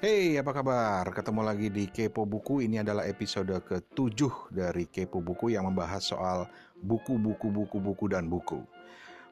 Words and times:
Hey, 0.00 0.40
apa 0.40 0.56
kabar? 0.56 1.04
Ketemu 1.12 1.44
lagi 1.44 1.68
di 1.68 1.84
Kepo 1.84 2.24
Buku. 2.24 2.64
Ini 2.64 2.80
adalah 2.80 3.04
episode 3.04 3.52
ke-7 3.52 4.48
dari 4.48 4.88
Kepo 4.88 5.20
Buku 5.20 5.52
yang 5.52 5.68
membahas 5.68 6.00
soal 6.00 6.48
buku-buku, 6.80 7.52
buku-buku, 7.52 8.08
dan 8.08 8.24
buku. 8.24 8.64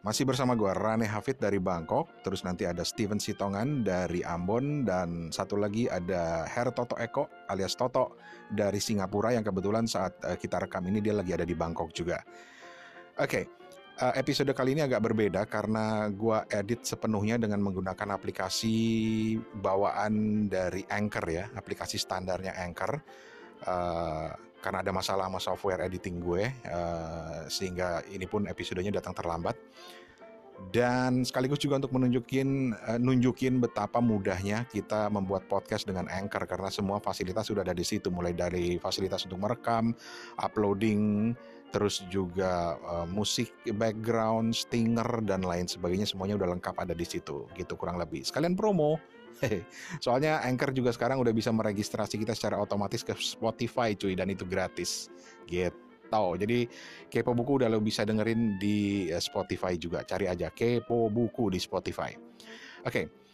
Masih 0.05 0.29
bersama 0.29 0.53
gue 0.61 0.69
Rane 0.69 1.09
Hafid 1.09 1.41
dari 1.41 1.57
Bangkok, 1.57 2.13
terus 2.21 2.45
nanti 2.45 2.69
ada 2.69 2.85
Steven 2.85 3.17
Sitongan 3.17 3.81
dari 3.81 4.21
Ambon, 4.21 4.85
dan 4.85 5.33
satu 5.33 5.57
lagi 5.57 5.89
ada 5.89 6.45
Her 6.45 6.69
Toto 6.77 7.01
Eko 7.01 7.33
alias 7.49 7.73
Toto 7.73 8.21
dari 8.53 8.77
Singapura 8.77 9.33
yang 9.33 9.49
kebetulan 9.49 9.89
saat 9.89 10.21
eh, 10.21 10.37
kita 10.37 10.69
rekam 10.69 10.85
ini 10.85 11.01
dia 11.01 11.17
lagi 11.17 11.33
ada 11.33 11.49
di 11.49 11.57
Bangkok 11.57 11.97
juga. 11.97 12.21
Oke, 13.17 13.49
uh, 13.99 14.15
episode 14.15 14.51
kali 14.55 14.79
ini 14.79 14.83
agak 14.87 15.03
berbeda 15.03 15.45
karena 15.51 16.07
gue 16.09 16.39
edit 16.55 16.87
sepenuhnya 16.87 17.37
dengan 17.37 17.61
menggunakan 17.63 18.15
aplikasi 18.15 18.77
bawaan 19.59 20.47
dari 20.47 20.87
Anchor 20.87 21.27
ya, 21.27 21.45
aplikasi 21.55 21.99
standarnya 21.99 22.55
Anchor. 22.55 22.93
Uh, 23.67 24.31
karena 24.59 24.83
ada 24.83 24.91
masalah 24.91 25.31
sama 25.31 25.39
software 25.39 25.87
editing 25.87 26.19
gue, 26.19 26.51
uh, 26.67 27.47
sehingga 27.47 28.03
ini 28.11 28.27
pun 28.27 28.51
episodenya 28.51 28.91
datang 28.91 29.15
terlambat. 29.15 29.55
Dan 30.75 31.23
sekaligus 31.23 31.63
juga 31.63 31.79
untuk 31.79 31.95
menunjukin 31.95 32.75
uh, 32.75 32.99
nunjukin 32.99 33.63
betapa 33.63 34.03
mudahnya 34.03 34.67
kita 34.67 35.07
membuat 35.07 35.47
podcast 35.47 35.87
dengan 35.87 36.11
Anchor 36.11 36.51
karena 36.51 36.67
semua 36.75 36.99
fasilitas 36.99 37.47
sudah 37.47 37.63
ada 37.63 37.71
di 37.71 37.87
situ, 37.87 38.11
mulai 38.11 38.35
dari 38.35 38.83
fasilitas 38.83 39.23
untuk 39.31 39.39
merekam, 39.39 39.95
uploading, 40.43 41.31
terus 41.69 42.05
juga 42.09 42.81
uh, 42.81 43.07
musik 43.09 43.53
background, 43.77 44.57
stinger 44.57 45.25
dan 45.25 45.45
lain 45.45 45.69
sebagainya 45.69 46.09
semuanya 46.09 46.41
udah 46.41 46.49
lengkap 46.57 46.75
ada 46.81 46.97
di 46.97 47.05
situ 47.05 47.45
gitu 47.57 47.77
kurang 47.77 48.01
lebih. 48.01 48.25
Sekalian 48.25 48.57
promo. 48.57 48.97
Soalnya 50.05 50.43
Anchor 50.43 50.75
juga 50.75 50.91
sekarang 50.91 51.23
udah 51.23 51.31
bisa 51.31 51.55
meregistrasi 51.55 52.19
kita 52.19 52.35
secara 52.35 52.59
otomatis 52.59 53.07
ke 53.07 53.15
Spotify 53.15 53.95
cuy 53.95 54.19
dan 54.19 54.33
itu 54.33 54.43
gratis. 54.43 55.13
Gitu. 55.47 55.77
Jadi 56.09 56.65
Kepo 57.13 57.37
Buku 57.37 57.61
udah 57.61 57.69
lo 57.69 57.85
bisa 57.85 58.03
dengerin 58.03 58.57
di 58.57 59.07
eh, 59.13 59.21
Spotify 59.21 59.77
juga. 59.77 60.03
Cari 60.03 60.27
aja 60.27 60.49
Kepo 60.51 61.13
Buku 61.13 61.53
di 61.53 61.61
Spotify. 61.61 62.17
Oke. 62.83 62.89
Okay. 62.89 63.28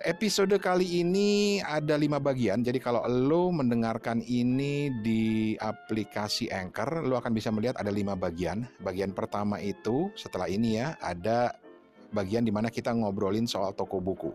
Episode 0.00 0.56
kali 0.56 1.04
ini 1.04 1.60
ada 1.60 1.92
lima 1.92 2.16
bagian, 2.16 2.64
jadi 2.64 2.80
kalau 2.80 3.04
lo 3.04 3.52
mendengarkan 3.52 4.24
ini 4.24 4.88
di 5.04 5.52
aplikasi 5.60 6.48
Anchor, 6.48 7.04
lo 7.04 7.20
akan 7.20 7.36
bisa 7.36 7.52
melihat 7.52 7.76
ada 7.76 7.92
lima 7.92 8.16
bagian. 8.16 8.64
Bagian 8.80 9.12
pertama 9.12 9.60
itu 9.60 10.08
setelah 10.16 10.48
ini 10.48 10.80
ya, 10.80 10.96
ada 11.04 11.52
bagian 12.16 12.48
di 12.48 12.48
mana 12.48 12.72
kita 12.72 12.96
ngobrolin 12.96 13.44
soal 13.44 13.76
toko 13.76 14.00
buku. 14.00 14.32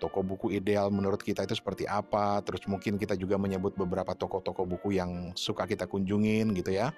Toko 0.00 0.24
buku 0.24 0.56
ideal 0.56 0.88
menurut 0.88 1.20
kita 1.20 1.44
itu 1.44 1.52
seperti 1.52 1.84
apa, 1.84 2.40
terus 2.40 2.64
mungkin 2.64 2.96
kita 2.96 3.20
juga 3.20 3.36
menyebut 3.36 3.76
beberapa 3.76 4.16
toko-toko 4.16 4.64
buku 4.64 4.96
yang 4.96 5.36
suka 5.36 5.68
kita 5.68 5.84
kunjungin 5.84 6.56
gitu 6.56 6.72
ya. 6.72 6.88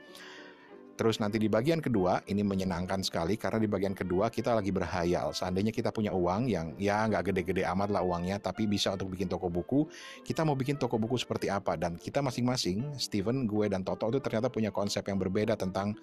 Terus 0.99 1.23
nanti 1.23 1.39
di 1.39 1.47
bagian 1.47 1.79
kedua 1.79 2.27
ini 2.27 2.43
menyenangkan 2.43 3.07
sekali 3.07 3.39
karena 3.39 3.63
di 3.63 3.71
bagian 3.71 3.95
kedua 3.95 4.35
kita 4.35 4.59
lagi 4.59 4.75
berhayal. 4.75 5.31
Seandainya 5.31 5.71
kita 5.71 5.95
punya 5.95 6.11
uang 6.11 6.51
yang 6.51 6.75
ya 6.75 7.07
nggak 7.07 7.31
gede-gede 7.31 7.63
amat 7.71 7.95
lah 7.95 8.03
uangnya, 8.03 8.43
tapi 8.43 8.67
bisa 8.67 8.99
untuk 8.99 9.15
bikin 9.15 9.31
toko 9.31 9.47
buku. 9.47 9.87
Kita 10.27 10.43
mau 10.43 10.59
bikin 10.59 10.75
toko 10.75 10.99
buku 10.99 11.15
seperti 11.15 11.55
apa? 11.55 11.79
Dan 11.79 11.95
kita 12.03 12.19
masing-masing, 12.19 12.99
Steven, 12.99 13.47
gue 13.47 13.71
dan 13.71 13.87
Toto 13.87 14.11
itu 14.11 14.19
ternyata 14.19 14.51
punya 14.51 14.75
konsep 14.75 15.07
yang 15.07 15.23
berbeda 15.23 15.55
tentang 15.55 15.95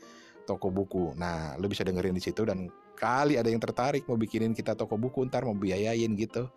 toko 0.48 0.72
buku. 0.72 1.12
Nah, 1.20 1.60
lo 1.60 1.68
bisa 1.68 1.84
dengerin 1.84 2.16
di 2.16 2.24
situ 2.24 2.48
dan 2.48 2.72
kali 2.96 3.36
ada 3.36 3.52
yang 3.52 3.60
tertarik 3.60 4.08
mau 4.08 4.16
bikinin 4.16 4.56
kita 4.56 4.80
toko 4.80 4.96
buku, 4.96 5.28
ntar 5.28 5.44
mau 5.44 5.60
biayain 5.60 6.16
gitu. 6.16 6.48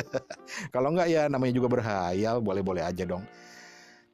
Kalau 0.74 0.96
nggak 0.96 1.08
ya 1.12 1.22
namanya 1.28 1.52
juga 1.52 1.68
berhayal, 1.68 2.40
boleh-boleh 2.40 2.88
aja 2.88 3.04
dong. 3.04 3.28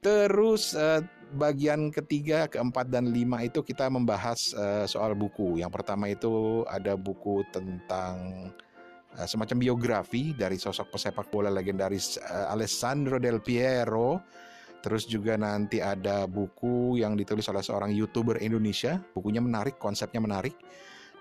Terus 0.03 0.75
uh, 0.75 0.99
bagian 1.33 1.89
ketiga, 1.89 2.45
keempat 2.45 2.87
dan 2.93 3.09
lima 3.09 3.41
itu 3.41 3.65
kita 3.65 3.89
membahas 3.89 4.53
uh, 4.53 4.85
soal 4.85 5.17
buku. 5.17 5.59
Yang 5.59 5.71
pertama 5.73 6.09
itu 6.09 6.63
ada 6.69 6.93
buku 6.93 7.41
tentang 7.49 8.47
uh, 9.17 9.27
semacam 9.27 9.57
biografi 9.59 10.31
dari 10.37 10.55
sosok 10.55 10.93
pesepak 10.93 11.27
bola 11.33 11.49
legendaris 11.49 12.21
uh, 12.21 12.53
Alessandro 12.53 13.17
Del 13.17 13.41
Piero. 13.41 14.21
Terus 14.83 15.07
juga 15.07 15.39
nanti 15.39 15.79
ada 15.79 16.27
buku 16.27 16.99
yang 16.99 17.15
ditulis 17.15 17.47
oleh 17.47 17.63
seorang 17.63 17.95
youtuber 17.95 18.37
Indonesia. 18.43 18.99
Bukunya 19.15 19.39
menarik, 19.39 19.79
konsepnya 19.79 20.19
menarik. 20.19 20.53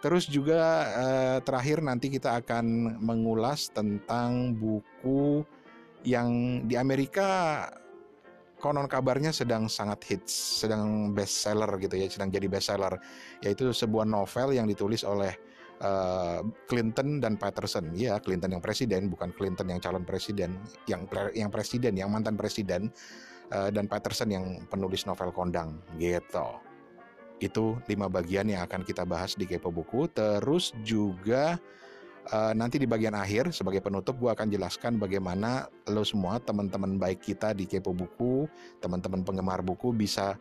Terus 0.02 0.26
juga 0.26 0.90
uh, 0.98 1.38
terakhir 1.46 1.78
nanti 1.78 2.10
kita 2.10 2.42
akan 2.42 2.98
mengulas 2.98 3.70
tentang 3.70 4.58
buku 4.58 5.46
yang 6.02 6.62
di 6.66 6.74
Amerika 6.74 7.70
konon 8.62 8.86
kabarnya 8.86 9.34
sedang 9.34 9.66
sangat 9.66 10.06
hits, 10.06 10.62
sedang 10.62 11.10
best 11.10 11.42
seller 11.42 11.66
gitu 11.82 11.98
ya, 11.98 12.06
sedang 12.06 12.30
jadi 12.30 12.46
best 12.46 12.70
seller, 12.70 12.94
yaitu 13.42 13.74
sebuah 13.74 14.06
novel 14.06 14.54
yang 14.54 14.70
ditulis 14.70 15.02
oleh 15.02 15.34
uh, 15.82 16.46
Clinton 16.70 17.18
dan 17.18 17.34
Patterson. 17.34 17.90
Ya, 17.92 18.22
Clinton 18.22 18.54
yang 18.54 18.62
presiden, 18.62 19.10
bukan 19.10 19.34
Clinton 19.34 19.66
yang 19.66 19.82
calon 19.82 20.06
presiden, 20.06 20.62
yang 20.86 21.10
yang 21.34 21.50
presiden, 21.50 21.98
yang 21.98 22.14
mantan 22.14 22.38
presiden, 22.38 22.94
uh, 23.50 23.68
dan 23.74 23.90
Patterson 23.90 24.30
yang 24.30 24.44
penulis 24.70 25.04
novel 25.10 25.34
kondang 25.34 25.82
gitu. 25.98 26.62
Itu 27.42 27.82
lima 27.90 28.06
bagian 28.06 28.46
yang 28.46 28.62
akan 28.70 28.86
kita 28.86 29.02
bahas 29.02 29.34
di 29.34 29.50
Kepo 29.50 29.74
Buku. 29.74 30.06
Terus 30.14 30.70
juga 30.86 31.58
uh, 32.30 32.52
nanti 32.54 32.78
di 32.78 32.86
bagian 32.86 33.18
akhir 33.18 33.50
sebagai 33.50 33.82
penutup 33.82 34.14
gue 34.22 34.30
akan 34.30 34.46
jelaskan 34.52 35.00
bagaimana 35.02 35.66
lo 35.90 36.06
semua 36.06 36.38
teman-teman 36.38 37.00
baik 37.00 37.24
kita 37.24 37.50
di 37.56 37.66
Kepo 37.66 37.90
Buku, 37.90 38.46
teman-teman 38.78 39.26
penggemar 39.26 39.64
buku 39.66 39.90
bisa 39.90 40.38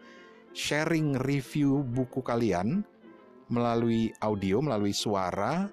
sharing 0.53 1.17
review 1.17 1.81
buku 1.81 2.21
kalian 2.21 2.85
melalui 3.51 4.13
audio, 4.23 4.63
melalui 4.63 4.95
suara 4.95 5.67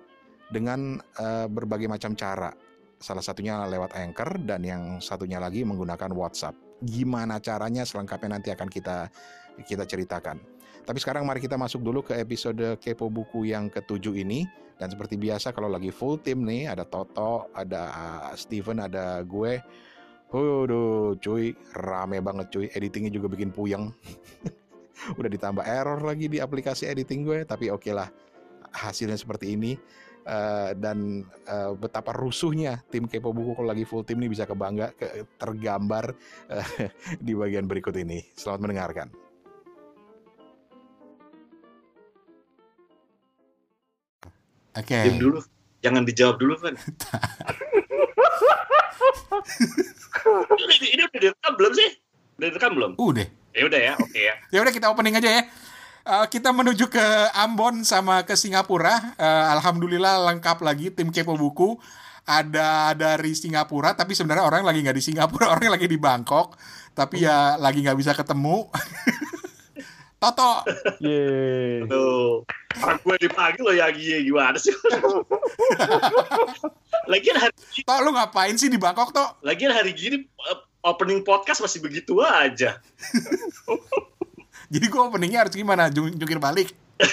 dengan 0.49 0.99
uh, 1.21 1.47
berbagai 1.47 1.87
macam 1.87 2.17
cara. 2.17 2.51
Salah 2.99 3.23
satunya 3.23 3.63
lewat 3.71 3.95
Anchor 3.95 4.43
dan 4.43 4.67
yang 4.67 4.83
satunya 4.99 5.39
lagi 5.39 5.63
menggunakan 5.63 6.11
WhatsApp. 6.11 6.59
Gimana 6.83 7.39
caranya 7.39 7.87
selengkapnya 7.87 8.39
nanti 8.39 8.51
akan 8.51 8.67
kita 8.67 9.07
kita 9.67 9.89
ceritakan. 9.89 10.39
Tapi 10.89 11.05
sekarang 11.05 11.29
mari 11.29 11.45
kita 11.45 11.61
masuk 11.61 11.85
dulu 11.85 12.01
ke 12.01 12.17
episode 12.17 12.81
Kepo 12.81 13.13
Buku 13.13 13.45
yang 13.45 13.69
ketujuh 13.69 14.25
ini. 14.25 14.49
Dan 14.79 14.89
seperti 14.89 15.21
biasa 15.21 15.53
kalau 15.53 15.69
lagi 15.69 15.93
full 15.93 16.17
tim 16.23 16.47
nih, 16.47 16.71
ada 16.71 16.87
Toto, 16.89 17.53
ada 17.53 17.93
uh, 17.93 18.33
Steven, 18.33 18.81
ada 18.81 19.21
gue. 19.21 19.61
Waduh 20.33 21.21
cuy, 21.21 21.53
rame 21.77 22.25
banget 22.25 22.47
cuy. 22.49 22.67
Editingnya 22.73 23.13
juga 23.13 23.29
bikin 23.29 23.53
puyeng. 23.53 23.93
Udah 25.21 25.29
ditambah 25.29 25.61
error 25.67 26.01
lagi 26.01 26.33
di 26.33 26.41
aplikasi 26.41 26.89
editing 26.89 27.21
gue, 27.21 27.45
tapi 27.45 27.69
oke 27.69 27.85
okay 27.85 27.93
lah. 27.93 28.09
Hasilnya 28.73 29.21
seperti 29.21 29.61
ini. 29.61 29.77
Uh, 30.29 30.77
dan 30.77 31.25
uh, 31.49 31.73
betapa 31.73 32.13
rusuhnya 32.13 32.85
tim 32.93 33.05
Kepo 33.09 33.33
Buku 33.33 33.57
kalau 33.57 33.73
lagi 33.73 33.85
full 33.89 34.05
tim 34.05 34.21
ini 34.21 34.29
bisa 34.29 34.45
kebangga 34.45 34.93
ke, 34.93 35.25
tergambar 35.41 36.13
uh, 36.49 36.69
di 37.25 37.37
bagian 37.37 37.69
berikut 37.69 37.93
ini. 37.97 38.25
Selamat 38.33 38.69
mendengarkan. 38.69 39.28
Oke. 44.79 44.95
Okay. 44.95 45.05
Diam 45.11 45.19
dulu. 45.19 45.39
Jangan 45.79 46.03
dijawab 46.07 46.37
dulu, 46.43 46.55
Van. 46.59 46.75
ini, 50.59 50.87
ini 50.95 51.03
udah 51.07 51.19
direkam 51.19 51.53
belum 51.55 51.73
sih? 51.75 51.91
Udah 52.39 52.47
direkam 52.51 52.73
belum? 52.75 52.93
Udah. 52.99 53.27
Ya 53.55 53.63
udah 53.67 53.81
ya, 53.81 53.93
oke 53.99 54.13
okay 54.13 54.23
ya. 54.29 54.35
ya 54.55 54.59
udah 54.63 54.73
kita 54.75 54.87
opening 54.93 55.19
aja 55.19 55.31
ya. 55.41 55.43
Uh, 56.09 56.27
kita 56.31 56.55
menuju 56.55 56.89
ke 56.89 57.07
Ambon 57.35 57.83
sama 57.83 58.23
ke 58.23 58.39
Singapura. 58.39 59.19
Uh, 59.19 59.47
Alhamdulillah 59.59 60.31
lengkap 60.31 60.63
lagi 60.63 60.95
tim 60.95 61.11
Kepo 61.11 61.35
Buku. 61.35 61.79
Ada 62.29 62.93
dari 62.93 63.33
Singapura, 63.33 63.97
tapi 63.97 64.13
sebenarnya 64.13 64.45
orang 64.45 64.61
lagi 64.61 64.85
nggak 64.85 64.97
di 65.01 65.05
Singapura, 65.05 65.49
orang 65.55 65.73
lagi 65.75 65.89
di 65.89 65.97
Bangkok. 65.97 66.55
Tapi 66.93 67.25
ya 67.25 67.57
lagi 67.57 67.81
nggak 67.83 67.99
bisa 67.99 68.13
ketemu. 68.13 68.69
Toto. 70.19 70.67
Yeay. 70.99 71.87
Tuh. 71.87 72.43
Orang 72.83 72.99
gue 73.07 73.17
dipanggil 73.23 73.63
lo 73.63 73.71
ya 73.71 73.87
gimana 73.95 74.59
sih? 74.59 74.75
Lagian 77.13 77.39
hari 77.39 77.55
ini... 77.55 77.87
Tok, 77.87 77.99
lu 78.03 78.11
ngapain 78.11 78.59
sih 78.59 78.67
di 78.67 78.83
Bangkok, 78.83 79.15
Tok? 79.15 79.39
Lagian 79.47 79.71
hari 79.71 79.95
gini 79.95 80.27
eh, 80.27 80.59
opening 80.83 81.23
podcast 81.23 81.63
masih 81.63 81.79
begitu 81.79 82.19
aja. 82.19 82.83
Jadi 84.75 84.87
gue 84.91 85.01
openingnya 85.01 85.47
harus 85.47 85.55
gimana? 85.55 85.87
Jungkir 85.87 86.43
balik? 86.43 86.75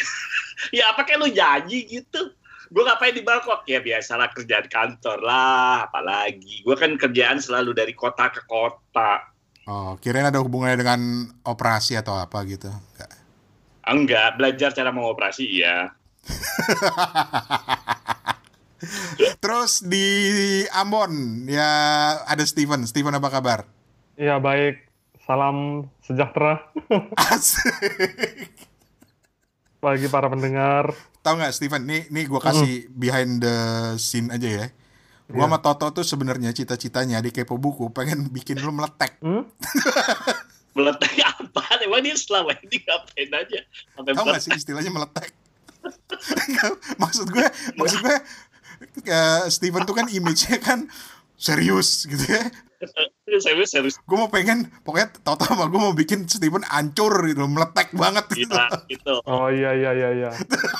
ya 0.75 0.89
apa 0.89 1.05
kayak 1.05 1.21
lu 1.21 1.29
janji 1.29 1.85
gitu? 1.85 2.33
Gue 2.73 2.81
ngapain 2.81 3.13
di 3.13 3.21
Bangkok? 3.21 3.69
Ya 3.69 3.85
biasalah 3.85 4.33
kerjaan 4.33 4.65
kantor 4.65 5.21
lah, 5.21 5.85
apalagi. 5.85 6.65
Gue 6.65 6.73
kan 6.73 6.97
kerjaan 6.97 7.37
selalu 7.37 7.77
dari 7.77 7.93
kota 7.93 8.33
ke 8.33 8.41
kota 8.49 9.34
Oh, 9.65 9.97
kirain 9.97 10.29
ada 10.29 10.37
hubungannya 10.45 10.77
dengan 10.77 11.01
operasi 11.41 11.97
atau 11.97 12.13
apa 12.13 12.45
gitu? 12.45 12.69
Enggak. 12.69 13.11
Enggak, 13.85 14.29
belajar 14.37 14.69
cara 14.77 14.93
mengoperasi 14.93 15.45
iya. 15.45 15.89
Terus 19.41 19.81
di 19.81 20.05
Ambon 20.69 21.45
ya 21.49 21.69
ada 22.29 22.45
Steven. 22.45 22.85
Steven 22.85 23.17
apa 23.17 23.29
kabar? 23.33 23.65
Iya 24.17 24.37
baik. 24.37 24.85
Salam 25.25 25.89
sejahtera 26.05 26.61
Asik. 27.33 28.53
bagi 29.81 30.05
para 30.09 30.29
pendengar. 30.29 30.93
Tahu 31.25 31.41
nggak 31.41 31.53
Steven? 31.57 31.89
Nih 31.89 32.05
nih 32.13 32.29
gue 32.29 32.41
kasih 32.41 32.85
behind 32.93 33.41
the 33.41 33.57
scene 33.97 34.29
aja 34.29 34.45
ya. 34.45 34.65
Gua 35.25 35.41
Iya. 35.41 35.45
sama 35.49 35.57
Toto 35.57 35.87
tuh 35.89 36.05
sebenarnya 36.05 36.53
cita-citanya 36.53 37.17
di 37.17 37.33
Kepo 37.33 37.57
Buku 37.57 37.89
pengen 37.89 38.29
bikin 38.29 38.61
lu 38.61 38.69
meletek. 38.69 39.17
Hmm? 39.25 39.41
Meletak 40.75 41.15
apa? 41.23 41.63
Emang 41.81 42.03
dia 42.03 42.19
selama 42.19 42.51
ini 42.61 42.83
ngapain 42.83 43.31
aja? 43.31 43.59
Sampai 43.95 44.11
Tahu 44.11 44.25
nggak 44.27 44.41
sih 44.43 44.51
istilahnya 44.59 44.91
meletek? 44.91 45.31
Maksud 47.01 47.29
gue, 47.29 47.45
maksud 47.77 47.99
gue, 48.01 48.17
eh, 49.05 49.43
Steven 49.53 49.85
tuh 49.85 49.95
kan 49.95 50.09
image-nya 50.09 50.57
kan 50.57 50.89
serius 51.37 52.09
gitu 52.09 52.25
ya. 52.25 52.43
serius 53.39 53.69
serius 53.71 53.95
Gue 54.03 54.17
mau 54.17 54.27
pengen, 54.27 54.67
pokoknya 54.81 55.13
Toto 55.21 55.45
sama 55.45 55.69
gue 55.69 55.79
mau 55.79 55.93
bikin 55.93 56.25
Steven 56.27 56.65
hancur 56.65 57.13
gitu, 57.29 57.45
meletek 57.47 57.93
banget 57.93 58.25
gitu. 58.33 58.51
kita 58.51 58.65
gitu. 58.89 59.15
Oh 59.29 59.47
iya 59.47 59.71
iya 59.77 59.91
iya 59.93 60.09
iya. 60.11 60.29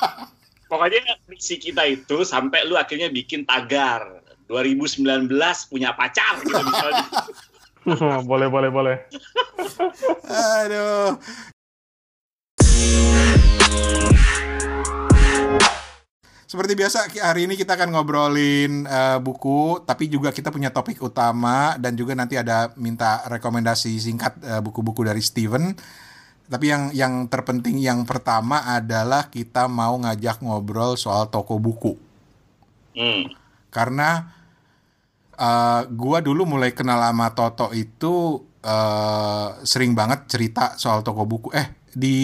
Pokoknya 0.72 1.22
misi 1.30 1.62
kita 1.62 1.86
itu 1.86 2.26
sampai 2.26 2.66
lu 2.66 2.74
akhirnya 2.76 3.14
bikin 3.14 3.46
tagar 3.46 4.25
2019 4.46 5.30
punya 5.70 5.94
pacar 5.98 6.42
gitu 6.46 6.62
misalnya. 6.62 7.06
boleh 8.30 8.48
boleh 8.50 8.70
boleh. 8.70 8.98
Aduh. 10.66 11.18
Seperti 16.46 16.78
biasa 16.78 17.12
hari 17.26 17.50
ini 17.50 17.58
kita 17.58 17.76
akan 17.76 17.92
ngobrolin 17.92 18.86
eh, 18.86 19.20
buku, 19.20 19.82
tapi 19.84 20.08
juga 20.08 20.32
kita 20.32 20.54
punya 20.54 20.72
topik 20.72 21.02
utama 21.04 21.76
dan 21.82 21.98
juga 21.98 22.16
nanti 22.16 22.38
ada 22.40 22.72
minta 22.78 23.26
rekomendasi 23.28 23.98
singkat 23.98 24.40
eh, 24.40 24.62
buku-buku 24.62 25.04
dari 25.04 25.20
Steven. 25.20 25.74
Tapi 26.46 26.66
yang 26.70 26.94
yang 26.94 27.14
terpenting 27.26 27.82
yang 27.82 28.06
pertama 28.06 28.62
adalah 28.62 29.34
kita 29.34 29.66
mau 29.66 29.98
ngajak 29.98 30.46
ngobrol 30.46 30.94
soal 30.96 31.28
toko 31.34 31.58
buku. 31.58 31.98
Hmm. 32.94 33.28
Karena 33.74 34.35
eh, 35.36 35.82
gua 35.92 36.20
dulu 36.24 36.48
mulai 36.48 36.72
kenal 36.72 37.00
sama 37.00 37.32
Toto 37.36 37.72
itu 37.72 38.40
eh, 38.64 39.48
sering 39.64 39.94
banget 39.94 40.28
cerita 40.32 40.76
soal 40.80 41.04
toko 41.06 41.24
buku. 41.28 41.52
Eh 41.56 41.68
di 41.96 42.18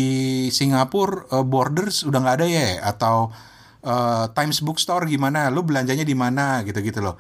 Singapura 0.52 1.28
eh, 1.32 1.46
Borders 1.46 2.04
udah 2.04 2.20
nggak 2.20 2.36
ada 2.44 2.48
ya? 2.48 2.68
Atau 2.84 3.32
eh, 3.84 4.26
Times 4.34 4.60
Bookstore 4.64 5.08
gimana? 5.08 5.48
Lu 5.54 5.64
belanjanya 5.64 6.04
di 6.04 6.16
mana? 6.16 6.62
Gitu-gitu 6.64 7.00
loh. 7.04 7.16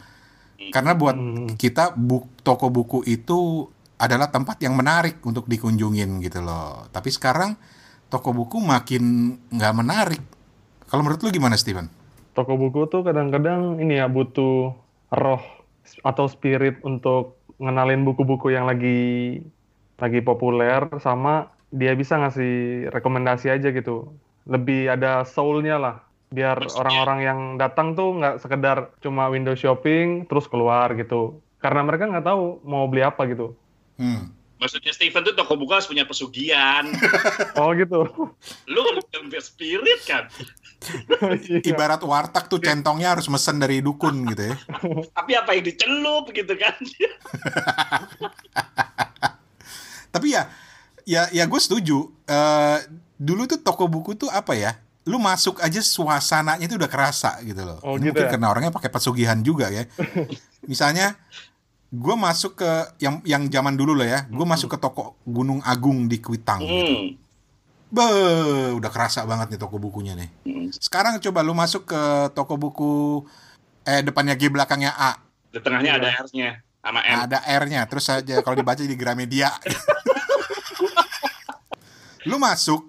Karena 0.71 0.95
buat 0.95 1.17
Hmm. 1.17 1.57
kita 1.59 1.97
buk, 1.97 2.43
toko 2.45 2.71
buku 2.71 3.03
itu 3.03 3.67
adalah 3.97 4.31
tempat 4.31 4.57
yang 4.63 4.73
menarik 4.73 5.19
untuk 5.25 5.45
dikunjungin 5.45 6.21
gitu 6.23 6.39
loh. 6.41 6.87
Tapi 6.89 7.09
sekarang 7.11 7.53
toko 8.07 8.31
buku 8.31 8.57
makin 8.61 9.35
nggak 9.51 9.73
menarik. 9.75 10.21
Kalau 10.87 11.01
menurut 11.03 11.21
lu 11.23 11.29
gimana 11.31 11.55
Steven? 11.59 11.87
Toko 12.31 12.55
buku 12.55 12.87
tuh 12.87 13.03
kadang-kadang 13.03 13.77
ini 13.83 13.99
ya 13.99 14.07
butuh 14.07 14.71
roh 15.11 15.43
atau 16.05 16.25
spirit 16.29 16.79
untuk 16.81 17.37
ngenalin 17.61 18.01
buku-buku 18.01 18.53
yang 18.53 18.65
lagi 18.65 19.39
lagi 20.01 20.19
populer 20.25 20.89
sama 20.97 21.53
dia 21.69 21.93
bisa 21.93 22.17
ngasih 22.19 22.87
rekomendasi 22.91 23.47
aja 23.53 23.69
gitu. 23.71 24.11
Lebih 24.49 24.91
ada 24.97 25.23
soul-nya 25.23 25.77
lah. 25.77 25.97
Biar 26.31 26.57
orang-orang 26.57 27.19
yang 27.21 27.39
datang 27.59 27.93
tuh 27.93 28.17
nggak 28.17 28.41
sekedar 28.41 28.91
cuma 29.03 29.29
window 29.29 29.55
shopping 29.55 30.25
terus 30.27 30.49
keluar 30.49 30.91
gitu. 30.97 31.39
Karena 31.61 31.85
mereka 31.85 32.09
nggak 32.09 32.25
tahu 32.25 32.59
mau 32.65 32.89
beli 32.89 33.05
apa 33.05 33.29
gitu. 33.29 33.53
Hmm. 34.01 34.33
Maksudnya 34.61 34.93
Steven 34.93 35.25
tuh 35.25 35.33
toko 35.33 35.57
buku 35.57 35.73
harus 35.73 35.89
punya 35.89 36.05
pesugihan. 36.05 36.85
Oh 37.57 37.73
gitu. 37.73 38.05
Lu 38.69 38.81
lebih 38.93 39.41
spirit 39.41 40.05
kan. 40.05 40.29
Iya. 41.41 41.65
Ibarat 41.65 42.01
warteg 42.05 42.45
tuh 42.45 42.61
centongnya 42.61 43.17
harus 43.17 43.25
mesen 43.29 43.57
dari 43.57 43.81
dukun 43.81 44.21
gitu 44.29 44.53
ya. 44.53 44.55
Tapi 45.17 45.31
apa 45.33 45.57
yang 45.57 45.65
dicelup 45.65 46.29
gitu 46.29 46.53
kan. 46.57 46.73
Tapi 50.13 50.27
ya, 50.29 50.49
ya, 51.05 51.25
ya 51.33 51.43
gue 51.49 51.61
setuju. 51.61 52.09
Eh, 52.29 52.77
dulu 53.17 53.49
tuh 53.49 53.59
toko 53.61 53.89
buku 53.89 54.13
tuh 54.13 54.29
apa 54.29 54.53
ya? 54.53 54.77
Lu 55.09 55.17
masuk 55.17 55.57
aja 55.61 55.81
suasananya 55.81 56.65
itu 56.65 56.77
udah 56.77 56.89
kerasa 56.89 57.41
gitu 57.41 57.65
loh. 57.65 57.81
Oh, 57.81 57.97
gitu 57.97 58.13
mungkin 58.13 58.25
ya? 58.25 58.29
karena 58.29 58.47
orangnya 58.49 58.73
pakai 58.73 58.93
pesugihan 58.93 59.41
juga 59.41 59.73
ya. 59.73 59.89
Misalnya, 60.69 61.17
gue 61.91 62.15
masuk 62.15 62.55
ke 62.55 62.71
yang 62.97 63.19
yang 63.21 63.43
zaman 63.45 63.75
dulu 63.75 63.91
lah 63.93 64.07
ya. 64.07 64.19
Gue 64.27 64.43
masuk 64.43 64.71
ke 64.71 64.77
toko 64.77 65.19
Gunung 65.23 65.59
Agung 65.61 66.07
di 66.07 66.17
Kuitang. 66.17 66.63
gitu. 66.63 66.71
Hmm. 66.71 67.07
Be, 67.91 68.07
udah 68.73 68.87
kerasa 68.87 69.27
banget 69.27 69.51
nih 69.51 69.59
toko 69.59 69.75
bukunya 69.75 70.15
nih. 70.15 70.31
Hmm. 70.43 70.71
Sekarang 70.71 71.19
coba 71.19 71.43
lu 71.43 71.51
masuk 71.51 71.83
ke 71.85 72.01
toko 72.31 72.55
buku 72.55 72.91
eh 73.83 73.99
depannya 73.99 74.33
G 74.33 74.47
belakangnya 74.47 74.95
A. 74.95 75.19
Di 75.51 75.59
tengahnya 75.59 75.95
Iya. 75.95 75.99
ada 75.99 76.09
R-nya 76.23 76.49
sama 76.81 76.99
M. 77.03 77.17
ada 77.19 77.37
R-nya 77.45 77.81
terus 77.85 78.09
aja 78.09 78.41
kalau 78.41 78.57
dibaca 78.57 78.81
di 78.81 78.97
Gramedia 78.97 79.53
lu 82.25 82.37
masuk 82.37 82.85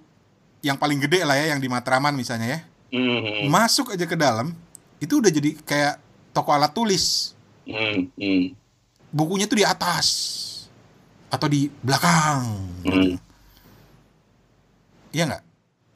yang 0.60 0.76
paling 0.76 0.96
gede 0.96 1.25
lah 1.25 1.34
ya 1.34 1.52
yang 1.52 1.60
di 1.60 1.69
Matraman 1.69 2.14
misalnya 2.14 2.49
ya 2.49 2.60
Hmm. 2.88 3.49
masuk 3.49 3.88
aja 3.88 4.04
ke 4.04 4.12
dalam 4.12 4.52
itu 4.96 5.16
udah 5.16 5.28
jadi 5.28 5.56
kayak 5.58 5.96
toko 6.31 6.52
alat 6.52 6.72
tulis 6.72 7.32
Hmm. 7.64 8.08
Hmm. 8.16 8.52
Bukunya 9.12 9.44
tuh 9.44 9.55
di 9.55 9.64
atas 9.64 10.06
atau 11.29 11.47
di 11.47 11.69
belakang 11.79 12.41
gitu. 12.82 12.97
Hmm. 13.12 13.17
iya 15.11 15.25
nggak 15.26 15.43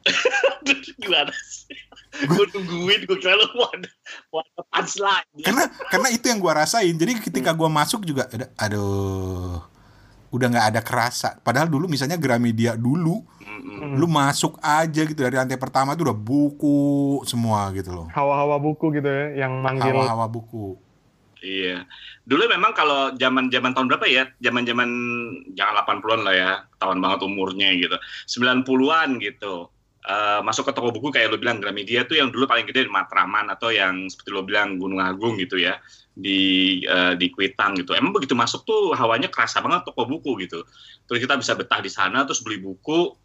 Gimana 0.97 1.35
sih? 1.39 1.75
Gue 2.25 2.49
nungguin, 2.49 3.05
gue 3.05 3.17
kira 3.17 3.35
lu 3.35 3.47
mau 3.53 3.69
ada, 3.69 3.91
mau 4.29 4.41
ada 4.41 4.63
punchline. 4.65 5.29
karena 5.39 5.63
karena 5.87 6.09
itu 6.09 6.25
yang 6.25 6.39
gua 6.39 6.57
rasain 6.57 6.93
jadi 6.93 7.13
ketika 7.19 7.51
gua 7.51 7.69
masuk 7.69 8.03
juga 8.03 8.25
ada- 8.27 8.49
aduh 8.57 9.61
udah 10.29 10.47
nggak 10.49 10.67
ada 10.69 10.81
kerasa 10.81 11.37
padahal 11.39 11.67
dulu 11.67 11.87
misalnya 11.87 12.17
Gramedia 12.17 12.75
dulu 12.75 13.21
Hmm. 13.57 13.95
lu 13.95 14.07
masuk 14.07 14.57
aja 14.59 15.03
gitu 15.03 15.17
dari 15.17 15.35
lantai 15.35 15.57
pertama 15.57 15.93
tuh 15.93 16.07
udah 16.07 16.15
buku 16.15 16.77
semua 17.23 17.67
gitu 17.73 17.91
loh 17.91 18.07
Hawa-hawa 18.09 18.57
buku 18.57 18.93
gitu 18.93 19.05
ya 19.05 19.43
yang 19.43 19.59
manggil 19.59 19.91
hawa-hawa 19.93 20.27
buku 20.27 20.77
Iya. 21.45 21.85
Dulu 22.25 22.49
memang 22.49 22.73
kalau 22.73 23.13
zaman-zaman 23.15 23.77
tahun 23.77 23.89
berapa 23.93 24.07
ya? 24.09 24.25
Zaman-zaman 24.41 24.89
jangan 25.53 25.75
80-an 25.85 26.21
lah 26.25 26.35
ya. 26.35 26.53
Tahun 26.81 26.99
banget 27.01 27.21
umurnya 27.25 27.71
gitu. 27.77 27.97
90-an 28.29 29.21
gitu. 29.21 29.69
Eh, 30.07 30.41
masuk 30.47 30.71
ke 30.71 30.73
toko 30.73 30.95
buku 30.95 31.11
kayak 31.11 31.35
lo 31.35 31.37
bilang 31.43 31.59
Gramedia 31.59 32.07
tuh 32.07 32.15
yang 32.15 32.31
dulu 32.31 32.47
paling 32.47 32.63
gede 32.63 32.87
di 32.87 32.93
Matraman 32.95 33.51
atau 33.51 33.75
yang 33.75 34.07
seperti 34.07 34.31
lo 34.31 34.47
bilang 34.47 34.79
Gunung 34.79 35.03
Agung 35.03 35.35
gitu 35.35 35.59
ya 35.59 35.83
di 36.15 36.79
eh, 36.87 37.19
di 37.19 37.27
Kuitang 37.35 37.75
gitu. 37.75 37.91
Emang 37.91 38.15
begitu 38.15 38.39
masuk 38.39 38.63
tuh 38.63 38.95
hawanya 38.95 39.27
kerasa 39.27 39.59
banget 39.59 39.83
toko 39.83 40.07
buku 40.07 40.47
gitu. 40.47 40.63
Terus 41.11 41.19
kita 41.19 41.35
bisa 41.35 41.59
betah 41.59 41.83
di 41.83 41.91
sana 41.91 42.23
terus 42.23 42.39
beli 42.39 42.63
buku. 42.63 43.19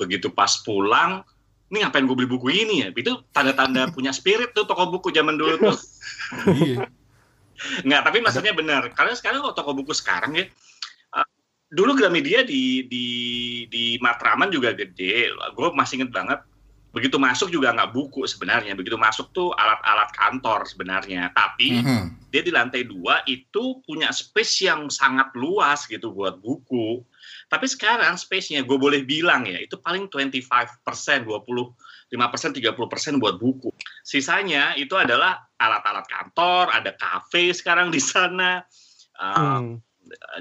Begitu 0.00 0.32
pas 0.32 0.48
pulang, 0.64 1.20
ini 1.68 1.84
ngapain 1.84 2.08
gue 2.08 2.16
beli 2.16 2.28
buku 2.32 2.48
ini 2.48 2.74
ya? 2.84 2.88
Itu 2.96 3.28
tanda-tanda 3.28 3.88
punya 3.96 4.16
spirit 4.16 4.56
tuh 4.56 4.64
toko 4.64 4.88
buku 4.88 5.12
zaman 5.12 5.36
dulu 5.36 5.68
tuh. 5.68 5.78
Iya 7.56 7.84
Nggak, 7.84 8.02
tapi 8.06 8.18
maksudnya 8.22 8.52
benar. 8.52 8.82
Karena 8.92 9.12
sekarang 9.16 9.40
kalau 9.42 9.54
toko 9.56 9.72
buku 9.72 9.92
sekarang 9.96 10.36
ya, 10.36 10.44
uh, 11.16 11.28
dulu 11.72 11.96
Gramedia 11.96 12.44
di 12.44 12.84
di 12.86 13.06
di 13.66 13.84
Matraman 13.98 14.52
juga 14.52 14.76
gede. 14.76 15.32
Gue 15.56 15.68
masih 15.72 16.02
inget 16.02 16.12
banget. 16.12 16.40
Begitu 16.96 17.20
masuk 17.20 17.52
juga 17.52 17.76
nggak 17.76 17.92
buku 17.92 18.24
sebenarnya. 18.24 18.72
Begitu 18.72 18.96
masuk 18.96 19.28
tuh 19.36 19.52
alat-alat 19.52 20.08
kantor 20.16 20.64
sebenarnya. 20.64 21.28
Tapi 21.36 21.84
Mhm. 21.84 22.32
dia 22.32 22.40
di 22.40 22.52
lantai 22.52 22.88
dua 22.88 23.20
itu 23.28 23.84
punya 23.84 24.08
space 24.12 24.64
yang 24.64 24.88
sangat 24.88 25.28
luas 25.36 25.84
gitu 25.84 26.12
buat 26.16 26.40
buku. 26.40 27.04
Tapi 27.46 27.66
sekarang 27.68 28.18
space-nya 28.18 28.66
gue 28.66 28.74
boleh 28.74 29.06
bilang 29.06 29.46
ya, 29.46 29.60
itu 29.62 29.78
paling 29.78 30.10
25%, 30.10 31.22
25%, 32.12 32.54
30% 32.62 33.18
buat 33.22 33.36
buku. 33.36 33.70
Sisanya 34.06 34.78
itu 34.78 34.94
adalah 34.94 35.50
alat-alat 35.58 36.06
kantor, 36.06 36.70
ada 36.70 36.94
kafe 36.94 37.50
sekarang 37.50 37.90
di 37.90 37.98
sana. 37.98 38.62
Uh, 39.16 39.34
Hmm. 39.34 39.80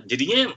jadinya 0.05 0.51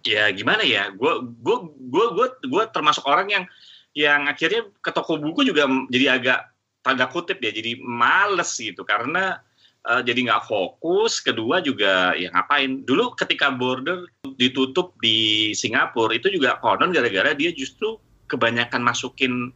ya 0.00 0.32
gimana 0.32 0.64
ya 0.64 0.88
gue 0.90 1.12
gue 1.40 1.56
gue 1.92 2.06
gue 2.16 2.26
gue 2.48 2.64
termasuk 2.72 3.04
orang 3.04 3.28
yang 3.28 3.44
yang 3.92 4.26
akhirnya 4.30 4.70
ke 4.80 4.90
toko 4.94 5.20
buku 5.20 5.44
juga 5.44 5.68
jadi 5.92 6.18
agak 6.20 6.40
tanda 6.80 7.04
kutip 7.10 7.42
ya 7.44 7.52
jadi 7.52 7.76
males 7.84 8.56
gitu 8.56 8.86
karena 8.86 9.44
eh, 9.84 10.00
jadi 10.00 10.30
nggak 10.30 10.46
fokus 10.48 11.20
kedua 11.20 11.60
juga 11.60 12.16
ya 12.16 12.32
ngapain 12.32 12.86
dulu 12.88 13.12
ketika 13.18 13.52
border 13.52 14.08
ditutup 14.40 14.96
di 15.04 15.50
Singapura 15.52 16.16
itu 16.16 16.32
juga 16.32 16.56
konon 16.64 16.94
gara-gara 16.96 17.36
dia 17.36 17.52
justru 17.52 18.00
kebanyakan 18.30 18.80
masukin 18.80 19.52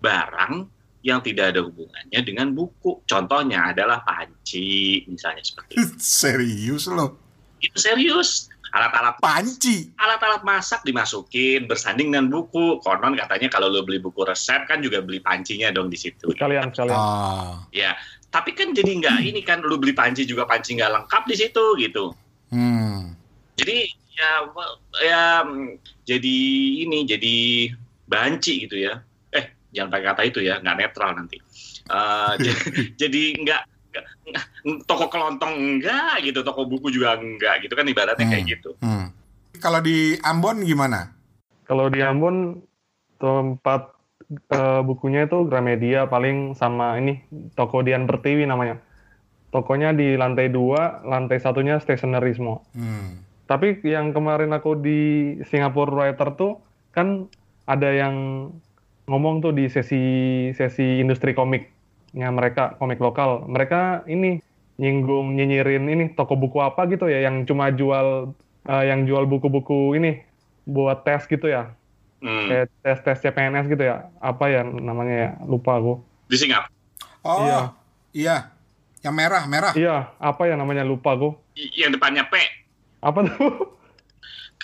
barang 0.00 0.68
yang 1.06 1.22
tidak 1.22 1.54
ada 1.54 1.62
hubungannya 1.62 2.20
dengan 2.26 2.50
buku. 2.50 3.06
Contohnya 3.06 3.70
adalah 3.70 4.02
panci, 4.02 5.06
misalnya 5.06 5.46
seperti 5.46 5.78
itu. 5.78 5.94
Serius 6.02 6.90
loh. 6.90 7.14
Itu 7.62 7.78
serius. 7.80 8.50
Alat-alat 8.74 9.16
Panci. 9.22 9.88
alat-alat 9.96 10.42
masak 10.44 10.84
dimasukin 10.84 11.64
bersanding 11.64 12.12
dengan 12.12 12.28
buku. 12.28 12.82
Konon 12.82 13.16
katanya 13.16 13.48
kalau 13.48 13.72
lo 13.72 13.86
beli 13.86 14.02
buku 14.02 14.26
resep 14.26 14.68
kan 14.68 14.84
juga 14.84 15.00
beli 15.00 15.22
pancinya 15.22 15.72
dong 15.72 15.88
di 15.88 15.96
situ. 15.96 16.28
Sekalian 16.34 16.74
sekalian. 16.74 16.98
Ah. 16.98 17.64
Ya, 17.72 17.96
tapi 18.28 18.52
kan 18.52 18.76
jadi 18.76 18.90
nggak 19.00 19.18
ini 19.22 19.40
kan 19.40 19.64
lo 19.64 19.80
beli 19.80 19.96
panci 19.96 20.28
juga 20.28 20.44
panci 20.44 20.76
nggak 20.76 20.92
lengkap 20.92 21.22
di 21.24 21.34
situ 21.38 21.64
gitu. 21.80 22.12
Hmm. 22.52 23.16
Jadi 23.56 23.88
ya 24.12 24.32
ya 25.00 25.24
jadi 26.04 26.36
ini 26.84 27.06
jadi 27.08 27.36
banci 28.10 28.66
gitu 28.68 28.76
ya. 28.76 29.00
Jangan 29.74 29.90
pakai 29.90 30.06
kata 30.06 30.22
itu 30.26 30.38
ya, 30.44 30.58
nggak 30.62 30.76
netral 30.78 31.10
nanti. 31.16 31.38
Eh, 31.90 32.32
jadi, 33.00 33.22
nggak 33.42 33.62
toko 34.84 35.08
kelontong 35.08 35.54
enggak 35.56 36.20
gitu, 36.20 36.42
toko 36.44 36.66
buku 36.68 36.92
juga 36.92 37.16
enggak 37.16 37.64
gitu 37.64 37.72
kan 37.72 37.86
ibaratnya 37.86 38.26
kayak 38.28 38.44
Hmm. 38.44 38.52
gitu. 38.52 38.70
Hmm. 38.82 39.06
Kalau 39.56 39.80
di 39.80 40.18
Ambon 40.20 40.66
gimana? 40.66 41.16
Kalau 41.64 41.88
di 41.88 42.04
Ambon 42.04 42.60
tempat 43.16 43.96
eh, 44.26 44.82
bukunya 44.82 45.24
itu 45.24 45.46
Gramedia 45.46 46.10
paling 46.10 46.58
sama 46.58 46.98
ini 46.98 47.22
toko 47.54 47.80
Dian 47.80 48.04
Pertiwi 48.10 48.44
namanya. 48.44 48.82
Tokonya 49.54 49.94
di 49.94 50.18
lantai 50.18 50.50
dua, 50.50 51.00
lantai 51.06 51.38
satunya 51.38 51.78
stationery 51.78 52.34
semua. 52.34 52.60
Hmm. 52.74 53.22
Tapi 53.46 53.78
yang 53.86 54.10
kemarin 54.10 54.50
aku 54.50 54.74
di 54.76 55.32
Singapore 55.46 55.94
Writer 55.94 56.34
tuh 56.34 56.58
kan 56.90 57.30
ada 57.64 57.88
yang 57.94 58.50
ngomong 59.06 59.40
tuh 59.40 59.54
di 59.54 59.66
sesi 59.66 60.00
sesi 60.52 60.98
industri 60.98 61.32
komiknya 61.32 62.28
mereka 62.28 62.74
komik 62.76 62.98
lokal. 62.98 63.46
Mereka 63.46 64.06
ini 64.06 64.42
nyinggung 64.76 65.32
nyinyirin 65.34 65.88
ini 65.88 66.12
toko 66.12 66.36
buku 66.36 66.60
apa 66.60 66.84
gitu 66.86 67.08
ya 67.08 67.24
yang 67.24 67.46
cuma 67.46 67.72
jual 67.72 68.34
eh, 68.66 68.84
yang 68.86 69.06
jual 69.06 69.24
buku-buku 69.24 69.96
ini 69.96 70.20
buat 70.66 71.02
tes 71.02 71.24
gitu 71.24 71.46
ya. 71.46 71.70
Hmm. 72.18 72.48
Kayak 72.48 72.66
tes-tes 72.82 73.18
CPNS 73.22 73.66
gitu 73.68 73.82
ya. 73.84 74.08
Apa 74.18 74.50
ya 74.50 74.64
namanya 74.64 75.14
ya? 75.14 75.30
Lupa 75.44 75.78
aku. 75.78 76.00
Di 76.26 76.36
Singapura 76.36 76.72
Oh, 77.26 77.42
Iya. 77.42 77.60
iya. 78.14 78.36
Yang 79.02 79.14
merah, 79.14 79.42
merah. 79.50 79.72
Iya, 79.74 80.14
apa 80.18 80.46
ya 80.46 80.54
namanya? 80.54 80.86
Lupa 80.86 81.14
aku. 81.14 81.34
yang 81.54 81.90
depannya 81.90 82.22
P 82.26 82.38
Apa 83.02 83.22
tuh? 83.26 83.34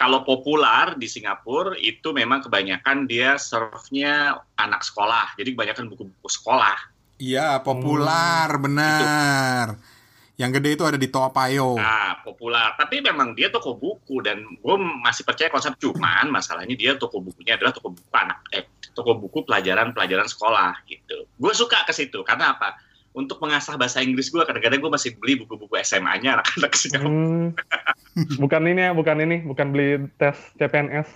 kalau 0.03 0.27
populer 0.27 0.99
di 0.99 1.07
Singapura 1.07 1.79
itu 1.79 2.11
memang 2.11 2.43
kebanyakan 2.43 3.07
dia 3.07 3.39
serve-nya 3.39 4.35
anak 4.59 4.83
sekolah. 4.83 5.39
Jadi 5.39 5.55
kebanyakan 5.55 5.87
buku-buku 5.95 6.27
sekolah. 6.27 6.75
Iya, 7.23 7.63
populer, 7.63 8.51
benar. 8.59 9.79
Yang 10.35 10.59
gede 10.59 10.69
itu 10.75 10.83
ada 10.83 10.99
di 10.99 11.07
Toa 11.07 11.31
Payoh. 11.31 11.79
Nah, 11.79 12.19
populer. 12.27 12.75
Tapi 12.75 12.99
memang 12.99 13.39
dia 13.39 13.47
toko 13.55 13.79
buku 13.79 14.27
dan 14.27 14.43
gue 14.43 14.77
masih 15.07 15.23
percaya 15.23 15.47
konsep 15.55 15.79
cuman 15.79 16.35
masalahnya 16.35 16.75
dia 16.75 16.99
toko 16.99 17.23
bukunya 17.23 17.55
adalah 17.55 17.71
toko 17.71 17.95
buku 17.95 18.11
anak 18.11 18.43
eh 18.51 18.67
toko 18.99 19.15
buku 19.15 19.47
pelajaran-pelajaran 19.47 20.27
sekolah 20.27 20.83
gitu. 20.91 21.31
Gue 21.39 21.55
suka 21.55 21.87
ke 21.87 21.95
situ 21.95 22.27
karena 22.27 22.59
apa? 22.59 22.75
Untuk 23.15 23.39
mengasah 23.39 23.79
bahasa 23.79 24.03
Inggris 24.03 24.35
gue 24.35 24.43
kadang-kadang 24.43 24.83
gue 24.83 24.91
masih 24.91 25.15
beli 25.15 25.39
buku-buku 25.47 25.79
SMA-nya 25.79 26.43
anak-anak 26.43 26.75
Singapura. 26.75 27.07
Hmm. 27.07 27.55
bukan 28.37 28.63
ini 28.69 28.81
ya, 28.89 28.93
bukan 28.93 29.17
ini, 29.21 29.37
bukan 29.45 29.73
beli 29.73 30.07
tes 30.21 30.37
CPNS. 30.61 31.09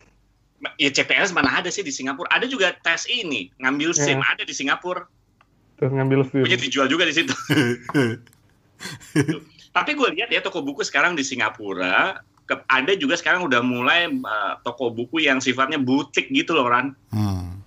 Ya 0.81 0.88
CPNS 0.88 1.37
mana 1.37 1.53
ada 1.61 1.69
sih 1.69 1.85
di 1.85 1.93
Singapura? 1.93 2.26
Ada 2.33 2.49
juga 2.49 2.73
tes 2.81 3.05
ini, 3.07 3.53
ngambil 3.61 3.93
SIM 3.93 4.19
Ya. 4.19 4.33
ada 4.33 4.43
di 4.43 4.55
Singapura. 4.57 5.05
Terus 5.76 5.93
ngambil 5.93 6.25
SIM. 6.33 6.43
Punya 6.49 6.59
dijual 6.59 6.88
juga 6.88 7.05
di 7.05 7.12
situ. 7.12 7.35
Tapi 9.76 9.91
gue 9.93 10.09
lihat 10.17 10.33
ya 10.33 10.41
toko 10.41 10.65
buku 10.65 10.81
sekarang 10.81 11.12
di 11.12 11.21
Singapura 11.21 12.25
ke- 12.49 12.65
ada 12.73 12.97
juga 12.97 13.19
sekarang 13.19 13.45
udah 13.45 13.61
mulai 13.61 14.09
uh, 14.09 14.57
toko 14.65 14.88
buku 14.88 15.26
yang 15.29 15.43
sifatnya 15.43 15.76
butik 15.76 16.33
gitu 16.33 16.57
loh 16.57 16.71
Ran. 16.71 16.97
Hmm. 17.12 17.61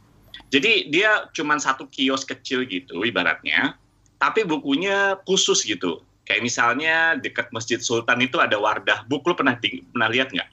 Jadi 0.50 0.90
dia 0.90 1.30
cuman 1.38 1.62
satu 1.62 1.86
kios 1.86 2.26
kecil 2.26 2.66
gitu 2.66 3.06
ibaratnya, 3.06 3.78
tapi 4.18 4.42
bukunya 4.42 5.22
khusus 5.30 5.62
gitu. 5.62 6.02
Kayak 6.30 6.46
misalnya 6.46 7.18
dekat 7.18 7.50
Masjid 7.50 7.82
Sultan 7.82 8.22
itu 8.22 8.38
ada 8.38 8.54
Wardah 8.62 9.02
Book, 9.10 9.26
lu 9.26 9.34
pernah 9.34 9.58
pernah 9.58 10.10
lihat 10.14 10.30
nggak? 10.30 10.50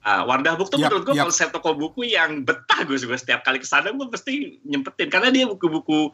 Ah, 0.00 0.24
Wardah 0.24 0.56
Book 0.56 0.72
tuh 0.72 0.80
Yap, 0.80 0.88
menurut 0.88 1.04
gue 1.12 1.16
yap. 1.20 1.28
konsep 1.28 1.52
toko 1.52 1.76
buku 1.76 2.08
yang 2.08 2.48
betah 2.48 2.80
gue 2.88 2.96
gue 2.96 3.18
setiap 3.20 3.44
kali 3.44 3.60
ke 3.60 3.68
sana 3.68 3.92
gue 3.92 4.08
pasti 4.08 4.56
nyempetin. 4.64 5.12
Karena 5.12 5.28
dia 5.28 5.44
buku-buku 5.44 6.08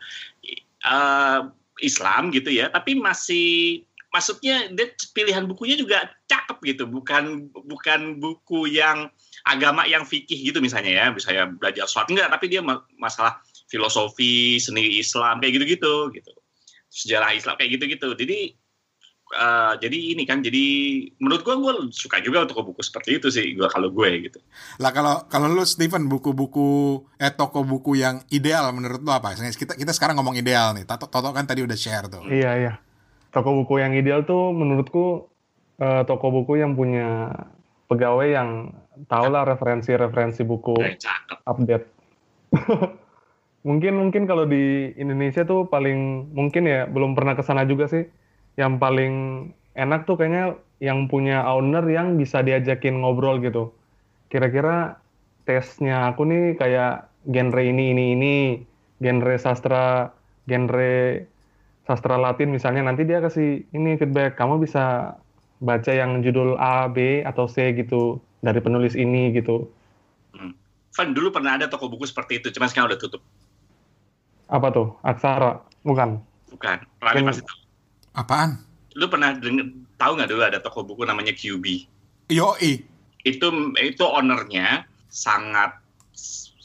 eh, 0.82 1.40
Islam 1.78 2.34
gitu 2.34 2.50
ya, 2.50 2.66
tapi 2.74 2.98
masih 2.98 3.86
maksudnya 4.10 4.66
dia 4.74 4.90
pilihan 5.14 5.46
bukunya 5.46 5.78
juga 5.78 6.10
cakep 6.26 6.58
gitu, 6.74 6.84
bukan 6.90 7.54
bukan 7.54 8.18
buku 8.18 8.66
yang 8.66 9.14
agama 9.46 9.86
yang 9.86 10.02
fikih 10.02 10.50
gitu 10.50 10.58
misalnya 10.58 10.90
ya, 10.90 11.06
misalnya 11.14 11.54
belajar 11.54 11.86
sholat. 11.86 12.10
Enggak, 12.10 12.28
tapi 12.34 12.50
dia 12.50 12.66
ma- 12.66 12.82
masalah 12.98 13.38
filosofi, 13.70 14.58
seni 14.58 14.98
Islam 14.98 15.38
kayak 15.38 15.62
gitu-gitu 15.62 16.10
gitu. 16.18 16.34
Sejarah 16.90 17.30
Islam 17.32 17.54
kayak 17.54 17.78
gitu-gitu. 17.78 18.08
Jadi 18.18 18.38
eh, 19.30 19.72
jadi 19.78 19.98
ini 20.12 20.26
kan 20.26 20.42
jadi 20.42 20.66
menurut 21.22 21.46
gua 21.46 21.56
gua 21.56 21.72
suka 21.94 22.18
juga 22.18 22.42
untuk 22.42 22.66
buku 22.74 22.82
seperti 22.82 23.22
itu 23.22 23.30
sih 23.30 23.54
gua 23.54 23.70
kalau 23.70 23.94
gue 23.94 24.26
gitu. 24.26 24.42
Lah 24.82 24.90
kalau 24.90 25.24
kalau 25.30 25.46
lu 25.46 25.62
Steven 25.62 26.10
buku-buku 26.10 27.00
eh 27.22 27.30
toko 27.30 27.62
buku 27.62 28.02
yang 28.02 28.26
ideal 28.34 28.74
menurut 28.74 29.00
lu 29.00 29.14
apa? 29.14 29.38
Kita 29.38 29.78
kita 29.78 29.94
sekarang 29.94 30.18
ngomong 30.18 30.34
ideal 30.34 30.74
nih. 30.74 30.82
Toto, 30.82 31.06
Toto 31.06 31.30
kan 31.30 31.46
tadi 31.46 31.62
udah 31.62 31.78
share 31.78 32.10
tuh. 32.10 32.26
Iya, 32.26 32.50
iya. 32.58 32.72
Toko 33.30 33.54
buku 33.62 33.78
yang 33.78 33.94
ideal 33.94 34.26
tuh 34.26 34.50
menurutku 34.50 35.30
eh, 35.78 36.02
toko 36.04 36.34
buku 36.34 36.58
yang 36.58 36.74
punya 36.74 37.30
pegawai 37.86 38.28
yang 38.28 38.50
tahu 39.10 39.26
lah 39.32 39.42
referensi-referensi 39.46 40.42
buku 40.46 40.74
cakep. 40.78 41.38
update. 41.46 41.86
mungkin 43.62 43.96
mungkin 44.00 44.24
kalau 44.24 44.48
di 44.48 44.92
Indonesia 44.96 45.44
tuh 45.44 45.68
paling 45.68 46.32
mungkin 46.32 46.64
ya 46.64 46.88
belum 46.88 47.12
pernah 47.12 47.36
ke 47.36 47.42
sana 47.44 47.68
juga 47.68 47.86
sih. 47.90 48.08
Yang 48.56 48.72
paling 48.80 49.14
enak 49.76 50.04
tuh 50.04 50.16
kayaknya 50.18 50.58
yang 50.80 51.06
punya 51.12 51.44
owner 51.44 51.84
yang 51.86 52.16
bisa 52.16 52.40
diajakin 52.40 53.04
ngobrol 53.04 53.38
gitu. 53.40 53.70
Kira-kira 54.32 55.00
tesnya 55.44 56.12
aku 56.12 56.24
nih 56.24 56.56
kayak 56.56 57.08
genre 57.28 57.62
ini 57.62 57.92
ini 57.92 58.04
ini, 58.16 58.36
genre 59.02 59.36
sastra, 59.36 60.08
genre 60.48 61.24
sastra 61.84 62.16
Latin 62.16 62.54
misalnya 62.54 62.86
nanti 62.86 63.02
dia 63.04 63.20
kasih 63.20 63.66
ini 63.74 63.98
feedback 63.98 64.38
kamu 64.38 64.62
bisa 64.62 65.16
baca 65.60 65.92
yang 65.92 66.24
judul 66.24 66.56
A, 66.56 66.88
B 66.88 67.20
atau 67.20 67.44
C 67.44 67.76
gitu 67.76 68.22
dari 68.40 68.60
penulis 68.64 68.96
ini 68.96 69.36
gitu. 69.36 69.68
Van 70.96 71.08
dulu 71.12 71.30
pernah 71.30 71.54
ada 71.60 71.68
toko 71.68 71.86
buku 71.86 72.08
seperti 72.08 72.40
itu, 72.42 72.48
cuma 72.50 72.66
sekarang 72.66 72.90
udah 72.90 73.00
tutup. 73.00 73.22
Apa 74.50 74.68
tuh? 74.74 74.98
Aksara? 75.06 75.62
Bukan. 75.86 76.18
Bukan. 76.50 76.78
Rani 77.00 77.22
pasti 77.22 77.42
tahu. 77.46 77.58
Apaan? 78.18 78.58
Lu 78.98 79.06
pernah 79.06 79.38
denger, 79.38 79.70
tahu 79.94 80.18
nggak 80.18 80.28
dulu 80.34 80.42
ada 80.42 80.58
toko 80.58 80.82
buku 80.82 81.06
namanya 81.06 81.30
QB? 81.30 81.86
Yoi. 82.34 82.82
Itu 83.22 83.46
itu 83.78 84.04
ownernya 84.04 84.84
sangat 85.06 85.78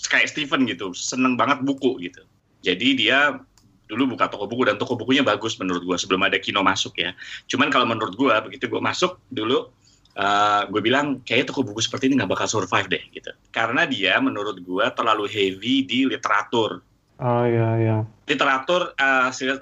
kayak 0.09 0.29
Steven 0.29 0.65
gitu, 0.65 0.93
seneng 0.97 1.37
banget 1.37 1.61
buku 1.61 2.01
gitu. 2.01 2.25
Jadi 2.65 2.97
dia 2.97 3.37
dulu 3.85 4.17
buka 4.17 4.25
toko 4.25 4.49
buku 4.49 4.65
dan 4.65 4.81
toko 4.81 4.97
bukunya 4.97 5.21
bagus 5.21 5.61
menurut 5.61 5.85
gua 5.85 5.97
sebelum 6.01 6.25
ada 6.25 6.41
Kino 6.41 6.65
masuk 6.65 6.97
ya. 6.97 7.13
Cuman 7.45 7.69
kalau 7.69 7.85
menurut 7.85 8.17
gua 8.17 8.41
begitu 8.41 8.65
gua 8.65 8.81
masuk 8.81 9.21
dulu 9.29 9.69
eh 10.15 10.63
gue 10.71 10.79
bilang 10.79 11.19
kayaknya 11.27 11.51
toko 11.51 11.59
buku 11.67 11.83
seperti 11.83 12.07
ini 12.07 12.15
nggak 12.23 12.31
bakal 12.31 12.47
survive 12.47 12.87
deh 12.87 13.03
gitu. 13.11 13.35
Karena 13.51 13.83
dia 13.83 14.15
menurut 14.23 14.63
gua 14.63 14.87
terlalu 14.95 15.27
heavy 15.27 15.83
di 15.83 16.07
literatur. 16.07 16.79
Oh 17.17 17.43
iya 17.43 17.69
iya. 17.79 17.97
literatur 18.25 18.91
eh, 18.93 19.29
si- 19.31 19.47
eh, 19.47 19.59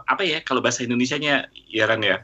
apa 0.00 0.22
ya 0.22 0.40
kalau 0.40 0.58
bahasa 0.58 0.82
Indonesianya 0.82 1.46
ya 1.66 1.86
Ran 1.86 2.02
ya 2.02 2.18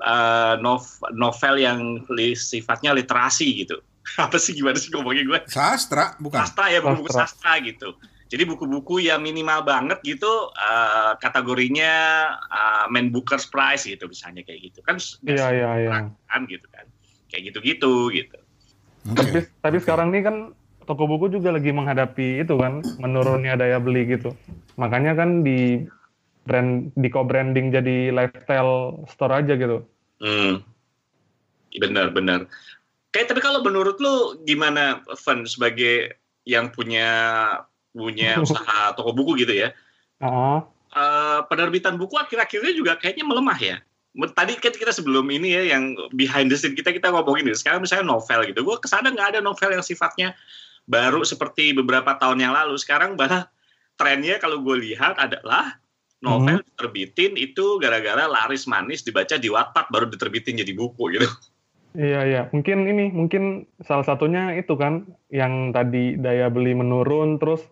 Eh, 0.00 0.54
nov- 0.58 0.96
novel 1.12 1.60
yang 1.60 1.80
li- 2.08 2.32
sifatnya 2.32 2.96
literasi 2.96 3.52
gitu 3.52 3.84
apa 4.16 4.40
sih 4.40 4.56
gimana 4.56 4.74
sih 4.74 4.88
ngomongnya 4.88 5.28
gue 5.28 5.38
Sastra, 5.44 6.16
bukan? 6.16 6.40
sastra 6.40 6.72
ya 6.72 6.80
buku-buku 6.80 7.12
Sastra. 7.12 7.52
sastra 7.52 7.60
gitu 7.60 7.92
jadi 8.26 8.48
buku-buku 8.48 9.02
yang 9.02 9.20
minimal 9.20 9.60
banget 9.60 10.00
gitu 10.00 10.30
eh, 10.56 11.12
kategorinya 11.20 11.92
eh, 12.32 12.84
main 12.88 13.12
bookers 13.12 13.44
prize 13.46 13.84
gitu 13.84 14.08
misalnya 14.08 14.40
kayak 14.40 14.72
gitu 14.72 14.80
kan 14.80 14.96
Iya 15.20 15.46
iya 15.52 15.70
iya. 15.78 15.90
kan 16.24 16.40
gitu 16.46 16.64
kan 16.72 16.88
kayak 17.28 17.52
gitu-gitu 17.52 17.92
gitu 18.10 18.38
Oke. 19.06 19.16
Tapi 19.16 19.38
tapi 19.60 19.76
sekarang 19.78 20.08
nih 20.10 20.22
kan 20.22 20.36
toko 20.90 21.06
buku 21.06 21.30
juga 21.30 21.54
lagi 21.54 21.70
menghadapi 21.70 22.42
itu 22.42 22.58
kan 22.58 22.82
menurunnya 22.98 23.54
daya 23.54 23.78
beli 23.78 24.10
gitu. 24.10 24.34
Makanya 24.74 25.14
kan 25.14 25.46
di 25.46 25.86
brand 26.42 26.90
di 26.98 27.06
co-branding 27.06 27.70
jadi 27.70 28.10
lifestyle 28.10 29.06
store 29.06 29.38
aja 29.38 29.54
gitu. 29.54 29.86
Hmm. 30.18 30.66
Benar-benar. 31.70 32.50
Kayak 33.14 33.30
tapi 33.30 33.38
kalau 33.38 33.62
menurut 33.62 34.02
lu 34.02 34.42
gimana 34.42 35.06
Van 35.06 35.46
sebagai 35.46 36.18
yang 36.42 36.74
punya 36.74 37.06
punya 37.94 38.38
usaha 38.42 38.90
toko 38.98 39.14
buku 39.14 39.46
gitu 39.46 39.54
ya. 39.54 39.70
Ah, 40.18 40.66
Eh, 40.90 41.40
penerbitan 41.46 41.94
buku 41.94 42.18
akhir-akhirnya 42.18 42.74
juga 42.74 42.98
kayaknya 42.98 43.22
melemah 43.22 43.58
ya. 43.62 43.76
Tadi 44.10 44.58
kan 44.58 44.74
kita 44.74 44.90
sebelum 44.90 45.22
ini 45.30 45.54
ya 45.54 45.62
yang 45.78 45.94
behind 46.18 46.50
the 46.50 46.58
scene 46.58 46.74
kita 46.74 46.90
kita 46.90 47.14
ngomongin 47.14 47.46
ini. 47.46 47.54
Sekarang 47.54 47.78
misalnya 47.78 48.10
novel 48.10 48.42
gitu. 48.50 48.66
Gue 48.66 48.74
ke 48.82 48.90
sana 48.90 49.14
nggak 49.14 49.38
ada 49.38 49.40
novel 49.40 49.70
yang 49.70 49.86
sifatnya 49.86 50.34
baru 50.90 51.22
seperti 51.22 51.70
beberapa 51.70 52.18
tahun 52.18 52.42
yang 52.42 52.52
lalu. 52.52 52.74
Sekarang 52.74 53.14
malah 53.14 53.46
trennya 53.94 54.42
kalau 54.42 54.58
gue 54.58 54.90
lihat 54.90 55.14
adalah 55.22 55.78
novel 56.20 56.60
terbitin 56.76 57.38
itu 57.38 57.78
gara-gara 57.80 58.26
laris 58.28 58.68
manis 58.68 59.06
dibaca 59.06 59.38
di 59.38 59.48
Wattpad 59.48 59.88
baru 59.88 60.10
diterbitin 60.10 60.58
jadi 60.58 60.74
buku 60.74 61.16
gitu. 61.16 61.30
Iya 61.90 62.20
iya, 62.22 62.42
mungkin 62.54 62.86
ini 62.86 63.10
mungkin 63.10 63.66
salah 63.82 64.06
satunya 64.06 64.54
itu 64.54 64.78
kan 64.78 65.10
yang 65.34 65.74
tadi 65.74 66.14
daya 66.14 66.46
beli 66.46 66.70
menurun 66.70 67.42
terus 67.42 67.66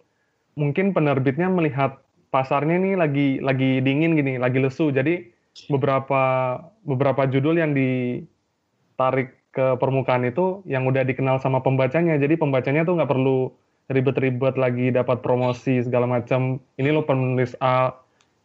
mungkin 0.58 0.90
penerbitnya 0.90 1.46
melihat 1.46 2.02
pasarnya 2.34 2.82
ini 2.82 2.98
lagi 2.98 3.38
lagi 3.38 3.78
dingin 3.78 4.18
gini, 4.18 4.34
lagi 4.42 4.58
lesu. 4.58 4.90
Jadi 4.90 5.22
beberapa 5.70 6.58
beberapa 6.82 7.30
judul 7.30 7.62
yang 7.62 7.78
ditarik 7.78 9.37
ke 9.58 9.74
permukaan 9.82 10.22
itu 10.22 10.62
yang 10.70 10.86
udah 10.86 11.02
dikenal 11.02 11.42
sama 11.42 11.58
pembacanya. 11.58 12.14
Jadi 12.14 12.38
pembacanya 12.38 12.86
tuh 12.86 12.94
nggak 12.94 13.10
perlu 13.10 13.50
ribet-ribet 13.90 14.54
lagi 14.54 14.94
dapat 14.94 15.18
promosi 15.18 15.82
segala 15.82 16.06
macam. 16.06 16.62
Ini 16.78 16.94
lo 16.94 17.02
penulis 17.02 17.58
A 17.58 17.90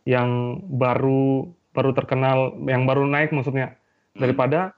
yang 0.10 0.58
baru 0.74 1.46
baru 1.78 1.94
terkenal, 1.94 2.58
yang 2.66 2.90
baru 2.90 3.06
naik 3.06 3.30
maksudnya 3.30 3.78
daripada 4.18 4.74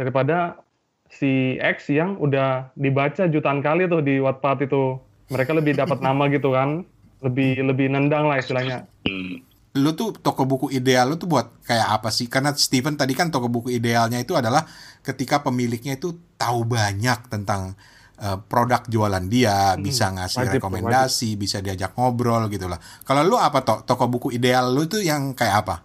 daripada 0.00 0.64
si 1.12 1.60
X 1.60 1.92
yang 1.92 2.16
udah 2.16 2.72
dibaca 2.80 3.28
jutaan 3.28 3.60
kali 3.60 3.84
tuh 3.84 4.00
di 4.00 4.24
Wattpad 4.24 4.64
itu. 4.64 4.96
Mereka 5.28 5.52
lebih 5.56 5.76
dapat 5.76 6.00
nama 6.00 6.28
gitu 6.32 6.52
kan, 6.52 6.84
lebih 7.20 7.60
lebih 7.60 7.92
nendang 7.92 8.28
lah 8.28 8.40
istilahnya. 8.40 8.88
Hmm. 9.04 9.44
Lu 9.74 9.90
tuh 9.98 10.14
toko 10.14 10.46
buku 10.46 10.70
ideal 10.70 11.10
lu 11.10 11.18
tuh 11.18 11.26
buat 11.26 11.50
kayak 11.66 11.98
apa 11.98 12.14
sih? 12.14 12.30
Karena 12.30 12.54
Steven 12.54 12.94
tadi 12.94 13.10
kan 13.10 13.34
toko 13.34 13.50
buku 13.50 13.74
idealnya 13.74 14.22
itu 14.22 14.38
adalah 14.38 14.62
ketika 15.02 15.42
pemiliknya 15.42 15.98
itu 15.98 16.14
tahu 16.38 16.62
banyak 16.62 17.26
tentang 17.26 17.74
eh, 18.22 18.38
produk 18.38 18.86
jualan 18.86 19.26
dia, 19.26 19.74
bisa 19.74 20.14
ngasih 20.14 20.46
wajib 20.46 20.62
rekomendasi, 20.62 21.34
bisa 21.34 21.58
diajak 21.58 21.98
ngobrol 21.98 22.46
gitu 22.46 22.70
lah. 22.70 22.78
Kalau 23.02 23.26
lu 23.26 23.34
apa 23.34 23.66
toh 23.66 23.82
toko 23.82 24.06
buku 24.06 24.30
ideal 24.38 24.70
lu 24.70 24.86
tuh 24.86 25.02
yang 25.02 25.34
kayak 25.34 25.66
apa? 25.66 25.76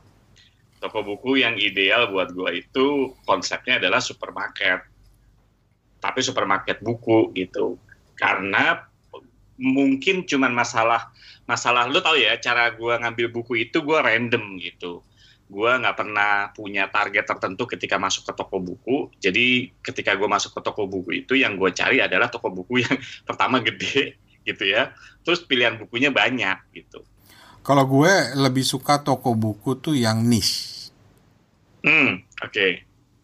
Toko 0.79 1.01
buku 1.01 1.41
yang 1.41 1.57
ideal 1.57 2.13
buat 2.13 2.29
gue 2.29 2.61
itu 2.61 3.17
konsepnya 3.25 3.81
adalah 3.81 3.99
supermarket. 3.99 4.85
Tapi 5.99 6.19
supermarket 6.21 6.79
buku 6.79 7.33
gitu. 7.33 7.75
Karena 8.15 8.85
mungkin 9.59 10.23
cuman 10.23 10.55
masalah 10.55 11.11
masalah 11.49 11.89
lu 11.89 11.97
tahu 11.97 12.21
ya 12.21 12.37
cara 12.37 12.69
gue 12.69 12.93
ngambil 12.93 13.27
buku 13.33 13.65
itu 13.65 13.81
gue 13.81 13.97
random 13.97 14.61
gitu. 14.61 15.01
Gue 15.49 15.65
nggak 15.73 15.97
pernah 15.97 16.53
punya 16.53 16.85
target 16.87 17.25
tertentu 17.25 17.65
ketika 17.65 17.97
masuk 17.97 18.29
ke 18.29 18.33
toko 18.37 18.61
buku. 18.61 19.09
Jadi 19.17 19.73
ketika 19.81 20.13
gue 20.13 20.29
masuk 20.29 20.53
ke 20.53 20.61
toko 20.61 20.85
buku 20.85 21.25
itu 21.25 21.33
yang 21.33 21.57
gue 21.57 21.73
cari 21.73 21.97
adalah 21.97 22.29
toko 22.29 22.53
buku 22.53 22.85
yang 22.85 22.93
pertama 23.27 23.57
gede 23.57 24.21
gitu 24.45 24.61
ya. 24.63 24.93
Terus 25.25 25.41
pilihan 25.41 25.75
bukunya 25.75 26.13
banyak 26.13 26.69
gitu. 26.71 27.01
Kalau 27.59 27.83
gue 27.83 28.13
lebih 28.37 28.61
suka 28.61 29.01
toko 29.01 29.33
buku 29.33 29.73
tuh 29.75 29.97
yang 29.97 30.21
niche. 30.21 30.93
hmm 31.81 32.21
oke. 32.39 32.67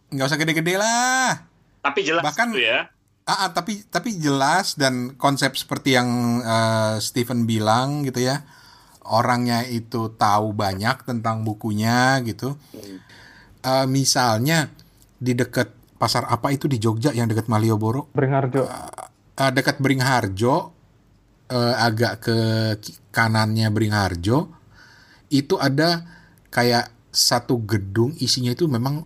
Nggak 0.10 0.26
usah 0.26 0.40
gede-gede 0.40 0.74
lah. 0.76 1.46
tapi 1.86 2.02
jelas 2.02 2.26
Bahkan- 2.26 2.50
gitu 2.50 2.66
ya 2.66 2.90
Ah, 3.26 3.50
ah, 3.50 3.50
tapi 3.58 3.82
tapi 3.90 4.22
jelas 4.22 4.78
dan 4.78 5.18
konsep 5.18 5.58
seperti 5.58 5.98
yang 5.98 6.42
eh, 6.46 7.02
Steven 7.02 7.50
bilang 7.50 8.06
gitu 8.06 8.22
ya. 8.22 8.46
Orangnya 9.02 9.66
itu 9.66 10.14
tahu 10.14 10.54
banyak 10.54 11.02
tentang 11.10 11.42
bukunya 11.42 12.22
gitu. 12.22 12.54
Eh, 13.66 13.86
misalnya 13.90 14.70
di 15.18 15.34
dekat 15.34 15.74
pasar 15.98 16.30
apa 16.30 16.54
itu 16.54 16.70
di 16.70 16.78
Jogja 16.78 17.18
yang 17.18 17.26
dekat 17.26 17.50
Malioboro, 17.50 18.14
Beringharjo. 18.14 18.70
Eh, 19.42 19.52
dekat 19.58 19.82
Beringharjo, 19.82 20.56
eh, 21.50 21.76
agak 21.82 22.30
ke 22.30 22.38
kanannya 23.10 23.74
Beringharjo, 23.74 24.54
itu 25.34 25.58
ada 25.58 26.06
kayak 26.54 26.94
satu 27.10 27.58
gedung 27.66 28.14
isinya 28.22 28.54
itu 28.54 28.70
memang 28.70 29.02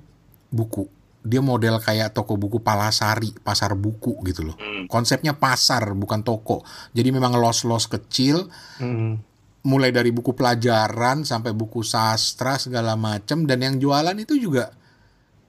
buku. 0.51 0.98
Dia 1.19 1.43
model 1.43 1.83
kayak 1.83 2.15
toko 2.15 2.39
buku 2.39 2.63
Palasari, 2.63 3.35
pasar 3.43 3.75
buku 3.75 4.23
gitu 4.23 4.47
loh. 4.47 4.55
Hmm. 4.55 4.87
Konsepnya 4.87 5.35
pasar 5.35 5.91
bukan 5.91 6.23
toko. 6.23 6.63
Jadi 6.95 7.11
memang 7.11 7.35
los-los 7.35 7.91
kecil, 7.91 8.47
Mm. 8.79 9.19
mulai 9.67 9.91
dari 9.91 10.15
buku 10.15 10.31
pelajaran 10.31 11.27
sampai 11.27 11.51
buku 11.51 11.83
sastra 11.83 12.55
segala 12.55 12.95
macam 12.95 13.43
dan 13.43 13.59
yang 13.59 13.75
jualan 13.75 14.15
itu 14.15 14.39
juga 14.39 14.71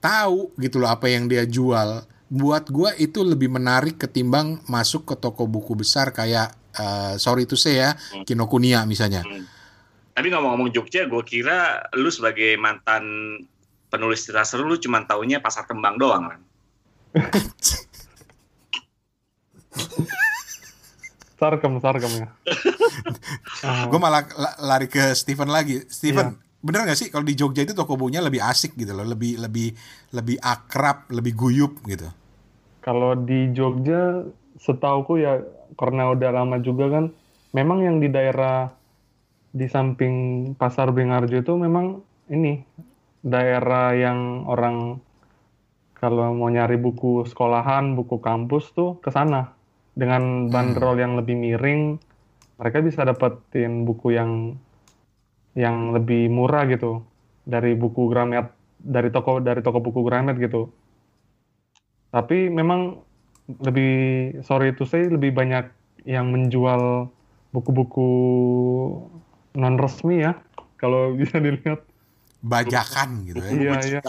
tahu 0.03 0.51
gitu 0.59 0.83
loh 0.83 0.91
apa 0.91 1.07
yang 1.07 1.31
dia 1.31 1.47
jual. 1.47 2.03
Buat 2.27 2.67
gua 2.71 2.91
itu 2.99 3.23
lebih 3.23 3.47
menarik 3.47 3.95
ketimbang 3.95 4.59
masuk 4.67 5.07
ke 5.07 5.15
toko 5.15 5.47
buku 5.47 5.79
besar 5.79 6.11
kayak 6.11 6.51
eh, 6.75 7.15
sorry 7.15 7.47
to 7.47 7.55
say 7.55 7.79
ya, 7.79 7.95
Kinokuniya 8.27 8.83
misalnya. 8.83 9.23
Hmm. 9.23 9.47
Tapi 10.11 10.27
ngomong-ngomong 10.27 10.75
Jogja, 10.75 11.07
gue 11.07 11.23
kira 11.23 11.87
lu 11.95 12.11
sebagai 12.11 12.59
mantan 12.59 13.03
penulis 13.91 14.23
cerita 14.23 14.47
seru, 14.47 14.71
lu 14.71 14.79
cuma 14.79 15.03
taunya 15.03 15.43
pasar 15.43 15.67
kembang 15.67 15.99
doang 15.99 16.31
kan? 16.31 16.41
Sarkem, 21.41 21.81
sarkem 21.81 22.13
ya. 22.21 22.27
Gue 23.89 23.97
malah 23.97 24.21
la- 24.37 24.57
lari 24.61 24.85
ke 24.85 25.17
Steven 25.17 25.49
lagi. 25.49 25.81
Steven, 25.89 26.37
bener 26.61 26.85
gak 26.85 26.93
sih 27.01 27.09
kalau 27.09 27.25
di 27.25 27.33
Jogja 27.33 27.65
itu 27.65 27.73
toko 27.73 27.97
bukunya 27.97 28.21
lebih 28.21 28.45
asik 28.45 28.77
gitu 28.77 28.93
loh, 28.93 29.01
lebih 29.01 29.41
lebih 29.41 29.73
lebih 30.13 30.37
akrab, 30.37 31.09
lebih 31.09 31.33
guyup 31.33 31.81
gitu. 31.89 32.05
Kalau 32.85 33.17
di 33.17 33.49
Jogja, 33.57 34.21
setauku 34.61 35.17
ya 35.17 35.41
karena 35.81 36.13
udah 36.13 36.29
lama 36.29 36.61
juga 36.61 36.93
kan, 36.93 37.09
memang 37.57 37.89
yang 37.89 37.97
di 37.97 38.13
daerah 38.13 38.69
di 39.49 39.65
samping 39.65 40.13
Pasar 40.53 40.93
Beringharjo 40.93 41.41
itu 41.41 41.53
memang 41.57 42.05
ini 42.29 42.61
daerah 43.21 43.93
yang 43.93 44.49
orang 44.49 44.97
kalau 46.01 46.33
mau 46.33 46.49
nyari 46.49 46.81
buku 46.81 47.29
sekolahan, 47.29 47.93
buku 47.93 48.17
kampus 48.17 48.73
tuh 48.73 48.97
ke 48.97 49.13
sana 49.13 49.53
dengan 49.93 50.49
bandrol 50.49 50.97
yang 50.97 51.13
lebih 51.13 51.37
miring, 51.37 52.01
mereka 52.57 52.81
bisa 52.81 53.05
dapetin 53.05 53.85
buku 53.85 54.17
yang 54.17 54.57
yang 55.53 55.93
lebih 55.93 56.31
murah 56.31 56.65
gitu 56.65 57.05
dari 57.45 57.77
buku 57.77 58.09
Gramet 58.09 58.49
dari 58.81 59.13
toko 59.13 59.37
dari 59.37 59.61
toko 59.61 59.77
buku 59.77 60.01
Gramet 60.01 60.41
gitu. 60.41 60.73
Tapi 62.09 62.49
memang 62.49 62.97
lebih 63.61 63.93
sorry 64.41 64.73
to 64.73 64.87
say 64.89 65.05
lebih 65.05 65.35
banyak 65.35 65.69
yang 66.07 66.33
menjual 66.33 67.13
buku-buku 67.53 68.09
non 69.53 69.75
resmi 69.77 70.23
ya 70.23 70.33
kalau 70.81 71.13
bisa 71.19 71.37
dilihat. 71.37 71.90
Bajakan 72.41 73.09
gitu 73.29 73.37
ya. 73.39 73.49
Iya, 73.53 73.73
iya. 73.85 74.01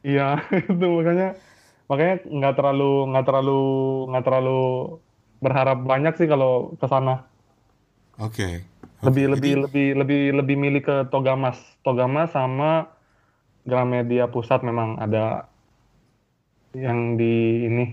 Iya, 0.00 0.28
itu 0.70 0.86
makanya 0.90 1.28
makanya 1.86 2.14
nggak 2.26 2.54
terlalu 2.56 2.92
nggak 3.10 3.24
terlalu 3.26 3.60
nggak 4.10 4.24
terlalu 4.24 4.60
berharap 5.40 5.78
banyak 5.82 6.14
sih 6.16 6.28
kalau 6.28 6.74
ke 6.76 6.86
sana. 6.86 7.24
Oke. 8.18 8.66
Lebih 9.00 9.24
Oke, 9.26 9.32
lebih 9.38 9.52
jadi- 9.56 9.62
lebih 9.64 9.88
lebih 9.96 10.20
lebih 10.36 10.56
milih 10.56 10.82
ke 10.84 10.96
Togamas. 11.08 11.56
Togamas 11.80 12.32
sama 12.32 12.92
Gramedia 13.64 14.28
Pusat 14.28 14.60
memang 14.64 14.96
ada 14.96 15.48
yang 16.72 17.16
di 17.16 17.66
ini 17.66 17.84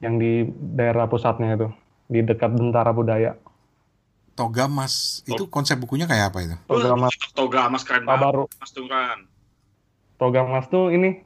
yang 0.00 0.16
di 0.16 0.44
daerah 0.74 1.06
pusatnya 1.06 1.54
itu 1.54 1.68
di 2.06 2.20
dekat 2.20 2.52
Bentara 2.52 2.90
Budaya. 2.90 3.36
Toga 4.34 4.66
Mas 4.66 5.22
itu 5.30 5.46
konsep 5.46 5.78
bukunya 5.78 6.10
kayak 6.10 6.34
apa 6.34 6.38
itu? 6.42 6.56
Togamas. 6.66 7.14
Toga 7.38 7.70
mas 7.70 7.86
keren 7.86 8.02
banget. 8.02 8.22
Baru. 8.26 8.44
mas 8.58 8.70
Turan. 8.74 9.18
Togamas 10.18 10.66
tuh 10.66 10.90
ini 10.90 11.22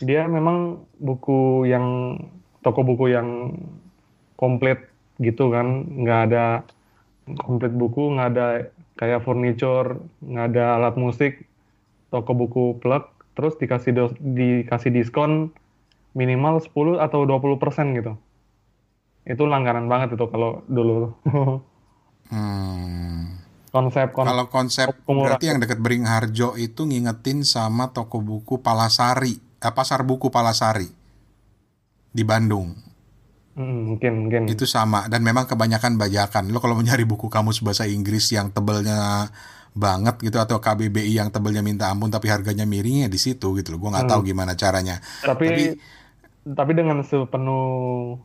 dia 0.00 0.28
memang 0.28 0.84
buku 1.00 1.64
yang 1.64 2.16
toko 2.60 2.84
buku 2.84 3.16
yang 3.16 3.56
komplit 4.36 4.92
gitu 5.24 5.48
kan. 5.48 5.88
Nggak 5.88 6.20
ada 6.28 6.44
komplit 7.40 7.72
buku 7.72 8.12
nggak 8.12 8.28
ada 8.36 8.46
kayak 9.00 9.24
furniture 9.24 9.96
nggak 10.20 10.46
ada 10.52 10.64
alat 10.76 10.94
musik. 11.00 11.48
Toko 12.12 12.36
buku 12.36 12.76
plug 12.76 13.08
terus 13.32 13.56
dikasih 13.56 13.92
dos- 13.96 14.20
dikasih 14.20 14.92
diskon 14.92 15.48
minimal 16.12 16.60
10 16.60 17.00
atau 17.00 17.24
20 17.24 17.56
persen 17.56 17.96
gitu. 17.96 18.20
Itu 19.24 19.48
langganan 19.48 19.88
banget 19.88 20.20
itu 20.20 20.26
kalau 20.28 20.60
dulu 20.68 21.16
Hmm. 22.30 23.36
konsep 23.70 24.10
konsep 24.10 24.30
Kalau 24.30 24.46
konsep 24.50 24.88
berarti 25.06 25.46
yang 25.46 25.58
dekat 25.62 25.78
Beringharjo 25.78 26.54
itu 26.54 26.86
ngingetin 26.86 27.42
sama 27.42 27.90
toko 27.90 28.18
buku 28.18 28.58
Palasari, 28.58 29.38
eh, 29.38 29.72
pasar 29.74 30.02
buku 30.02 30.26
Palasari 30.26 30.90
di 32.10 32.22
Bandung. 32.22 32.74
Hmm, 33.50 33.94
mungkin 33.94 34.26
mungkin 34.26 34.40
Itu 34.46 34.66
sama 34.66 35.06
dan 35.06 35.22
memang 35.22 35.46
kebanyakan 35.46 35.94
bajakan. 35.94 36.50
Lo 36.50 36.58
kalau 36.58 36.74
mau 36.74 36.82
nyari 36.82 37.02
buku 37.02 37.26
kamus 37.26 37.62
bahasa 37.62 37.86
Inggris 37.86 38.30
yang 38.30 38.50
tebelnya 38.50 39.30
banget 39.70 40.18
gitu 40.18 40.38
atau 40.38 40.58
KBBI 40.58 41.14
yang 41.14 41.30
tebelnya 41.30 41.62
minta 41.62 41.86
ampun 41.90 42.10
tapi 42.10 42.26
harganya 42.26 42.66
miringnya 42.66 43.06
di 43.06 43.18
situ 43.18 43.54
gitu 43.54 43.70
loh. 43.70 43.78
Gue 43.78 43.90
nggak 43.90 44.06
Hmm. 44.06 44.12
tahu 44.18 44.20
gimana 44.24 44.54
caranya. 44.54 44.98
Tapi, 45.22 45.46
Tapi- 45.46 45.78
tapi 46.50 46.72
dengan 46.74 47.02
sepenuh 47.02 48.18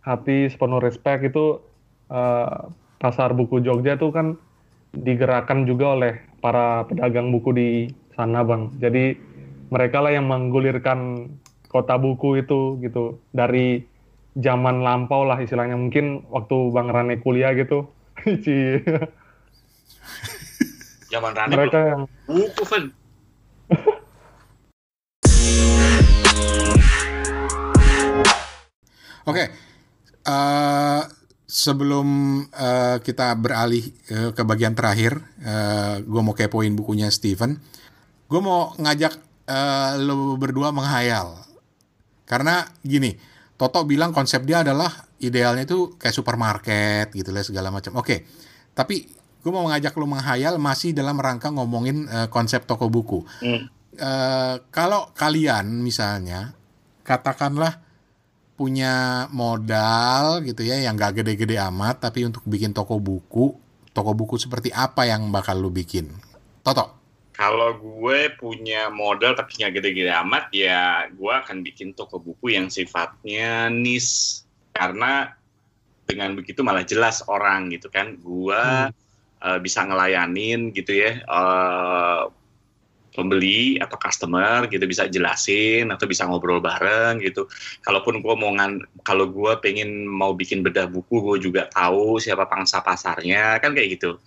hati, 0.00 0.46
sepenuh 0.46 0.78
respect 0.78 1.26
itu 1.26 1.58
eh, 2.06 2.58
pasar 3.04 3.36
buku 3.36 3.60
Jogja 3.60 4.00
tuh 4.00 4.16
kan 4.16 4.40
digerakkan 4.96 5.68
juga 5.68 5.92
oleh 5.92 6.24
para 6.40 6.88
pedagang 6.88 7.28
buku 7.28 7.52
di 7.52 7.68
sana, 8.16 8.40
Bang. 8.40 8.72
Jadi 8.80 9.12
mereka 9.68 10.00
lah 10.00 10.16
yang 10.16 10.24
menggulirkan 10.24 11.28
kota 11.68 12.00
buku 12.00 12.40
itu 12.40 12.80
gitu 12.80 13.20
dari 13.28 13.84
zaman 14.40 14.80
lampau 14.80 15.28
lah 15.28 15.36
istilahnya. 15.36 15.76
Mungkin 15.76 16.24
waktu 16.32 16.56
Bang 16.72 16.88
Rane 16.88 17.20
kuliah 17.20 17.52
gitu. 17.52 17.92
Zaman 21.12 21.32
Rani 21.36 21.52
mereka 21.60 21.80
yang 21.92 22.08
buku 22.24 22.64
Fen. 22.64 22.88
Oke, 29.28 29.44
eh, 30.28 31.00
sebelum 31.54 32.42
eh, 32.50 32.98
kita 32.98 33.30
beralih 33.38 33.86
eh, 34.10 34.30
ke 34.34 34.42
bagian 34.42 34.74
terakhir, 34.74 35.22
gue 36.02 36.22
mau 36.26 36.34
kepoin 36.34 36.74
bukunya 36.74 37.06
Steven. 37.14 37.54
Gue 38.26 38.40
mau 38.42 38.74
ngajak 38.74 39.14
eh, 39.46 39.92
lo 40.02 40.34
berdua 40.34 40.74
menghayal, 40.74 41.38
karena 42.26 42.66
gini, 42.82 43.14
Toto 43.54 43.86
bilang 43.86 44.10
konsep 44.10 44.42
dia 44.42 44.66
adalah 44.66 44.90
idealnya 45.22 45.62
itu 45.62 45.94
kayak 45.94 46.10
supermarket 46.10 47.14
gitu 47.14 47.30
lah 47.30 47.46
segala 47.46 47.70
macam. 47.70 47.94
Oke, 48.02 48.26
tapi 48.74 49.06
gue 49.44 49.52
mau 49.52 49.68
ngajak 49.70 49.94
lo 49.94 50.10
menghayal 50.10 50.58
masih 50.58 50.90
dalam 50.90 51.14
rangka 51.20 51.54
ngomongin 51.54 52.10
eh, 52.10 52.28
konsep 52.32 52.66
toko 52.66 52.90
buku. 52.90 53.22
Hmm. 53.44 53.70
Eh, 53.94 54.54
kalau 54.74 55.14
kalian 55.14 55.70
misalnya 55.84 56.56
katakanlah 57.06 57.83
punya 58.54 59.26
modal 59.34 60.42
gitu 60.46 60.62
ya 60.62 60.78
yang 60.78 60.94
gak 60.94 61.22
gede-gede 61.22 61.58
amat 61.58 62.06
tapi 62.06 62.22
untuk 62.22 62.46
bikin 62.46 62.70
toko 62.70 63.02
buku 63.02 63.54
toko 63.94 64.10
buku 64.14 64.38
seperti 64.38 64.70
apa 64.74 65.06
yang 65.06 65.30
bakal 65.34 65.58
lu 65.58 65.70
bikin 65.70 66.10
Toto 66.64 67.04
Kalau 67.34 67.76
gue 67.76 68.30
punya 68.38 68.88
modal 68.94 69.34
tapi 69.34 69.58
nggak 69.58 69.82
gede-gede 69.82 70.14
amat, 70.22 70.54
ya 70.54 71.02
gue 71.10 71.34
akan 71.34 71.66
bikin 71.66 71.90
toko 71.90 72.22
buku 72.22 72.54
yang 72.54 72.70
sifatnya 72.70 73.66
niche. 73.68 74.46
Karena 74.70 75.34
dengan 76.06 76.38
begitu 76.38 76.62
malah 76.62 76.86
jelas 76.86 77.26
orang 77.26 77.74
gitu 77.74 77.90
kan. 77.90 78.14
Gue 78.22 78.62
eh, 79.42 79.58
bisa 79.58 79.82
ngelayanin 79.82 80.70
gitu 80.70 80.94
ya 80.94 81.26
eh, 81.26 82.22
pembeli 83.14 83.78
atau 83.78 83.94
customer 83.94 84.66
gitu 84.66 84.84
bisa 84.84 85.06
jelasin 85.06 85.88
atau 85.94 86.04
bisa 86.10 86.26
ngobrol 86.26 86.58
bareng 86.58 87.22
gitu. 87.22 87.46
Kalaupun 87.86 88.18
gue 88.18 88.34
mau 88.34 88.50
ngan, 88.52 88.82
kalau 89.06 89.30
gue 89.30 89.54
pengen 89.62 90.04
mau 90.04 90.34
bikin 90.34 90.66
bedah 90.66 90.90
buku, 90.90 91.22
gue 91.22 91.48
juga 91.48 91.70
tahu 91.70 92.18
siapa 92.18 92.50
pangsa 92.50 92.82
pasarnya 92.82 93.62
kan 93.62 93.72
kayak 93.72 93.96
gitu 93.96 94.18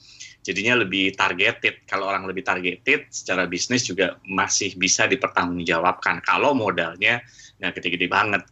jadinya 0.48 0.80
lebih 0.80 1.12
targeted. 1.20 1.84
Kalau 1.84 2.08
orang 2.08 2.24
lebih 2.24 2.48
targeted, 2.48 3.12
secara 3.12 3.44
bisnis 3.44 3.84
juga 3.84 4.16
masih 4.24 4.80
bisa 4.80 5.04
dipertanggungjawabkan. 5.04 6.24
Kalau 6.24 6.56
modalnya 6.56 7.20
nggak 7.60 7.84
gede-gede 7.84 8.08
banget. 8.08 8.48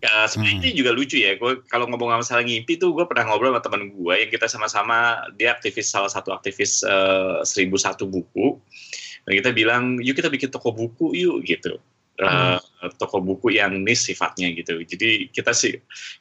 Ya, 0.00 0.24
sebenarnya 0.24 0.56
Hmm. 0.56 0.64
ini 0.64 0.70
juga 0.76 0.90
lucu 0.96 1.16
ya. 1.20 1.36
Gue 1.36 1.60
kalau 1.68 1.84
ngomong 1.88 2.20
masalah 2.20 2.44
ngimpi 2.44 2.80
tuh, 2.80 2.92
gue 2.96 3.04
pernah 3.04 3.28
ngobrol 3.28 3.52
sama 3.52 3.60
teman 3.60 3.92
gue 3.92 4.14
yang 4.16 4.30
kita 4.32 4.48
sama-sama 4.48 5.28
dia 5.36 5.52
aktivis 5.52 5.92
salah 5.92 6.08
satu 6.08 6.32
aktivis 6.32 6.80
eh, 6.84 7.44
seribu 7.44 7.76
satu 7.76 8.08
buku. 8.08 8.60
Dan 9.28 9.32
kita 9.40 9.50
bilang, 9.52 10.00
yuk 10.00 10.16
kita 10.16 10.32
bikin 10.32 10.48
toko 10.48 10.72
buku 10.72 11.12
yuk 11.14 11.44
gitu. 11.44 11.80
Eh, 12.20 12.60
toko 13.00 13.24
buku 13.24 13.56
yang 13.56 13.80
niche 13.80 14.12
sifatnya 14.12 14.52
gitu. 14.52 14.84
Jadi 14.84 15.32
kita 15.32 15.56
sih 15.56 15.72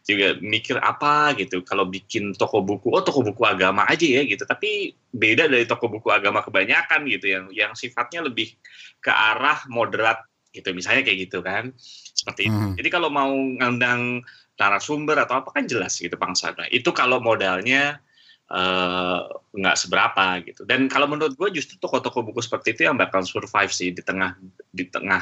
juga 0.08 0.40
mikir 0.40 0.80
apa 0.80 1.36
gitu 1.36 1.60
kalau 1.68 1.84
bikin 1.84 2.32
toko 2.40 2.64
buku 2.64 2.88
oh 2.88 3.04
toko 3.04 3.20
buku 3.20 3.44
agama 3.44 3.84
aja 3.84 4.08
ya 4.08 4.24
gitu 4.24 4.48
tapi 4.48 4.96
beda 5.12 5.52
dari 5.52 5.68
toko 5.68 5.92
buku 5.92 6.08
agama 6.08 6.40
kebanyakan 6.40 7.04
gitu 7.12 7.28
yang 7.28 7.46
yang 7.52 7.72
sifatnya 7.76 8.24
lebih 8.24 8.56
ke 9.04 9.12
arah 9.12 9.60
moderat 9.68 10.24
gitu 10.56 10.72
misalnya 10.72 11.04
kayak 11.04 11.30
gitu 11.30 11.44
kan 11.44 11.76
seperti 12.16 12.48
itu 12.48 12.56
Hmm. 12.56 12.74
jadi 12.80 12.90
kalau 12.90 13.12
mau 13.12 13.30
ngundang 13.30 14.24
narasumber 14.56 15.20
atau 15.20 15.44
apa 15.44 15.52
kan 15.52 15.68
jelas 15.68 16.00
gitu 16.00 16.16
bangsa 16.16 16.56
nah, 16.56 16.66
itu 16.72 16.90
kalau 16.96 17.22
modalnya 17.22 18.02
eh, 18.50 19.20
nggak 19.54 19.78
seberapa 19.78 20.42
gitu. 20.46 20.66
Dan 20.66 20.90
kalau 20.90 21.06
menurut 21.10 21.38
gue 21.38 21.50
justru 21.54 21.78
toko-toko 21.78 22.26
buku 22.26 22.42
seperti 22.42 22.78
itu 22.78 22.82
yang 22.90 22.98
bakal 22.98 23.22
survive 23.22 23.70
sih 23.74 23.94
di 23.94 24.02
tengah 24.02 24.38
di 24.74 24.86
tengah 24.90 25.22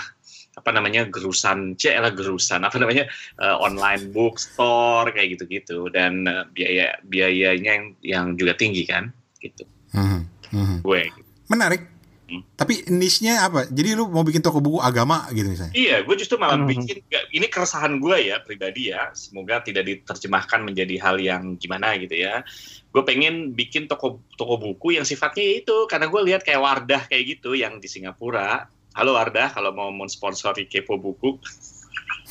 apa 0.57 0.73
namanya 0.73 1.05
gerusan 1.05 1.77
c 1.77 1.93
lah 1.93 2.09
gerusan 2.09 2.65
apa 2.65 2.81
namanya 2.81 3.05
eh, 3.39 3.57
online 3.59 4.11
bookstore 4.11 5.11
kayak 5.11 5.39
gitu-gitu. 5.39 5.91
Dan 5.91 6.27
eh, 6.27 6.43
biaya 6.51 6.95
biayanya 7.03 7.71
yang 7.71 7.85
yang 8.03 8.25
juga 8.39 8.55
tinggi 8.55 8.87
kan 8.87 9.11
gitu. 9.43 9.63
Mhm, 9.95 10.21
mhm. 10.51 10.77
gue 10.83 11.01
menarik 11.47 11.96
Hmm. 12.27 12.43
tapi 12.59 12.83
niche-nya 12.91 13.47
apa? 13.47 13.71
Jadi 13.71 13.95
lu 13.95 14.11
mau 14.11 14.19
bikin 14.19 14.43
toko 14.43 14.59
buku 14.59 14.83
agama 14.83 15.31
gitu 15.31 15.47
misalnya? 15.47 15.71
Iya 15.71 16.03
gue 16.03 16.15
justru 16.19 16.35
malah 16.35 16.59
Hmm. 16.59 16.67
bikin 16.67 16.99
ini 17.31 17.47
keresahan 17.47 18.03
gue 18.03 18.27
ya 18.27 18.43
pribadi 18.43 18.91
ya. 18.91 19.15
Semoga 19.15 19.63
tidak 19.63 19.87
diterjemahkan 19.87 20.59
menjadi 20.59 20.99
hal 20.99 21.23
yang 21.23 21.55
gimana 21.55 21.95
gitu 21.95 22.19
ya. 22.19 22.43
Gue 22.91 23.07
pengen 23.07 23.55
bikin 23.55 23.87
toko 23.87 24.19
toko 24.35 24.59
buku 24.59 24.99
yang 24.99 25.07
sifatnya 25.07 25.63
itu 25.63 25.87
karena 25.87 26.11
gue 26.11 26.21
lihat 26.27 26.43
kayak 26.43 26.59
Wardah 26.59 27.07
kayak 27.07 27.39
gitu 27.39 27.55
yang 27.55 27.79
di 27.79 27.87
Singapura. 27.87 28.67
Halo 28.91 29.15
Wardah 29.15 29.55
kalau 29.55 29.71
mau 29.71 29.87
mensponsori 29.95 30.67
kepo 30.67 30.99
buku. 30.99 31.39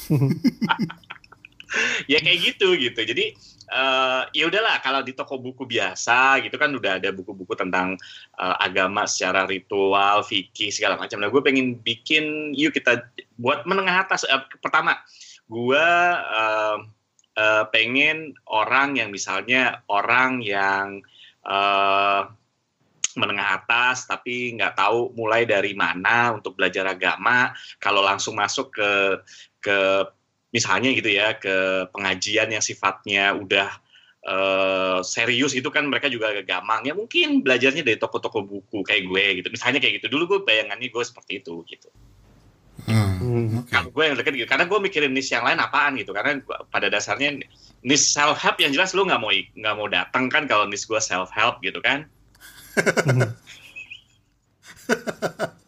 Ya 2.06 2.22
kayak 2.22 2.54
gitu 2.54 2.78
gitu. 2.78 3.00
Jadi 3.02 3.35
eh, 3.66 4.22
ya 4.31 4.44
udahlah 4.46 4.79
kalau 4.81 5.02
di 5.02 5.12
toko 5.12 5.38
buku 5.42 5.66
biasa 5.66 6.38
gitu 6.42 6.55
kan 6.57 6.70
udah 6.70 7.02
ada 7.02 7.11
buku-buku 7.11 7.55
tentang 7.59 7.98
eh, 8.38 8.57
agama 8.62 9.05
secara 9.07 9.46
ritual 9.46 10.22
fikih 10.22 10.70
segala 10.70 10.96
macam. 11.00 11.18
Nah 11.18 11.31
gue 11.31 11.42
pengen 11.42 11.79
bikin 11.83 12.55
yuk 12.55 12.74
kita 12.74 13.07
buat 13.38 13.66
menengah 13.66 14.07
atas. 14.07 14.22
Eh, 14.26 14.42
pertama 14.62 14.98
gue 15.46 15.88
eh, 16.16 16.79
eh, 17.38 17.64
pengen 17.70 18.35
orang 18.50 18.98
yang 18.98 19.11
misalnya 19.11 19.83
orang 19.90 20.42
yang 20.42 21.02
eh, 21.46 22.22
menengah 23.16 23.64
atas 23.64 24.05
tapi 24.05 24.52
nggak 24.55 24.76
tahu 24.76 25.16
mulai 25.16 25.48
dari 25.48 25.72
mana 25.72 26.37
untuk 26.37 26.55
belajar 26.55 26.85
agama 26.85 27.50
kalau 27.81 28.05
langsung 28.05 28.37
masuk 28.37 28.76
ke 28.76 28.92
ke 29.64 29.79
misalnya 30.57 30.88
gitu 30.97 31.12
ya 31.12 31.37
ke 31.37 31.85
pengajian 31.92 32.49
yang 32.49 32.64
sifatnya 32.64 33.37
udah 33.37 33.69
eh, 34.27 34.99
serius 35.05 35.53
itu 35.53 35.69
kan 35.69 35.85
mereka 35.85 36.09
juga 36.09 36.33
agak 36.33 36.49
gampang 36.49 36.88
ya 36.88 36.97
mungkin 36.97 37.45
belajarnya 37.45 37.85
dari 37.85 38.01
toko-toko 38.01 38.40
buku 38.42 38.81
kayak 38.81 39.05
gue 39.05 39.25
gitu. 39.45 39.49
Misalnya 39.53 39.85
kayak 39.85 40.01
gitu. 40.01 40.16
Dulu 40.16 40.25
gue 40.27 40.40
bayangannya 40.49 40.88
gue 40.88 41.05
seperti 41.05 41.45
itu 41.45 41.61
gitu. 41.69 41.88
Hmm, 42.88 43.16
Hmm. 43.16 43.64
kalau 43.69 43.92
gue 43.92 44.05
yang 44.05 44.16
dekat 44.16 44.33
gitu. 44.35 44.49
Karena 44.49 44.64
gue 44.64 44.79
mikirin 44.81 45.12
niche 45.12 45.37
yang 45.37 45.45
lain 45.45 45.61
apaan 45.61 45.95
gitu. 46.01 46.16
Karena 46.16 46.40
gua- 46.42 46.64
pada 46.66 46.90
dasarnya 46.90 47.38
niche 47.87 48.09
self 48.09 48.42
help 48.42 48.59
yang 48.59 48.75
jelas 48.75 48.99
lu 48.99 49.07
nggak 49.07 49.23
mau 49.23 49.31
nggak 49.31 49.75
mau 49.79 49.87
datang 49.87 50.27
kan 50.27 50.51
kalau 50.51 50.66
niche 50.66 50.90
gue 50.90 50.99
self 50.99 51.31
help 51.31 51.62
gitu 51.62 51.79
kan 51.79 52.11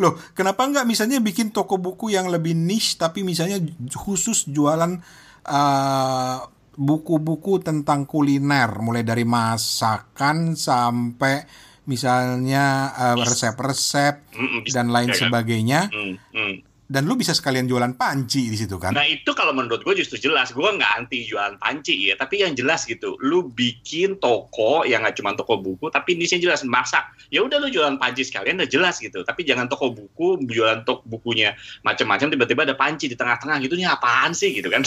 Loh, 0.00 0.16
kenapa 0.32 0.64
nggak 0.66 0.86
misalnya 0.88 1.20
bikin 1.20 1.52
toko 1.52 1.76
buku 1.76 2.12
yang 2.12 2.28
lebih 2.28 2.56
niche 2.56 2.96
tapi 2.96 3.22
misalnya 3.22 3.60
khusus 3.92 4.48
jualan 4.48 4.98
eh, 5.46 6.36
buku-buku 6.76 7.64
tentang 7.64 8.04
kuliner, 8.04 8.68
mulai 8.84 9.00
dari 9.00 9.24
masakan 9.24 10.54
sampai 10.56 11.44
misalnya 11.86 12.92
eh, 12.94 13.16
resep-resep 13.16 14.14
Mm, 14.36 14.48
mm, 14.60 14.62
dan 14.68 14.86
lain 14.92 15.08
ya 15.08 15.14
kan? 15.16 15.20
sebagainya. 15.24 15.80
Mm, 15.92 16.14
mm. 16.34 16.54
Dan 16.86 17.10
lu 17.10 17.18
bisa 17.18 17.34
sekalian 17.34 17.66
jualan 17.66 17.98
panci 17.98 18.46
di 18.46 18.54
situ 18.54 18.78
kan? 18.78 18.94
Nah 18.94 19.02
itu 19.02 19.34
kalau 19.34 19.50
menurut 19.50 19.82
gue 19.82 19.98
justru 19.98 20.22
jelas, 20.22 20.54
gue 20.54 20.62
nggak 20.62 20.92
anti 20.94 21.26
jualan 21.26 21.58
panci 21.58 22.10
ya, 22.10 22.14
tapi 22.14 22.46
yang 22.46 22.54
jelas 22.54 22.86
gitu, 22.86 23.18
lu 23.18 23.50
bikin 23.50 24.22
toko 24.22 24.86
yang 24.86 25.02
nggak 25.02 25.18
cuma 25.18 25.34
toko 25.34 25.58
buku, 25.58 25.90
tapi 25.90 26.14
ini 26.14 26.30
jelas 26.30 26.62
masak. 26.62 27.02
Ya 27.34 27.42
udah 27.42 27.58
lu 27.58 27.74
jualan 27.74 27.98
panci 27.98 28.22
sekalian, 28.22 28.62
udah 28.62 28.70
jelas 28.70 29.02
gitu. 29.02 29.26
Tapi 29.26 29.42
jangan 29.42 29.66
toko 29.66 29.90
buku, 29.90 30.46
jualan 30.46 30.86
toko 30.86 31.02
bukunya 31.10 31.58
macam-macam, 31.82 32.30
tiba-tiba 32.30 32.62
ada 32.62 32.78
panci 32.78 33.10
di 33.10 33.18
tengah-tengah 33.18 33.58
gitu, 33.66 33.74
ini 33.74 33.90
apaan 33.90 34.30
sih 34.30 34.54
gitu 34.54 34.70
kan? 34.70 34.86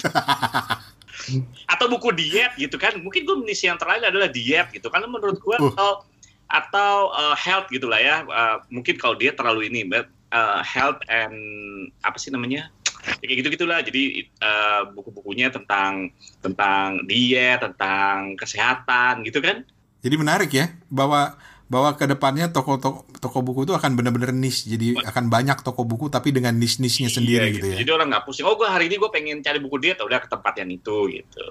Atau 1.76 1.92
buku 1.92 2.16
diet 2.16 2.56
gitu 2.56 2.80
kan? 2.80 2.96
Mungkin 2.96 3.28
gue 3.28 3.36
misi 3.44 3.68
yang 3.68 3.76
terakhir 3.76 4.08
adalah 4.08 4.32
diet 4.32 4.72
gitu, 4.72 4.88
karena 4.88 5.12
menurut 5.12 5.36
gue 5.36 5.58
Uh. 5.60 5.68
atau 5.76 5.92
atau 6.48 7.12
uh, 7.12 7.36
health 7.36 7.68
gitulah 7.68 8.00
ya, 8.00 8.24
Uh, 8.24 8.64
mungkin 8.72 8.96
kalau 8.96 9.20
diet 9.20 9.36
terlalu 9.36 9.68
ini, 9.68 9.84
but, 9.84 10.08
uh, 10.34 10.62
health 10.66 11.02
and 11.10 11.36
apa 12.02 12.18
sih 12.18 12.30
namanya? 12.34 12.70
Ya, 13.00 13.16
kayak 13.24 13.38
gitu 13.42 13.50
gitulah 13.56 13.80
jadi 13.80 14.28
eh, 14.28 14.82
buku-bukunya 14.92 15.48
tentang 15.48 16.12
tentang 16.44 17.00
diet 17.08 17.64
tentang 17.64 18.36
kesehatan 18.36 19.24
gitu 19.24 19.40
kan 19.40 19.64
Jadi 20.04 20.16
menarik 20.20 20.52
ya 20.52 20.76
bahwa 20.92 21.40
bahwa 21.70 21.94
ke 21.96 22.10
depannya 22.10 22.50
toko 22.52 22.76
toko, 22.82 23.08
toko 23.22 23.40
buku 23.46 23.64
itu 23.64 23.78
akan 23.78 23.96
benar-benar 23.96 24.34
niche 24.36 24.68
jadi 24.68 25.00
akan 25.06 25.32
banyak 25.32 25.62
toko 25.62 25.88
buku 25.88 26.12
tapi 26.12 26.36
dengan 26.36 26.58
niche 26.60 26.82
niche 26.84 27.06
nya 27.06 27.12
sendiri 27.14 27.54
Iya, 27.54 27.56
gitu 27.56 27.68
ya 27.72 27.76
Jadi 27.86 27.92
orang 27.94 28.08
nggak 28.10 28.24
pusing. 28.26 28.44
Oh, 28.44 28.58
gue 28.58 28.66
hari 28.68 28.90
ini 28.90 28.98
gue 28.98 29.10
pengen 29.14 29.38
cari 29.46 29.62
buku 29.62 29.78
dia, 29.78 29.94
udah 29.96 30.20
ke 30.20 30.28
tempat 30.28 30.54
yang 30.60 30.70
itu 30.74 30.98
gitu. 31.14 31.48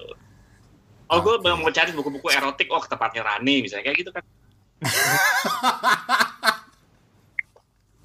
Oh, 1.09 1.23
gue 1.23 1.39
Oke. 1.39 1.49
mau 1.49 1.71
cari 1.71 1.89
buku-buku 1.95 2.27
erotik, 2.29 2.67
oh 2.69 2.83
ke 2.83 2.91
tempatnya 2.91 3.25
Rani 3.25 3.65
misalnya 3.65 3.89
kayak 3.89 3.97
gitu 4.05 4.11
kan. 4.11 4.23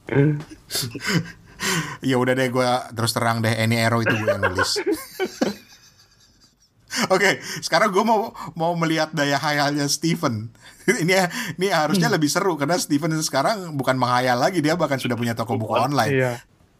ya 2.08 2.16
udah 2.20 2.34
deh 2.36 2.48
gue 2.52 2.68
terus 2.92 3.12
terang 3.16 3.40
deh 3.40 3.52
Any 3.52 3.80
Arrow 3.80 4.04
itu 4.04 4.12
gue 4.12 4.28
yang 4.28 4.42
nulis 4.42 4.80
Oke, 7.10 7.42
sekarang 7.58 7.90
gue 7.90 8.06
mau 8.06 8.30
mau 8.54 8.70
melihat 8.78 9.10
daya 9.10 9.34
hayalnya 9.34 9.90
Steven. 9.90 10.54
ini 11.02 11.18
ini 11.58 11.66
harusnya 11.66 12.06
lebih 12.06 12.30
seru 12.30 12.54
karena 12.54 12.78
Steven 12.78 13.18
sekarang 13.18 13.74
bukan 13.74 13.98
menghayal 13.98 14.38
lagi 14.38 14.62
dia 14.62 14.78
bahkan 14.78 15.02
sudah 15.02 15.18
punya 15.18 15.34
toko 15.34 15.58
buku 15.58 15.74
online. 15.74 16.14
Iya. 16.14 16.32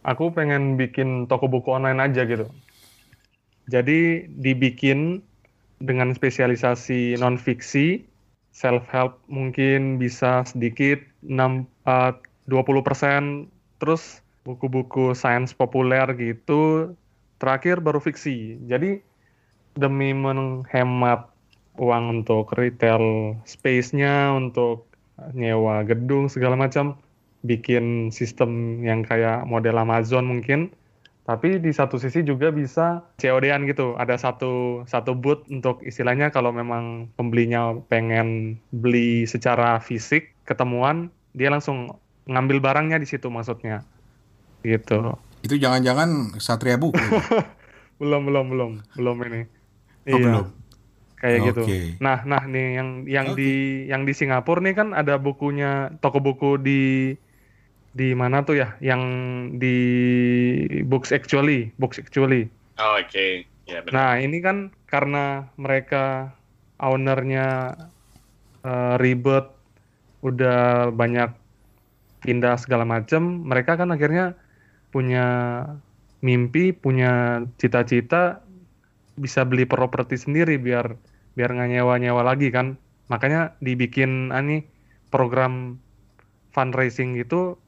Aku 0.07 0.31
pengen 0.31 0.79
bikin 0.79 1.27
toko 1.27 1.51
buku 1.51 1.67
online 1.67 1.99
aja 1.99 2.23
gitu. 2.23 2.47
Jadi 3.67 4.29
dibikin 4.29 5.25
dengan 5.81 6.15
spesialisasi 6.15 7.19
non 7.19 7.35
fiksi, 7.35 8.05
self 8.55 8.87
help 8.93 9.19
mungkin 9.27 9.99
bisa 9.99 10.47
sedikit 10.47 11.01
6 11.25 11.65
eh, 11.89 12.13
20%, 12.47 13.49
terus 13.81 14.21
buku-buku 14.45 15.17
sains 15.17 15.51
populer 15.51 16.05
gitu, 16.17 16.93
terakhir 17.41 17.81
baru 17.81 17.97
fiksi. 17.97 18.61
Jadi 18.69 19.01
demi 19.75 20.13
menghemat 20.15 21.27
uang 21.75 22.21
untuk 22.21 22.55
retail 22.55 23.35
space-nya, 23.43 24.31
untuk 24.31 24.87
nyewa 25.35 25.83
gedung 25.83 26.31
segala 26.31 26.55
macam, 26.55 26.95
bikin 27.43 28.09
sistem 28.13 28.81
yang 28.85 29.03
kayak 29.03 29.43
model 29.49 29.81
Amazon 29.81 30.29
mungkin. 30.29 30.71
Tapi 31.25 31.57
di 31.57 31.73
satu 31.73 31.97
sisi 31.97 32.21
juga 32.21 32.53
bisa 32.53 33.01
COD-an 33.17 33.65
gitu. 33.65 33.97
Ada 33.97 34.13
satu 34.13 34.85
satu 34.85 35.17
booth 35.17 35.49
untuk 35.49 35.81
istilahnya 35.81 36.29
kalau 36.29 36.53
memang 36.53 37.09
pembelinya 37.17 37.73
pengen 37.89 38.61
beli 38.69 39.25
secara 39.25 39.81
fisik, 39.81 40.37
ketemuan, 40.45 41.09
dia 41.33 41.49
langsung 41.49 41.97
ngambil 42.25 42.57
barangnya 42.61 42.97
di 42.97 43.07
situ 43.07 43.29
maksudnya. 43.29 43.85
Gitu. 44.65 45.13
Itu 45.45 45.55
jangan-jangan 45.61 46.41
Satria 46.41 46.77
Buku. 46.81 46.97
Belum 47.95 48.27
belum 48.27 48.51
belum 48.51 48.71
belum 48.99 49.15
ini. 49.31 49.41
Oh, 50.11 50.19
belum. 50.19 50.45
Kayak 51.15 51.39
Oke. 51.39 51.47
gitu. 51.47 51.61
Nah, 52.03 52.27
nah 52.27 52.43
nih 52.43 52.75
yang 52.75 52.89
yang 53.07 53.27
Oke. 53.31 53.39
di 53.39 53.51
yang 53.87 54.03
di 54.03 54.11
Singapura 54.11 54.59
nih 54.59 54.75
kan 54.75 54.91
ada 54.91 55.15
bukunya 55.15 55.95
toko 56.03 56.19
buku 56.19 56.59
di 56.59 57.15
di 57.95 58.11
mana 58.11 58.43
tuh 58.43 58.59
ya? 58.59 58.75
Yang 58.83 59.01
di 59.55 59.77
Books 60.83 61.15
Actually, 61.15 61.71
Books 61.79 62.03
Actually. 62.03 62.51
Oh, 62.75 62.99
Oke, 62.99 63.47
ya 63.63 63.79
benar. 63.79 63.95
Nah, 63.95 64.11
ini 64.19 64.43
kan 64.43 64.75
karena 64.91 65.47
mereka 65.55 66.35
ownernya 66.75 67.79
eh, 68.67 68.95
ribet, 68.99 69.47
udah 70.19 70.91
banyak 70.91 71.44
pindah 72.25 72.57
segala 72.57 72.83
macam, 72.83 73.45
mereka 73.45 73.77
kan 73.77 73.93
akhirnya 73.93 74.33
punya 74.89 75.25
mimpi, 76.25 76.73
punya 76.73 77.45
cita-cita 77.61 78.41
bisa 79.15 79.47
beli 79.47 79.63
properti 79.63 80.17
sendiri 80.19 80.59
biar 80.59 80.97
biar 81.37 81.49
nggak 81.53 81.69
nyewa-nyewa 81.77 82.25
lagi 82.25 82.49
kan. 82.49 82.81
Makanya 83.07 83.53
dibikin 83.61 84.33
ani 84.33 84.65
program 85.13 85.77
fundraising 86.55 87.13
gitu. 87.19 87.61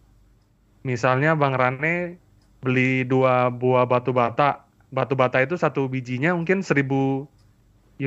Misalnya 0.82 1.36
Bang 1.38 1.54
Rane 1.54 2.18
beli 2.64 3.06
dua 3.06 3.54
buah 3.54 3.86
batu 3.86 4.16
bata. 4.16 4.66
Batu 4.90 5.20
bata 5.20 5.44
itu 5.44 5.60
satu 5.60 5.92
bijinya 5.92 6.32
mungkin 6.32 6.64
1000 6.64 7.28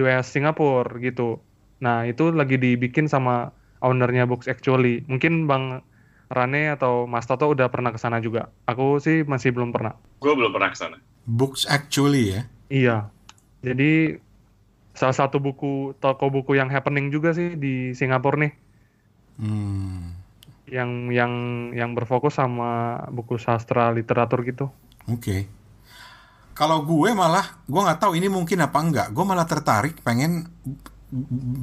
US 0.00 0.26
Singapura 0.32 0.96
gitu. 1.04 1.38
Nah, 1.84 2.08
itu 2.08 2.32
lagi 2.32 2.56
dibikin 2.56 3.04
sama 3.08 3.52
ownernya 3.84 4.24
Books 4.24 4.48
Actually. 4.48 5.04
Mungkin 5.08 5.44
Bang 5.44 5.84
Rane 6.30 6.70
atau 6.70 7.10
Mas 7.10 7.26
Toto 7.26 7.50
udah 7.50 7.66
pernah 7.74 7.90
ke 7.90 7.98
sana 7.98 8.22
juga. 8.22 8.54
Aku 8.70 9.02
sih 9.02 9.26
masih 9.26 9.50
belum 9.50 9.74
pernah. 9.74 9.98
Gue 10.22 10.30
belum 10.38 10.54
pernah 10.54 10.70
ke 10.70 10.78
sana. 10.78 11.02
Books 11.26 11.66
actually 11.66 12.38
ya. 12.38 12.42
Iya. 12.70 12.96
Jadi 13.66 14.14
salah 14.94 15.16
satu 15.16 15.42
buku 15.42 15.98
toko 15.98 16.30
buku 16.30 16.54
yang 16.54 16.70
happening 16.70 17.10
juga 17.10 17.34
sih 17.34 17.58
di 17.58 17.92
Singapura 17.98 18.46
nih, 18.46 18.52
Hmm. 19.40 20.12
yang 20.68 21.08
yang 21.10 21.32
yang 21.74 21.90
berfokus 21.96 22.36
sama 22.38 23.02
buku 23.10 23.40
sastra 23.40 23.90
literatur 23.90 24.44
gitu. 24.46 24.70
Oke. 25.10 25.48
Kalau 26.54 26.84
gue 26.84 27.10
malah, 27.16 27.64
gue 27.64 27.80
nggak 27.80 28.00
tahu 28.04 28.12
ini 28.20 28.28
mungkin 28.28 28.60
apa 28.60 28.78
enggak. 28.78 29.08
Gue 29.16 29.24
malah 29.24 29.48
tertarik 29.48 29.98
pengen 30.04 30.46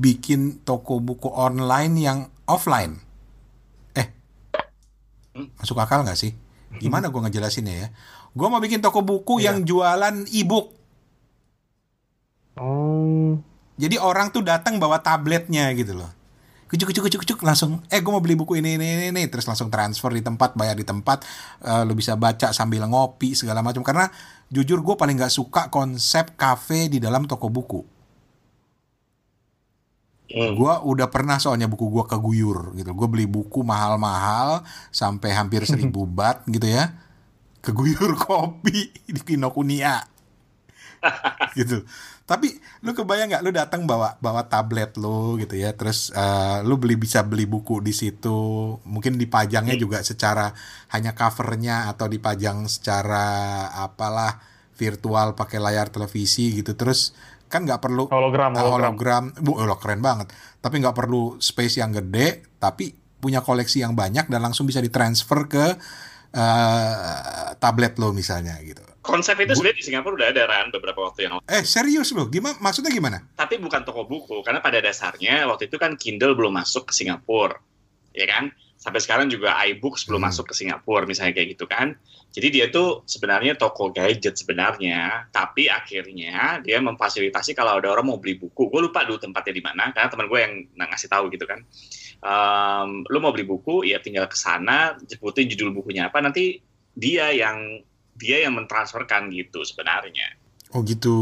bikin 0.02 0.60
toko 0.66 1.00
buku 1.00 1.30
online 1.30 1.96
yang 2.02 2.20
offline. 2.50 3.07
Masuk 5.58 5.78
akal 5.78 6.02
nggak 6.02 6.18
sih? 6.18 6.34
Gimana 6.78 7.08
gue 7.08 7.22
ngejelasinnya 7.22 7.76
ya? 7.76 7.88
Gue 8.34 8.48
mau 8.50 8.60
bikin 8.60 8.84
toko 8.84 9.02
buku 9.02 9.40
Iya. 9.40 9.54
yang 9.54 9.64
jualan 9.64 10.28
e-book. 10.30 10.76
Oh, 12.58 13.38
Jadi 13.78 14.02
orang 14.02 14.34
tuh 14.34 14.42
datang 14.42 14.82
bawa 14.82 14.98
tabletnya 14.98 15.70
gitu 15.78 15.94
loh. 15.94 16.10
Kucuk 16.68 16.90
kucuk 16.92 17.08
kucuk 17.08 17.22
kucuk 17.24 17.40
langsung 17.46 17.80
eh 17.88 18.02
gue 18.04 18.12
mau 18.12 18.20
beli 18.20 18.36
buku 18.36 18.60
ini 18.60 18.76
ini 18.76 18.88
ini, 19.00 19.06
ini. 19.14 19.24
terus 19.32 19.48
langsung 19.48 19.72
transfer 19.72 20.12
di 20.12 20.20
tempat 20.20 20.52
bayar 20.58 20.76
di 20.76 20.84
tempat 20.84 21.24
Eh, 21.64 21.84
lu 21.88 21.96
bisa 21.96 22.18
baca 22.20 22.52
sambil 22.52 22.84
ngopi 22.90 23.38
segala 23.38 23.64
macam 23.64 23.86
karena 23.86 24.10
jujur 24.50 24.82
gue 24.84 24.96
paling 24.98 25.16
nggak 25.16 25.32
suka 25.32 25.70
konsep 25.72 26.36
kafe 26.36 26.90
di 26.92 26.98
dalam 27.00 27.24
toko 27.24 27.48
buku. 27.48 27.86
Hmm. 30.28 30.54
Gue 30.60 30.74
udah 30.84 31.08
pernah 31.08 31.40
soalnya 31.40 31.72
buku 31.72 31.88
gue 31.88 32.04
keguyur 32.04 32.76
gitu. 32.76 32.92
Gue 32.92 33.08
beli 33.08 33.26
buku 33.28 33.64
mahal-mahal 33.64 34.64
sampai 34.92 35.32
hampir 35.32 35.64
seribu 35.70 36.04
bat 36.04 36.44
gitu 36.48 36.68
ya. 36.68 36.96
Keguyur 37.64 38.16
kopi 38.28 38.92
di 39.08 39.22
Kinokuniya 39.24 40.18
gitu. 41.56 41.86
Tapi 42.28 42.60
lu 42.84 42.92
kebayang 42.92 43.32
nggak 43.32 43.44
lu 43.48 43.52
datang 43.56 43.88
bawa 43.88 44.20
bawa 44.20 44.52
tablet 44.52 45.00
lu 45.00 45.40
gitu 45.40 45.56
ya, 45.56 45.72
terus 45.72 46.12
eh, 46.12 46.60
lu 46.68 46.76
beli 46.76 47.00
bisa 47.00 47.24
beli 47.24 47.48
buku 47.48 47.80
di 47.80 47.96
situ, 47.96 48.76
mungkin 48.84 49.16
dipajangnya 49.16 49.80
juga 49.80 50.04
secara 50.04 50.52
hanya 50.92 51.16
covernya 51.16 51.88
atau 51.88 52.12
dipajang 52.12 52.68
secara 52.68 53.24
apalah 53.80 54.44
virtual 54.76 55.40
pakai 55.40 55.58
layar 55.64 55.88
televisi 55.88 56.52
gitu, 56.52 56.76
terus 56.76 57.16
kan 57.48 57.64
nggak 57.64 57.80
perlu 57.80 58.08
hologram, 58.08 58.52
Ah, 58.54 58.64
hologram. 58.64 58.94
hologram, 58.96 59.44
bu, 59.44 59.52
oh, 59.56 59.80
keren 59.80 60.00
banget. 60.00 60.32
Tapi 60.60 60.80
nggak 60.80 60.96
perlu 60.96 61.40
space 61.40 61.80
yang 61.80 61.92
gede, 61.92 62.44
tapi 62.60 62.92
punya 63.18 63.42
koleksi 63.42 63.82
yang 63.82 63.98
banyak 63.98 64.30
dan 64.30 64.40
langsung 64.40 64.70
bisa 64.70 64.78
ditransfer 64.78 65.48
ke 65.48 65.66
eh, 66.38 67.50
tablet 67.58 67.96
lo 67.98 68.12
misalnya 68.12 68.60
gitu. 68.62 68.84
Konsep 69.02 69.40
itu 69.40 69.56
sebenarnya 69.56 69.80
di 69.80 69.86
Singapura 69.88 70.14
udah 70.20 70.28
ada 70.36 70.44
Ran 70.44 70.68
beberapa 70.68 71.00
waktu 71.08 71.24
yang 71.26 71.40
lalu. 71.40 71.44
Eh 71.48 71.64
serius 71.64 72.12
lo? 72.12 72.28
Gimana? 72.28 72.60
Maksudnya 72.60 72.92
gimana? 72.92 73.24
Tapi 73.40 73.56
bukan 73.56 73.88
toko 73.88 74.04
buku 74.04 74.44
karena 74.44 74.60
pada 74.60 74.84
dasarnya 74.84 75.48
waktu 75.48 75.72
itu 75.72 75.80
kan 75.80 75.96
Kindle 75.96 76.36
belum 76.36 76.52
masuk 76.52 76.92
ke 76.92 76.94
Singapura, 76.94 77.56
ya 78.12 78.28
kan? 78.28 78.52
Sampai 78.78 79.02
sekarang 79.02 79.26
juga 79.28 79.58
iBooks 79.58 80.06
belum 80.06 80.22
Hmm. 80.22 80.30
masuk 80.30 80.46
ke 80.50 80.54
Singapura 80.54 81.04
misalnya 81.10 81.34
kayak 81.34 81.58
gitu 81.58 81.66
kan. 81.66 81.98
Jadi 82.30 82.48
dia 82.54 82.66
tuh 82.70 83.02
sebenarnya 83.10 83.58
toko 83.58 83.90
gadget 83.90 84.38
sebenarnya, 84.38 85.28
tapi 85.34 85.66
akhirnya 85.66 86.62
dia 86.62 86.78
memfasilitasi 86.78 87.58
kalau 87.58 87.82
ada 87.82 87.90
orang 87.90 88.14
mau 88.14 88.22
beli 88.22 88.38
buku. 88.38 88.70
Gue 88.70 88.82
lupa 88.86 89.02
dulu 89.02 89.18
tempatnya 89.18 89.54
di 89.58 89.64
mana 89.66 89.90
karena 89.90 90.10
teman 90.14 90.30
gue 90.30 90.40
yang 90.40 90.54
ngasih 90.78 91.10
tahu 91.10 91.34
gitu 91.34 91.50
kan. 91.50 91.66
Ehm, 92.22 93.02
lu 93.10 93.18
mau 93.18 93.34
beli 93.34 93.50
buku 93.50 93.90
ya 93.90 93.98
tinggal 93.98 94.30
ke 94.30 94.38
sana, 94.38 94.94
sebutin 95.10 95.50
judul 95.50 95.74
bukunya 95.74 96.14
apa 96.14 96.22
nanti 96.22 96.62
dia 96.94 97.34
yang 97.34 97.82
dia 98.18 98.46
yang 98.46 98.54
mentransferkan 98.58 99.30
gitu 99.34 99.66
sebenarnya. 99.66 100.38
Oh 100.76 100.84
gitu. 100.84 101.16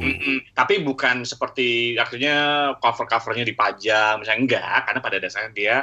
Mm-mm. 0.00 0.56
Tapi 0.56 0.80
bukan 0.80 1.22
seperti 1.28 2.00
akhirnya 2.00 2.72
cover-covernya 2.80 3.44
dipajang, 3.44 4.24
misalnya 4.24 4.40
enggak, 4.40 4.78
karena 4.88 5.00
pada 5.04 5.16
dasarnya 5.20 5.52
dia 5.52 5.76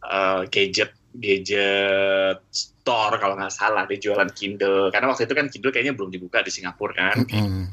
eh, 0.00 0.42
gadget 0.48 0.92
gadget 1.12 2.38
store 2.50 3.16
kalau 3.18 3.34
nggak 3.34 3.50
salah 3.50 3.84
dia 3.84 3.98
jualan 3.98 4.30
Kindle. 4.32 4.90
Karena 4.90 5.10
waktu 5.10 5.24
itu 5.24 5.34
kan 5.34 5.46
Kindle 5.48 5.72
kayaknya 5.72 5.94
belum 5.94 6.10
dibuka 6.10 6.40
di 6.40 6.50
Singapura 6.50 6.94
kan. 6.94 7.16
Mm-mm. 7.24 7.64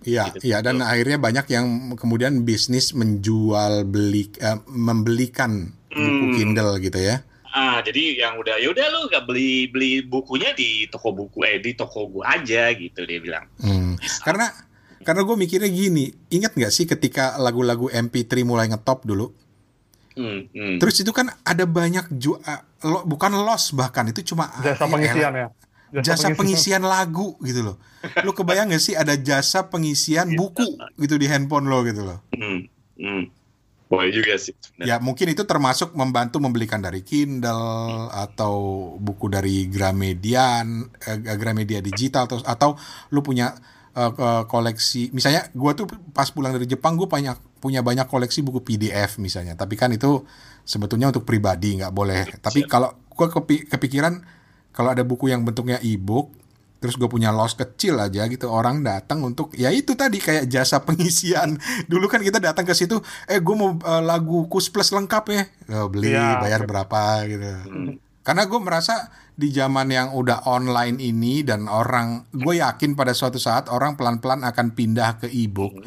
Iya, 0.00 0.32
Gitu. 0.32 0.48
iya 0.48 0.64
dan 0.64 0.80
akhirnya 0.80 1.20
banyak 1.20 1.44
yang 1.52 1.66
kemudian 1.92 2.40
bisnis 2.40 2.96
menjual 2.96 3.84
beli 3.84 4.32
eh, 4.40 4.56
membelikan 4.66 5.68
buku 5.90 6.24
Hmm. 6.24 6.34
Kindle 6.34 6.72
gitu 6.80 6.96
ya. 6.96 7.20
Ah, 7.50 7.82
jadi 7.82 8.14
yang 8.16 8.38
udah 8.38 8.56
ya 8.56 8.70
udah 8.70 8.86
lu 8.94 9.10
nggak 9.10 9.26
beli 9.26 9.66
beli 9.68 10.00
bukunya 10.00 10.54
di 10.54 10.86
toko 10.86 11.10
buku 11.10 11.42
eh 11.42 11.58
di 11.58 11.74
toko 11.74 12.06
gua 12.06 12.38
aja 12.38 12.70
gitu 12.72 13.02
dia 13.04 13.18
bilang. 13.18 13.44
Hmm. 13.58 13.98
Karena 14.22 14.48
karena 15.00 15.24
gue 15.24 15.32
mikirnya 15.34 15.66
gini, 15.66 16.12
ingat 16.30 16.52
nggak 16.54 16.70
sih 16.70 16.84
ketika 16.84 17.40
lagu-lagu 17.40 17.88
MP3 17.88 18.44
mulai 18.44 18.68
ngetop 18.68 19.02
dulu, 19.02 19.32
Hmm, 20.18 20.50
hmm. 20.50 20.76
Terus 20.82 21.06
itu 21.06 21.12
kan 21.14 21.30
ada 21.46 21.64
banyak 21.66 22.10
ju 22.18 22.34
uh, 22.34 22.60
lo, 22.82 23.06
bukan 23.06 23.30
loss 23.46 23.70
bahkan 23.70 24.10
itu 24.10 24.34
cuma 24.34 24.50
Jasa 24.58 24.84
ya 24.84 24.90
pengisian 24.90 25.32
elah, 25.34 25.50
ya. 25.90 26.02
Jasa, 26.02 26.30
pengisian 26.38 26.82
lagu 26.86 27.34
gitu 27.42 27.66
loh. 27.66 27.76
Lu 28.26 28.30
kebayang 28.30 28.70
gak 28.70 28.78
sih 28.78 28.94
ada 28.94 29.18
jasa 29.18 29.66
pengisian 29.66 30.38
buku 30.38 30.78
gitu 31.02 31.18
di 31.18 31.26
handphone 31.26 31.66
lo 31.66 31.82
gitu 31.82 32.06
loh. 32.06 32.22
Hmm, 32.30 32.70
hmm. 32.94 33.24
Boleh 33.90 34.14
juga 34.14 34.38
sih. 34.38 34.54
Ya 34.78 35.02
mungkin 35.02 35.34
itu 35.34 35.42
termasuk 35.42 35.90
membantu 35.98 36.38
membelikan 36.38 36.78
dari 36.78 37.02
Kindle 37.02 38.06
atau 38.14 38.54
buku 39.02 39.26
dari 39.26 39.66
Gramedian, 39.66 40.86
eh, 41.10 41.18
Gramedia 41.34 41.82
digital 41.82 42.30
atau 42.30 42.38
atau 42.46 42.70
lu 43.10 43.18
punya 43.18 43.50
eh, 43.92 44.10
ke- 44.10 44.44
koleksi. 44.46 45.10
Misalnya 45.10 45.50
gua 45.52 45.72
tuh 45.72 45.84
pas 46.10 46.26
pulang 46.26 46.50
dari 46.50 46.64
Jepang 46.64 46.94
gue 46.94 47.06
banyak 47.06 47.34
punya 47.58 47.80
banyak 47.80 48.06
koleksi 48.06 48.40
buku 48.40 48.60
PDF 48.60 49.16
misalnya. 49.16 49.54
Tapi 49.54 49.74
kan 49.74 49.90
itu 49.90 50.24
sebetulnya 50.62 51.08
untuk 51.08 51.22
pribadi 51.22 51.76
nggak 51.76 51.90
boleh. 51.90 52.38
Tapi 52.38 52.64
kalau 52.64 52.88
gua 53.08 53.28
kepi- 53.28 53.66
kepikiran 53.66 54.22
kalau 54.70 54.90
ada 54.90 55.02
buku 55.02 55.26
yang 55.26 55.42
bentuknya 55.42 55.80
e-book 55.80 56.36
terus 56.78 56.96
gue 56.96 57.04
punya 57.06 57.28
loss 57.28 57.52
kecil 57.52 58.00
aja 58.00 58.24
gitu 58.24 58.48
orang 58.48 58.80
datang 58.80 59.20
untuk 59.20 59.52
ya 59.52 59.68
itu 59.68 59.92
tadi 59.92 60.16
kayak 60.16 60.48
jasa 60.48 60.80
pengisian 60.80 61.60
dulu 61.92 62.08
kan 62.08 62.24
kita 62.24 62.40
datang 62.40 62.64
ke 62.64 62.72
situ 62.72 62.96
eh 63.26 63.36
gue 63.36 63.52
mau 63.52 63.76
eh, 63.76 64.00
lagu 64.00 64.48
kus 64.48 64.72
plus 64.72 64.88
lengkap 64.88 65.24
ya 65.28 65.42
Oh, 65.76 65.92
beli 65.92 66.08
Iya, 66.08 66.40
bayar 66.40 66.64
berapa 66.64 67.00
gitu 67.26 67.44
Hmm. 67.68 68.00
Karena 68.20 68.44
gue 68.44 68.60
merasa 68.60 69.08
di 69.32 69.48
zaman 69.48 69.88
yang 69.88 70.12
udah 70.12 70.44
online 70.44 71.00
ini 71.00 71.40
dan 71.40 71.64
orang 71.64 72.28
gue 72.28 72.60
yakin 72.60 72.92
pada 72.92 73.16
suatu 73.16 73.40
saat 73.40 73.72
orang 73.72 73.96
pelan-pelan 73.96 74.44
akan 74.44 74.76
pindah 74.76 75.24
ke 75.24 75.26
e-book. 75.32 75.80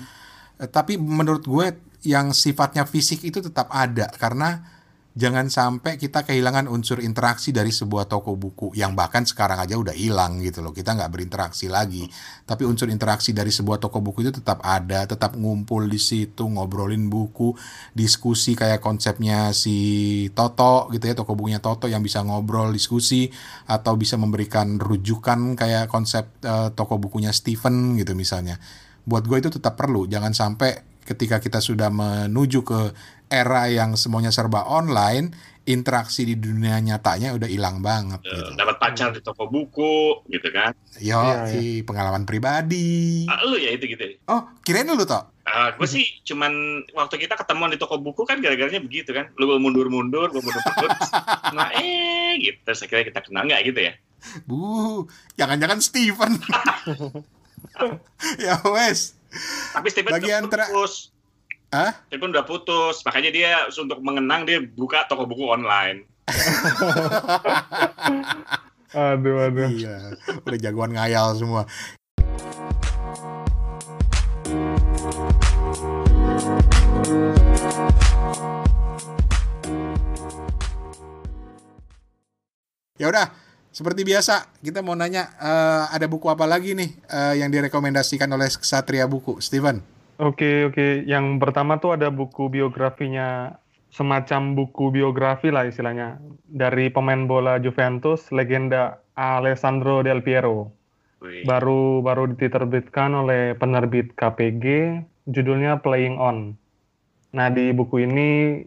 Eh, 0.58 0.70
tapi 0.70 0.98
menurut 0.98 1.46
gue 1.46 1.68
yang 2.04 2.34
sifatnya 2.34 2.90
fisik 2.90 3.22
itu 3.22 3.40
tetap 3.40 3.70
ada 3.70 4.10
karena 4.18 4.73
jangan 5.14 5.46
sampai 5.46 6.02
kita 6.02 6.26
kehilangan 6.26 6.66
unsur 6.66 6.98
interaksi 6.98 7.54
dari 7.54 7.70
sebuah 7.70 8.10
toko 8.10 8.34
buku 8.34 8.74
yang 8.74 8.98
bahkan 8.98 9.22
sekarang 9.22 9.62
aja 9.62 9.78
udah 9.78 9.94
hilang 9.94 10.42
gitu 10.42 10.66
loh. 10.66 10.74
Kita 10.74 10.98
nggak 10.98 11.12
berinteraksi 11.14 11.70
lagi. 11.70 12.10
Tapi 12.44 12.66
unsur 12.66 12.90
interaksi 12.90 13.30
dari 13.30 13.54
sebuah 13.54 13.78
toko 13.78 14.02
buku 14.02 14.26
itu 14.26 14.34
tetap 14.34 14.66
ada 14.66 15.06
tetap 15.06 15.38
ngumpul 15.38 15.86
di 15.86 16.02
situ 16.02 16.50
ngobrolin 16.50 17.14
buku 17.14 17.54
diskusi 17.94 18.58
kayak 18.58 18.82
konsepnya 18.82 19.54
si 19.54 19.78
Toto 20.34 20.90
gitu 20.90 21.06
ya 21.06 21.14
toko 21.14 21.38
bukunya 21.38 21.62
Toto 21.62 21.86
yang 21.86 22.02
bisa 22.02 22.26
ngobrol 22.26 22.74
diskusi 22.74 23.30
atau 23.70 23.94
bisa 23.94 24.18
memberikan 24.18 24.82
rujukan 24.82 25.54
kayak 25.54 25.94
konsep 25.94 26.26
eh, 26.42 26.74
toko 26.74 26.98
bukunya 26.98 27.30
Stephen 27.30 28.02
gitu 28.02 28.18
misalnya. 28.18 28.58
Buat 29.06 29.30
gue 29.30 29.38
itu 29.46 29.50
tetap 29.54 29.78
perlu. 29.78 30.10
Jangan 30.10 30.34
sampai 30.34 30.94
ketika 31.04 31.38
kita 31.44 31.60
sudah 31.60 31.92
menuju 31.92 32.64
ke 32.64 32.80
era 33.34 33.66
yang 33.66 33.96
semuanya 33.96 34.30
serba 34.30 34.64
online 34.64 35.34
interaksi 35.64 36.22
di 36.22 36.36
dunia 36.36 36.76
nyatanya 36.78 37.32
udah 37.32 37.48
hilang 37.48 37.80
banget 37.80 38.20
Eh, 38.22 38.30
gitu. 38.30 38.52
dapat 38.54 38.76
pacar 38.78 39.10
di 39.10 39.20
toko 39.20 39.48
buku 39.48 40.22
gitu 40.28 40.52
kan 40.52 40.76
Yo, 40.98 41.18
Iya, 41.18 41.56
i, 41.56 41.82
pengalaman 41.82 42.24
pribadi. 42.24 43.24
ah, 43.26 43.40
lu 43.42 43.56
ya 43.56 43.72
itu 43.72 43.88
gitu 43.88 44.20
Oh, 44.28 44.44
kirain 44.62 44.86
lu 44.86 45.02
toh? 45.02 45.24
Ah, 45.44 45.72
gue 45.72 45.84
sih 45.86 46.04
cuman 46.24 46.52
waktu 46.92 47.16
kita 47.18 47.36
ketemuan 47.36 47.68
di 47.68 47.78
toko 47.78 47.96
buku 47.98 48.24
kan 48.24 48.38
gara-garanya 48.38 48.80
begitu 48.80 49.12
kan 49.12 49.32
lu 49.36 49.56
mundur-mundur 49.58 50.30
gue 50.30 50.40
mundur-mundur 50.40 50.90
nah 51.56 51.72
eh 51.74 52.36
gitu 52.38 52.68
saya 52.70 52.88
kira 52.88 53.02
kita 53.02 53.20
kenal 53.22 53.44
nggak 53.44 53.64
gitu 53.66 53.80
ya 53.82 53.94
Bu, 54.44 55.04
jangan-jangan 55.34 55.80
Steven. 55.80 56.40
ya 58.40 58.60
wes. 58.66 59.16
tapi 59.72 59.88
Stephen 59.90 60.12
Bagian 60.12 60.46
udah 60.46 60.52
tera- 60.52 60.70
putus 60.70 61.10
Hah? 61.74 61.90
Stephen 62.06 62.30
udah 62.30 62.46
putus 62.46 63.02
makanya 63.02 63.34
dia 63.34 63.66
untuk 63.66 63.98
mengenang 64.06 64.46
dia 64.46 64.62
buka 64.62 65.10
toko 65.10 65.26
buku 65.26 65.50
online 65.50 66.06
Aduh, 68.94 69.50
aduh. 69.50 69.74
Iya, 69.74 70.14
udah 70.46 70.60
jagoan 70.62 70.94
ngayal 70.94 71.34
semua. 71.34 71.66
Ya 83.02 83.10
udah, 83.10 83.34
seperti 83.74 84.06
biasa 84.06 84.46
kita 84.62 84.86
mau 84.86 84.94
nanya 84.94 85.34
eh, 85.42 85.84
ada 85.90 86.06
buku 86.06 86.30
apa 86.30 86.46
lagi 86.46 86.78
nih 86.78 86.94
eh, 87.10 87.42
yang 87.42 87.50
direkomendasikan 87.50 88.30
oleh 88.30 88.46
Satria 88.46 89.10
Buku, 89.10 89.42
Steven? 89.42 89.93
Oke, 90.24 90.72
oke. 90.72 91.04
Yang 91.04 91.44
pertama 91.44 91.84
tuh 91.84 92.00
ada 92.00 92.08
buku 92.08 92.48
biografinya, 92.48 93.60
semacam 93.92 94.56
buku 94.56 94.96
biografi 94.96 95.52
lah 95.52 95.68
istilahnya, 95.68 96.24
dari 96.48 96.88
pemain 96.88 97.28
bola 97.28 97.60
Juventus, 97.60 98.32
legenda 98.32 99.04
Alessandro 99.20 100.00
Del 100.00 100.24
Piero. 100.24 100.72
Wih. 101.20 101.44
Baru 101.44 102.00
baru 102.00 102.32
diterbitkan 102.32 103.12
oleh 103.12 103.60
penerbit 103.60 104.16
KPG, 104.16 104.66
judulnya 105.28 105.84
Playing 105.84 106.16
On. 106.16 106.56
Nah, 107.36 107.48
di 107.52 107.76
buku 107.76 108.08
ini 108.08 108.64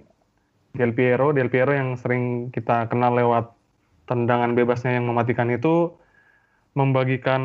Del 0.77 0.92
Piero, 0.92 1.33
Del 1.33 1.49
Piero 1.49 1.73
yang 1.73 1.97
sering 1.97 2.53
kita 2.53 2.92
kenal 2.92 3.16
lewat 3.16 3.49
tendangan 4.05 4.53
bebasnya 4.53 5.01
yang 5.01 5.09
mematikan 5.09 5.49
itu 5.49 5.97
membagikan 6.77 7.42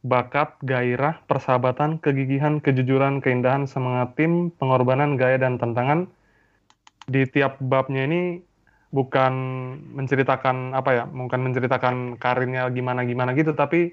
bakat, 0.00 0.56
gairah, 0.64 1.20
persahabatan, 1.28 2.00
kegigihan, 2.00 2.58
kejujuran, 2.58 3.20
keindahan, 3.20 3.68
semangat 3.68 4.16
tim, 4.16 4.48
pengorbanan, 4.56 5.20
gaya, 5.20 5.36
dan 5.36 5.60
tantangan. 5.60 6.08
Di 7.04 7.28
tiap 7.28 7.60
babnya 7.60 8.08
ini 8.08 8.40
bukan 8.90 9.32
menceritakan 9.92 10.72
apa 10.72 10.90
ya, 10.92 11.04
bukan 11.06 11.40
menceritakan 11.44 12.16
karirnya 12.16 12.66
gimana-gimana 12.72 13.36
gitu, 13.36 13.52
tapi 13.52 13.92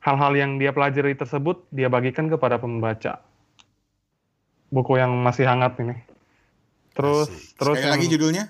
hal-hal 0.00 0.32
yang 0.36 0.60
dia 0.60 0.72
pelajari 0.72 1.16
tersebut 1.16 1.64
dia 1.72 1.88
bagikan 1.88 2.28
kepada 2.28 2.60
pembaca. 2.60 3.20
Buku 4.70 5.00
yang 5.00 5.10
masih 5.24 5.48
hangat 5.50 5.74
ini. 5.82 5.98
Terus, 6.94 7.26
Asik. 7.26 7.58
terus 7.58 7.74
Sekali 7.78 7.86
yang- 7.86 7.94
lagi 7.96 8.06
judulnya? 8.12 8.44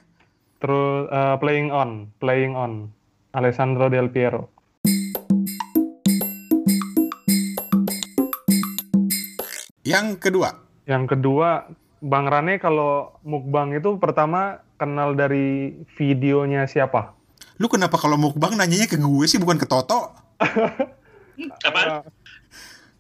terus 0.60 1.08
eh, 1.08 1.36
Playing 1.40 1.68
On, 1.72 1.90
Playing 2.20 2.52
On, 2.52 2.72
Alessandro 3.32 3.88
Del 3.88 4.12
Piero. 4.12 4.52
Yang 9.90 10.06
kedua, 10.22 10.48
Yang 10.86 11.04
kedua, 11.16 11.66
Bang 12.00 12.26
Rane 12.30 12.62
kalau 12.62 13.18
mukbang 13.26 13.74
itu 13.76 13.98
pertama 13.98 14.62
kenal 14.78 15.12
dari 15.18 15.76
videonya 15.98 16.64
siapa? 16.70 17.20
lu 17.60 17.68
kenapa 17.68 18.00
kalau 18.00 18.16
mukbang 18.16 18.56
nanyanya 18.56 18.88
ke 18.88 18.96
gue 18.96 19.24
sih 19.28 19.36
bukan 19.36 19.60
ke 19.60 19.68
Toto? 19.68 20.16
apa 21.68 22.08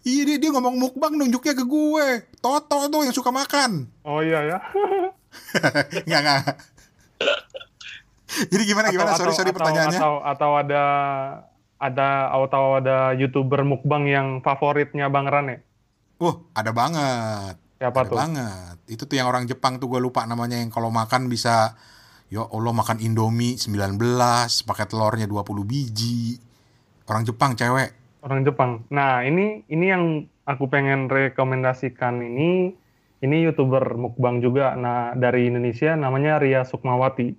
Iya 0.04 0.22
dia, 0.24 0.36
dia 0.36 0.50
ngomong 0.52 0.76
mukbang 0.80 1.12
nunjuknya 1.16 1.56
ke 1.56 1.64
gue. 1.64 2.06
Toto 2.40 2.88
tuh 2.88 3.04
yang 3.04 3.12
suka 3.16 3.32
makan. 3.32 3.88
Oh 4.04 4.20
iya 4.20 4.56
ya. 4.56 4.58
Nggak, 6.08 6.20
nggak. 6.24 6.42
Jadi 8.48 8.62
gimana 8.64 8.88
gimana? 8.88 9.12
sorry 9.16 9.36
sorry 9.36 9.52
pertanyaannya. 9.52 10.00
Atau, 10.00 10.14
atau 10.24 10.50
ada 10.56 10.84
ada 11.76 12.08
atau 12.32 12.64
ada 12.80 13.12
youtuber 13.12 13.60
mukbang 13.64 14.08
yang 14.08 14.28
favoritnya 14.40 15.12
Bang 15.12 15.28
Rane? 15.28 15.64
Wah 16.20 16.36
ada 16.52 16.70
banget. 16.70 17.56
Siapa 17.80 17.98
ada 18.04 18.08
tuh? 18.12 18.16
banget. 18.20 18.76
Itu 18.86 19.08
tuh 19.08 19.16
yang 19.16 19.26
orang 19.26 19.48
Jepang 19.48 19.80
tuh 19.80 19.88
gue 19.88 19.98
lupa 19.98 20.28
namanya 20.28 20.60
yang 20.60 20.68
kalau 20.68 20.92
makan 20.92 21.32
bisa 21.32 21.72
ya 22.28 22.44
Allah 22.44 22.70
makan 22.70 23.00
Indomie 23.00 23.56
19 23.56 23.96
pakai 24.62 24.84
telurnya 24.84 25.24
20 25.24 25.64
biji. 25.64 26.36
Orang 27.08 27.24
Jepang 27.24 27.56
cewek. 27.56 27.96
Orang 28.20 28.44
Jepang. 28.44 28.84
Nah, 28.92 29.24
ini 29.24 29.64
ini 29.66 29.86
yang 29.88 30.04
aku 30.44 30.68
pengen 30.68 31.08
rekomendasikan 31.08 32.20
ini 32.20 32.76
ini 33.18 33.36
youtuber 33.40 33.96
mukbang 33.96 34.38
juga. 34.38 34.76
Nah, 34.76 35.16
dari 35.16 35.48
Indonesia 35.48 35.96
namanya 35.96 36.36
Ria 36.36 36.62
Sukmawati. 36.62 37.32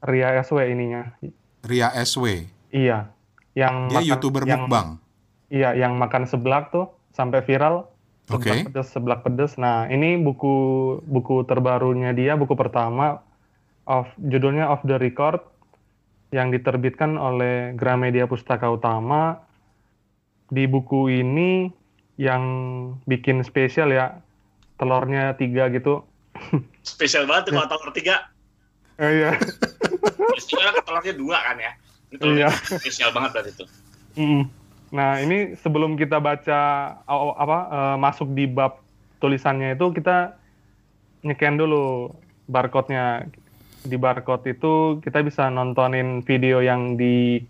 Ria 0.00 0.36
SW 0.40 0.64
ininya. 0.68 1.12
Ria 1.60 1.92
SW. 1.98 2.48
Iya. 2.72 3.12
Yang 3.52 3.74
Dia 3.90 3.96
makan- 3.98 4.08
youtuber 4.08 4.42
yang, 4.46 4.64
mukbang. 4.64 4.88
Iya, 5.50 5.74
yang 5.74 5.98
makan 5.98 6.24
seblak 6.24 6.70
tuh 6.70 6.88
sampai 7.10 7.42
viral. 7.42 7.89
Seblak 8.30 8.46
Oke. 8.46 8.64
pedes, 8.64 8.88
seblak 8.88 9.20
pedes. 9.22 9.52
Nah, 9.56 9.84
ini 9.86 10.14
buku 10.16 10.54
buku 11.02 11.42
terbarunya 11.44 12.14
dia, 12.14 12.38
buku 12.38 12.54
pertama 12.54 13.18
of 13.84 14.06
judulnya 14.16 14.70
Off 14.70 14.86
the 14.86 14.94
Record 14.96 15.42
yang 16.30 16.48
diterbitkan 16.48 17.18
oleh 17.18 17.74
Gramedia 17.74 18.24
Pustaka 18.24 18.70
Utama. 18.70 19.42
Di 20.46 20.66
buku 20.66 21.10
ini 21.10 21.70
yang 22.14 22.42
bikin 23.04 23.42
spesial 23.42 23.90
ya, 23.90 24.14
telurnya 24.76 25.34
tiga 25.34 25.66
gitu. 25.68 26.06
spesial 26.86 27.26
banget 27.26 27.50
tuh 27.50 27.52
kalau 27.56 27.68
telur 27.68 27.90
tiga 27.90 28.30
Eh, 28.96 29.24
iya. 29.24 29.32
Biasanya 30.12 30.70
orang 30.70 30.84
telurnya 30.84 31.14
dua 31.16 31.38
kan 31.40 31.56
ya 31.56 31.72
ini 32.06 32.16
telurnya 32.16 32.46
Iya. 32.46 32.78
spesial 32.78 33.10
banget 33.10 33.30
berarti 33.32 33.50
itu 33.52 33.64
Mm. 34.10 34.42
Nah, 34.90 35.22
ini 35.22 35.54
sebelum 35.54 35.94
kita 35.94 36.18
baca 36.18 36.60
apa 37.06 37.58
eh, 37.70 37.96
masuk 37.98 38.34
di 38.34 38.50
bab 38.50 38.82
tulisannya 39.22 39.78
itu 39.78 39.94
kita 39.94 40.34
nyeken 41.22 41.56
dulu 41.58 42.10
barcode-nya. 42.50 43.26
Di 43.80 43.96
barcode 43.96 44.52
itu 44.52 45.00
kita 45.00 45.24
bisa 45.24 45.48
nontonin 45.48 46.20
video 46.20 46.60
yang 46.60 47.00
di 47.00 47.40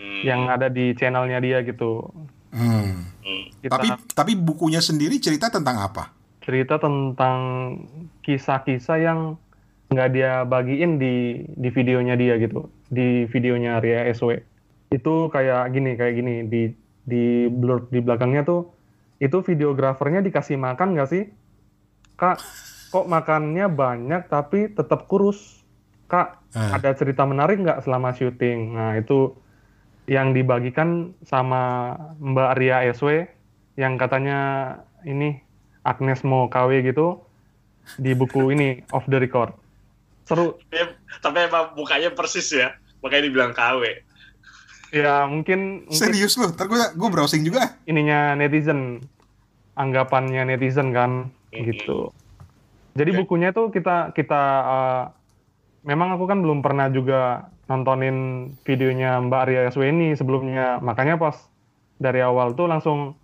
Hmm. 0.00 0.24
yang 0.24 0.40
ada 0.48 0.72
di 0.72 0.96
channelnya 0.96 1.44
dia 1.44 1.60
gitu. 1.60 2.08
Hmm. 2.56 3.12
Hmm. 3.20 3.44
Kita 3.60 3.76
Tapi 3.76 3.88
tapi 4.16 4.32
bukunya 4.32 4.80
sendiri 4.80 5.20
cerita 5.20 5.52
tentang 5.52 5.76
apa? 5.76 6.16
cerita 6.40 6.80
tentang 6.80 7.38
kisah-kisah 8.24 8.96
yang 8.96 9.36
nggak 9.92 10.08
dia 10.10 10.42
bagiin 10.48 10.96
di 10.96 11.44
di 11.46 11.68
videonya 11.68 12.16
dia 12.16 12.40
gitu, 12.40 12.72
di 12.88 13.28
videonya 13.28 13.78
Ria 13.78 14.08
SW. 14.10 14.40
Itu 14.90 15.30
kayak 15.30 15.70
gini, 15.70 15.94
kayak 15.94 16.14
gini 16.14 16.34
di 16.44 16.62
di 17.00 17.24
blur 17.46 17.86
di 17.88 18.02
belakangnya 18.02 18.42
tuh 18.42 18.74
itu 19.22 19.38
videografernya 19.38 20.18
dikasih 20.20 20.58
makan 20.58 20.98
nggak 20.98 21.06
sih? 21.08 21.30
Kak, 22.18 22.42
kok 22.90 23.06
makannya 23.06 23.70
banyak 23.70 24.26
tapi 24.26 24.66
tetap 24.68 25.06
kurus? 25.06 25.62
Kak, 26.10 26.42
Eh. 26.50 26.70
ada 26.74 26.90
cerita 26.92 27.22
menarik 27.22 27.62
nggak 27.62 27.86
selama 27.86 28.10
syuting? 28.10 28.74
Nah, 28.74 28.98
itu 28.98 29.30
yang 30.10 30.34
dibagikan 30.34 31.14
sama 31.22 31.94
Mbak 32.18 32.50
Ria 32.58 32.82
SW 32.90 33.30
yang 33.78 33.94
katanya 33.94 34.38
ini 35.06 35.38
Agnes 35.86 36.26
mau 36.26 36.50
KW 36.50 36.82
gitu 36.82 37.22
di 37.94 38.10
buku 38.12 38.50
ini 38.50 38.82
off 38.90 39.06
the 39.06 39.22
record. 39.22 39.54
Seru. 40.26 40.58
Tapi- 40.66 40.98
Tapi 41.22 41.38
emang 41.46 41.78
mukanya 41.78 42.10
persis 42.10 42.50
ya. 42.50 42.74
Makanya 43.00 43.22
dibilang 43.22 43.54
KW. 43.54 44.02
Ya 44.90 45.22
mungkin, 45.24 45.86
mungkin 45.86 45.94
Serius 45.94 46.34
loh, 46.34 46.50
ntar 46.50 46.66
gue 46.66 46.82
gue 46.98 47.08
browsing 47.10 47.46
juga. 47.46 47.78
ininya 47.86 48.34
netizen, 48.34 48.98
anggapannya 49.78 50.42
netizen 50.44 50.90
kan 50.90 51.30
Mhm. 51.54 51.62
gitu. 51.70 52.10
Jadi 52.98 53.10
Oke. 53.14 53.18
bukunya 53.22 53.54
tuh 53.54 53.70
kita 53.70 54.10
kita 54.10 54.42
uh, 54.66 55.02
memang 55.86 56.18
aku 56.18 56.26
kan 56.26 56.42
belum 56.42 56.58
pernah 56.58 56.90
juga 56.90 57.46
nontonin 57.70 58.50
videonya 58.66 59.22
Mbak 59.22 59.40
Arya 59.46 59.60
Yasweni 59.70 60.18
sebelumnya, 60.18 60.82
makanya 60.82 61.14
pas 61.14 61.38
dari 62.02 62.18
awal 62.18 62.58
tuh 62.58 62.66
langsung 62.66 63.14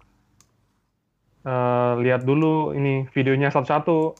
uh, 1.42 1.92
lihat 1.98 2.22
dulu 2.22 2.70
ini 2.72 3.10
videonya 3.10 3.50
satu-satu, 3.50 4.14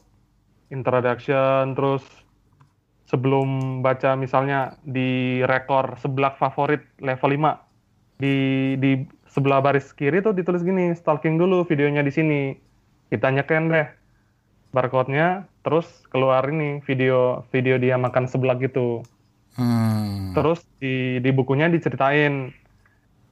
introduction, 0.75 1.79
terus 1.79 2.03
sebelum 3.07 3.81
baca 3.87 4.19
misalnya 4.19 4.75
di 4.83 5.41
rekor 5.47 5.95
sebelah 6.03 6.35
favorit 6.35 6.83
level 6.99 7.31
5 7.39 8.21
di 8.23 8.37
di 8.83 9.07
sebelah 9.31 9.63
baris 9.63 9.95
kiri 9.95 10.25
tuh 10.25 10.35
ditulis 10.35 10.67
gini 10.67 10.93
stalking 10.93 11.39
dulu 11.39 11.63
videonya 11.65 12.03
di 12.03 12.13
sini. 12.13 12.43
Kita 13.07 13.31
nyeken 13.31 13.71
deh 13.71 13.89
barcode-nya 14.75 15.47
terus 15.63 15.87
keluar 16.11 16.43
ini 16.51 16.83
video 16.85 17.47
video 17.55 17.79
dia 17.79 17.97
makan 17.97 18.27
sebelah 18.27 18.59
gitu. 18.59 19.07
Hmm. 19.57 20.37
terus 20.37 20.61
di 20.85 21.17
di 21.25 21.33
bukunya 21.33 21.73
diceritain 21.73 22.53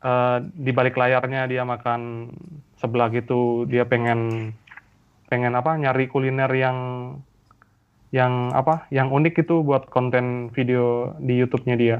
eh, 0.00 0.38
di 0.40 0.72
balik 0.72 0.96
layarnya 0.96 1.44
dia 1.50 1.66
makan 1.66 2.32
sebelah 2.80 3.12
gitu. 3.12 3.68
Dia 3.68 3.84
pengen 3.84 4.52
pengen 5.28 5.52
apa 5.52 5.76
nyari 5.76 6.08
kuliner 6.08 6.48
yang 6.54 6.78
yang 8.14 8.54
apa 8.54 8.86
yang 8.94 9.10
unik 9.10 9.42
itu 9.42 9.66
buat 9.66 9.90
konten 9.90 10.54
video 10.54 11.18
di 11.18 11.34
YouTube-nya 11.42 11.74
dia 11.74 11.98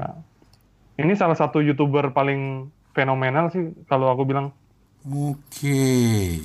ini 0.95 1.11
salah 1.11 1.35
satu 1.35 1.59
youtuber 1.59 2.15
paling 2.15 2.71
fenomenal 2.95 3.51
sih 3.51 3.75
kalau 3.91 4.07
aku 4.07 4.23
bilang 4.23 4.55
Oke. 5.05 6.41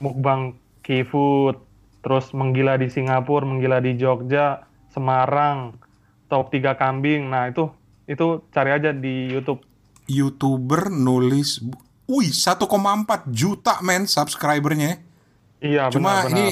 mukbang 0.00 0.56
K-food, 0.84 1.60
terus 2.04 2.32
menggila 2.36 2.76
di 2.76 2.92
Singapura, 2.92 3.48
menggila 3.48 3.80
di 3.80 3.96
Jogja, 3.96 4.68
Semarang, 4.92 5.76
top 6.28 6.52
3 6.52 6.76
kambing. 6.76 7.32
Nah, 7.32 7.48
itu 7.48 7.72
itu 8.04 8.44
cari 8.52 8.70
aja 8.72 8.92
di 8.92 9.32
YouTube. 9.32 9.64
YouTuber 10.08 10.92
nulis 10.92 11.64
Wih, 12.04 12.28
1,4 12.28 12.68
juta 13.32 13.80
men 13.80 14.04
subscribernya. 14.04 15.00
Iya, 15.64 15.88
Cuma 15.88 16.28
benar-benar. 16.28 16.36
ini 16.36 16.46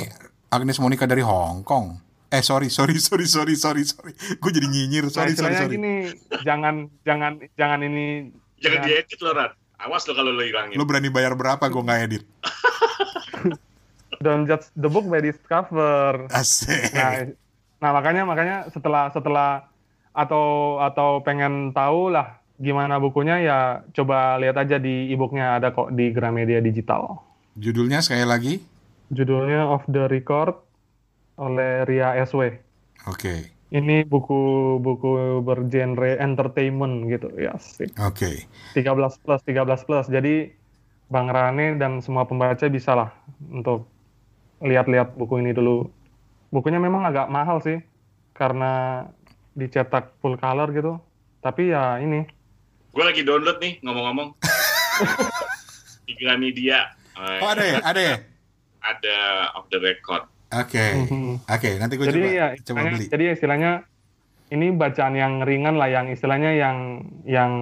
Agnes 0.52 0.76
Monica 0.76 1.08
dari 1.08 1.24
Hong 1.24 1.64
Kong. 1.64 1.96
Eh 2.28 2.44
sorry 2.44 2.68
sorry 2.68 3.00
sorry 3.00 3.24
sorry 3.24 3.56
sorry 3.56 3.82
sorry. 3.82 4.12
Gue 4.36 4.50
jadi 4.52 4.68
nyinyir. 4.68 5.08
Nah, 5.08 5.12
Sorry 5.12 5.32
sorry 5.32 5.56
sorry. 5.56 5.76
gini, 5.76 6.12
jangan 6.44 6.92
jangan 7.02 7.40
jangan 7.56 7.80
ini 7.80 8.28
Jangan 8.60 8.84
Ya. 8.84 9.02
diedit 9.02 9.18
lo, 9.18 9.34
Rat. 9.34 9.52
Awas 9.80 10.06
lo 10.06 10.14
kalau 10.14 10.30
lo 10.30 10.44
hilangin. 10.44 10.76
Lo 10.76 10.84
berani 10.84 11.08
bayar 11.08 11.34
berapa 11.34 11.64
gue 11.66 11.82
nggak 11.82 12.00
edit? 12.06 12.22
don't 14.22 14.46
judge 14.46 14.70
the 14.78 14.86
book 14.86 15.08
by 15.08 15.18
its 15.18 15.40
cover. 15.44 16.30
Asik. 16.30 16.94
Nah, 16.94 17.32
nah 17.80 17.90
makanya 17.90 18.22
makanya 18.22 18.56
setelah 18.70 19.10
setelah 19.10 19.66
atau 20.14 20.78
atau 20.78 21.24
pengen 21.24 21.72
tahu 21.72 22.12
lah 22.12 22.38
gimana 22.56 23.00
bukunya 23.00 23.42
ya 23.42 23.58
coba 23.90 24.38
lihat 24.38 24.54
aja 24.54 24.78
di 24.78 25.10
e-booknya 25.10 25.58
ada 25.58 25.74
kok 25.74 25.90
di 25.90 26.14
Gramedia 26.14 26.62
Digital. 26.62 27.18
Judulnya 27.58 27.98
sekali 27.98 28.22
lagi. 28.22 28.54
Judulnya 29.12 29.68
Off 29.68 29.84
the 29.92 30.08
Record 30.08 30.56
oleh 31.36 31.84
Ria 31.84 32.16
SW. 32.24 32.56
Oke. 33.08 33.52
Ini 33.72 34.04
buku 34.04 34.76
buku 34.80 35.40
bergenre 35.44 36.20
entertainment 36.20 37.08
gitu 37.08 37.28
ya 37.36 37.56
sih. 37.60 37.88
Oke. 38.00 38.48
13 38.76 38.84
plus 39.20 39.40
13 39.44 39.88
plus. 39.88 40.06
Jadi 40.08 40.52
Bang 41.12 41.28
Rane 41.28 41.76
dan 41.76 42.00
semua 42.00 42.24
pembaca 42.24 42.64
bisa 42.72 42.96
lah 42.96 43.12
untuk 43.52 43.88
lihat-lihat 44.64 45.16
buku 45.16 45.40
ini 45.44 45.52
dulu. 45.52 45.88
Bukunya 46.52 46.80
memang 46.80 47.04
agak 47.04 47.28
mahal 47.32 47.60
sih 47.60 47.80
karena 48.32 49.04
dicetak 49.52 50.16
full 50.24 50.40
color 50.40 50.72
gitu. 50.72 50.96
Tapi 51.44 51.72
ya 51.72 52.00
ini 52.00 52.24
Gue 52.92 53.08
lagi 53.08 53.24
download 53.24 53.56
nih, 53.56 53.80
ngomong-ngomong. 53.80 54.36
di 56.06 56.12
Gramedia. 56.20 56.92
Eh, 57.16 57.40
Oh 57.40 57.48
ada 57.48 57.64
ya, 57.64 57.78
ada 57.80 58.00
ya. 58.04 58.16
Ada 58.82 59.16
off 59.56 59.66
the 59.70 59.78
record. 59.78 60.26
Oke. 60.52 60.84
Mhm. 61.08 61.48
Oke, 61.48 61.70
nanti 61.80 61.94
gue 61.96 62.06
jadi 62.06 62.20
coba 62.20 62.28
ya 62.28 62.46
coba 62.52 62.56
istilahnya, 62.60 62.92
beli. 62.92 63.06
jadi 63.08 63.24
istilahnya 63.32 63.72
ini 64.52 64.66
bacaan 64.76 65.14
yang 65.16 65.34
ringan 65.48 65.80
lah 65.80 65.88
yang 65.88 66.12
istilahnya 66.12 66.52
yang 66.52 67.08
yang 67.24 67.52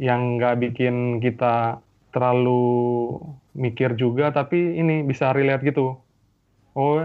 yang 0.00 0.40
nggak 0.40 0.56
bikin 0.60 1.20
kita 1.20 1.84
terlalu 2.12 3.20
mikir 3.52 3.96
juga 4.00 4.32
tapi 4.32 4.80
ini 4.80 5.04
bisa 5.04 5.36
relate 5.36 5.64
gitu 5.68 6.00
oh 6.72 6.96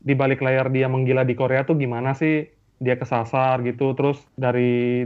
di 0.00 0.14
balik 0.16 0.40
layar 0.40 0.72
dia 0.72 0.88
menggila 0.88 1.28
di 1.28 1.36
Korea 1.36 1.68
tuh 1.68 1.76
gimana 1.76 2.16
sih 2.16 2.48
dia 2.80 2.96
kesasar 2.96 3.64
gitu 3.64 3.92
terus 3.96 4.20
dari 4.36 5.04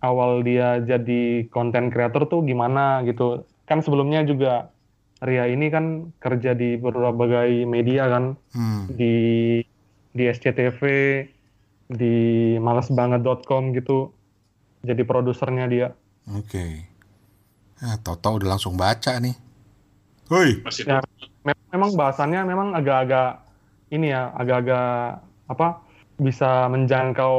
awal 0.00 0.44
dia 0.44 0.80
jadi 0.80 1.48
konten 1.52 1.92
creator 1.92 2.28
tuh 2.28 2.44
gimana 2.44 3.04
gitu 3.04 3.44
kan 3.64 3.84
sebelumnya 3.84 4.24
juga 4.24 4.72
Ria 5.18 5.46
ini 5.46 5.66
kan 5.66 6.14
kerja 6.16 6.54
di 6.54 6.74
berbagai 6.74 7.64
media 7.64 8.06
kan 8.06 8.24
Hmm. 8.54 8.86
di 8.88 9.14
di 10.08 10.22
SCTV 10.24 10.80
di 11.88 12.14
malesbanget.com 12.56 13.72
gitu 13.72 14.12
jadi 14.80 15.02
produsernya 15.02 15.66
dia 15.66 15.88
Oke. 16.28 16.84
Ah, 17.80 17.96
Toto 17.96 18.36
udah 18.36 18.52
langsung 18.52 18.76
baca 18.76 19.16
nih. 19.16 19.32
Hoi. 20.28 20.60
Ya. 20.84 21.00
Me- 21.40 21.56
memang 21.72 21.96
bahasannya 21.96 22.44
memang 22.44 22.76
agak-agak 22.76 23.48
ini 23.88 24.12
ya 24.12 24.28
agak-agak 24.36 25.24
apa 25.48 25.80
bisa 26.20 26.68
menjangkau 26.68 27.36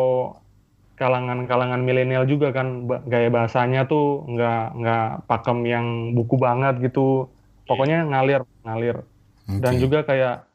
kalangan-kalangan 0.98 1.80
milenial 1.80 2.26
juga 2.26 2.50
kan 2.50 2.90
gaya 3.06 3.30
bahasanya 3.30 3.86
tuh 3.86 4.26
nggak 4.26 4.64
nggak 4.76 5.08
pakem 5.30 5.60
yang 5.64 5.86
buku 6.12 6.36
banget 6.36 6.82
gitu 6.82 7.30
pokoknya 7.70 8.10
ngalir 8.10 8.42
ngalir. 8.66 9.06
Oke. 9.50 9.66
dan 9.66 9.82
juga 9.82 10.06
kayak 10.06 10.46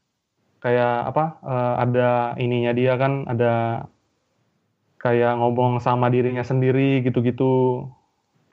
kayak 0.62 1.10
apa 1.10 1.24
eh, 1.42 1.74
ada 1.82 2.10
ininya 2.38 2.70
dia 2.70 2.94
kan 2.94 3.26
ada 3.26 3.84
kayak 5.02 5.36
ngomong 5.36 5.82
sama 5.82 6.08
dirinya 6.08 6.46
sendiri 6.46 7.02
gitu-gitu. 7.02 7.84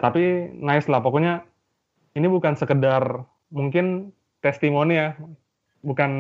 Tapi 0.02 0.52
nice 0.58 0.90
lah 0.90 1.00
pokoknya 1.00 1.46
ini 2.18 2.28
bukan 2.28 2.58
sekedar 2.58 3.24
mungkin 3.54 4.12
testimoni 4.42 4.98
ya. 4.98 5.14
Bukan 5.82 6.12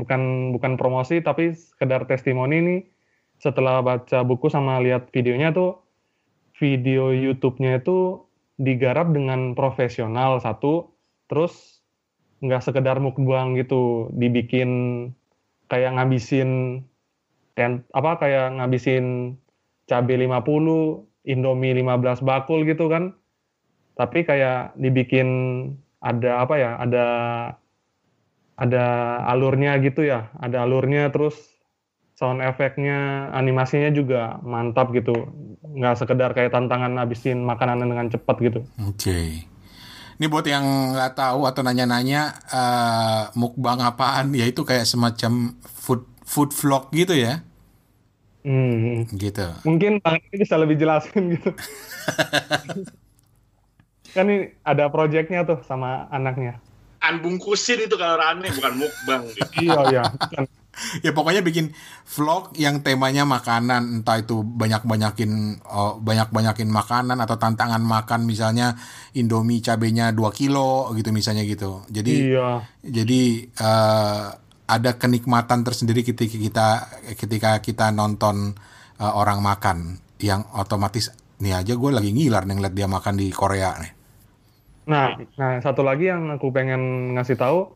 bukan 0.00 0.54
bukan 0.56 0.72
promosi 0.80 1.20
tapi 1.24 1.52
sekedar 1.56 2.04
testimoni 2.04 2.56
ini 2.60 2.76
setelah 3.40 3.80
baca 3.80 4.20
buku 4.24 4.52
sama 4.52 4.80
lihat 4.84 5.08
videonya 5.12 5.52
tuh 5.56 5.80
video 6.60 7.12
YouTube-nya 7.12 7.80
itu 7.80 8.28
digarap 8.60 9.10
dengan 9.16 9.56
profesional 9.56 10.38
satu. 10.38 10.92
Terus 11.26 11.79
nggak 12.40 12.64
sekedar 12.64 12.96
mukbang 13.00 13.56
gitu 13.56 14.08
dibikin 14.16 14.70
kayak 15.68 15.96
ngabisin 15.96 16.82
ten, 17.54 17.84
apa 17.92 18.16
kayak 18.20 18.56
ngabisin 18.58 19.36
cabai 19.86 20.16
50 20.24 21.28
Indomie 21.28 21.76
15 21.76 22.24
bakul 22.24 22.64
gitu 22.64 22.88
kan 22.88 23.12
tapi 23.94 24.24
kayak 24.24 24.72
dibikin 24.80 25.28
ada 26.00 26.40
apa 26.40 26.54
ya 26.56 26.70
ada 26.80 27.06
ada 28.56 28.84
alurnya 29.28 29.76
gitu 29.84 30.08
ya 30.08 30.32
ada 30.40 30.64
alurnya 30.64 31.12
terus 31.12 31.60
sound 32.20 32.44
efeknya, 32.44 33.32
animasinya 33.32 33.88
juga 33.88 34.36
mantap 34.44 34.92
gitu. 34.92 35.16
Nggak 35.64 36.04
sekedar 36.04 36.36
kayak 36.36 36.52
tantangan 36.52 36.92
habisin 37.00 37.40
makanan 37.40 37.80
dengan 37.80 38.12
cepat 38.12 38.36
gitu. 38.44 38.60
Oke. 38.84 39.48
Ini 40.20 40.28
buat 40.28 40.44
yang 40.44 40.92
nggak 40.92 41.16
tahu 41.16 41.48
atau 41.48 41.64
nanya-nanya 41.64 42.36
uh, 42.52 43.32
mukbang 43.32 43.80
apaan, 43.80 44.36
ya 44.36 44.44
itu 44.44 44.68
kayak 44.68 44.84
semacam 44.84 45.56
food 45.64 46.04
food 46.28 46.52
vlog 46.52 46.92
gitu 46.92 47.16
ya. 47.16 47.40
Hmm. 48.44 49.08
Gitu. 49.16 49.48
Mungkin 49.64 50.04
Bang 50.04 50.20
ini 50.20 50.36
bisa 50.44 50.60
lebih 50.60 50.76
jelasin 50.76 51.40
gitu. 51.40 51.56
kan 54.14 54.28
ini 54.28 54.52
ada 54.60 54.92
proyeknya 54.92 55.48
tuh 55.48 55.64
sama 55.64 56.04
anaknya. 56.12 56.60
Anbungkusin 57.00 57.88
itu 57.88 57.96
kalau 57.96 58.20
rame 58.20 58.52
bukan 58.52 58.76
mukbang 58.76 59.24
gitu. 59.32 59.48
iya 59.64 59.80
iya. 59.88 60.02
Bukan. 60.04 60.44
ya 61.04 61.10
pokoknya 61.10 61.42
bikin 61.42 61.74
vlog 62.06 62.54
yang 62.56 62.80
temanya 62.80 63.26
makanan. 63.26 64.00
Entah 64.00 64.22
itu 64.22 64.42
banyak 64.42 64.86
banyakin 64.86 65.62
oh, 65.66 65.98
banyak 65.98 66.30
banyakin 66.30 66.70
makanan 66.70 67.18
atau 67.18 67.36
tantangan 67.36 67.82
makan 67.82 68.24
misalnya 68.24 68.78
Indomie 69.18 69.60
cabenya 69.60 70.14
2 70.14 70.30
kilo 70.32 70.90
gitu 70.94 71.10
misalnya 71.10 71.42
gitu. 71.44 71.84
Jadi 71.90 72.32
Iya. 72.32 72.62
jadi 72.84 73.20
eh, 73.50 74.26
ada 74.70 74.90
kenikmatan 74.94 75.66
tersendiri 75.66 76.06
ketika 76.06 76.36
kita 76.38 76.68
ketika 77.18 77.50
kita 77.58 77.86
nonton 77.90 78.54
eh, 79.02 79.12
orang 79.12 79.42
makan 79.42 79.98
yang 80.20 80.46
otomatis 80.54 81.10
nih 81.40 81.56
aja 81.56 81.72
gue 81.72 81.90
lagi 81.90 82.12
ngiler 82.12 82.44
nih 82.44 82.54
ngeliat 82.60 82.74
dia 82.76 82.86
makan 82.86 83.14
di 83.16 83.32
Korea 83.32 83.72
nih. 83.80 83.92
Nah, 84.90 85.14
nah 85.38 85.60
satu 85.62 85.86
lagi 85.86 86.10
yang 86.10 86.34
aku 86.34 86.50
pengen 86.50 87.14
ngasih 87.14 87.38
tahu, 87.38 87.72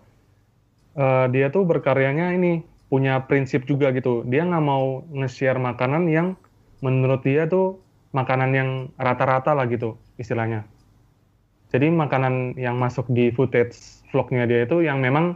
eh, 0.98 1.26
dia 1.30 1.48
tuh 1.48 1.64
berkaryanya 1.64 2.34
ini 2.34 2.73
punya 2.94 3.26
prinsip 3.26 3.66
juga 3.66 3.90
gitu. 3.90 4.22
Dia 4.22 4.46
nggak 4.46 4.62
mau 4.62 5.02
nge-share 5.10 5.58
makanan 5.58 6.06
yang 6.06 6.38
menurut 6.78 7.26
dia 7.26 7.50
tuh 7.50 7.82
makanan 8.14 8.54
yang 8.54 8.70
rata-rata 8.94 9.50
lah 9.50 9.66
gitu 9.66 9.98
istilahnya. 10.14 10.62
Jadi 11.74 11.90
makanan 11.90 12.54
yang 12.54 12.78
masuk 12.78 13.10
di 13.10 13.34
footage 13.34 13.74
vlognya 14.14 14.46
dia 14.46 14.62
itu 14.62 14.78
yang 14.86 15.02
memang 15.02 15.34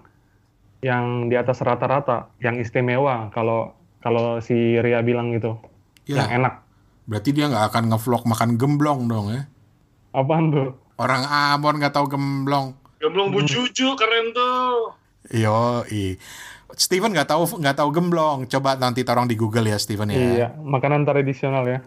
yang 0.79 1.27
di 1.27 1.35
atas 1.35 1.59
rata-rata, 1.59 2.31
yang 2.39 2.55
istimewa 2.63 3.35
kalau 3.35 3.75
kalau 3.99 4.39
si 4.39 4.79
Ria 4.79 5.03
bilang 5.03 5.35
gitu, 5.35 5.59
ya 6.07 6.23
yang 6.23 6.47
enak. 6.47 6.63
berarti 7.11 7.35
dia 7.35 7.51
nggak 7.51 7.75
akan 7.75 7.85
ngevlog 7.91 8.23
makan 8.23 8.55
gemblong 8.55 9.11
dong 9.11 9.27
ya 9.35 9.43
Apaan 10.15 10.55
tuh? 10.55 10.79
orang 10.95 11.27
Ambon 11.27 11.83
nggak 11.83 11.91
tahu 11.91 12.07
gemblong 12.07 12.79
Gemblong 12.99 13.31
Bu 13.31 13.43
Juju 13.43 13.95
keren 13.95 14.31
tuh. 14.31 14.95
Yo, 15.31 15.83
i. 15.91 16.19
Steven 16.77 17.17
nggak 17.17 17.29
tahu 17.33 17.43
nggak 17.65 17.77
tahu 17.81 17.89
gemblong. 17.89 18.45
Coba 18.45 18.77
nanti 18.77 19.01
tolong 19.01 19.25
di 19.25 19.37
Google 19.41 19.73
ya 19.73 19.81
Steven 19.81 20.13
ya. 20.13 20.19
Iya, 20.19 20.47
makanan 20.61 21.09
tradisional 21.09 21.65
ya. 21.65 21.81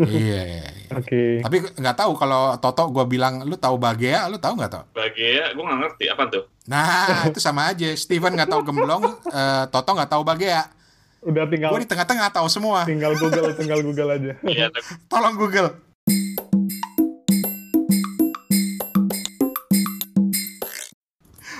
iya. 0.00 0.40
iya, 0.40 0.42
iya. 0.48 0.68
Oke. 0.98 1.44
Tapi 1.44 1.56
nggak 1.76 1.96
tahu 2.00 2.16
kalau 2.16 2.56
Toto 2.56 2.88
gue 2.88 3.04
bilang 3.04 3.44
lu 3.44 3.60
tahu 3.60 3.76
bagea, 3.76 4.24
lu 4.32 4.40
tahu 4.40 4.56
nggak 4.56 4.72
tau? 4.72 4.84
Bagea, 4.96 5.52
gue 5.52 5.64
nggak 5.64 5.80
ngerti 5.84 6.04
apa 6.08 6.24
tuh. 6.32 6.44
Nah 6.64 6.84
itu 7.28 7.40
sama 7.42 7.68
aja. 7.68 7.92
Steven 7.92 8.32
nggak 8.32 8.48
tahu 8.48 8.62
gemblong, 8.64 9.04
eh, 9.28 9.64
Toto 9.68 9.90
nggak 9.92 10.10
tahu 10.16 10.22
bagea. 10.24 10.64
Udah 11.20 11.44
tinggal 11.44 11.76
Gue 11.76 11.84
di 11.84 11.88
tengah-tengah 11.90 12.32
tahu 12.32 12.48
semua. 12.48 12.88
tinggal 12.88 13.12
Google, 13.20 13.52
tinggal 13.60 13.84
Google 13.84 14.16
aja. 14.16 14.32
Iya, 14.40 14.72
Tolong 15.12 15.36
Google. 15.36 15.68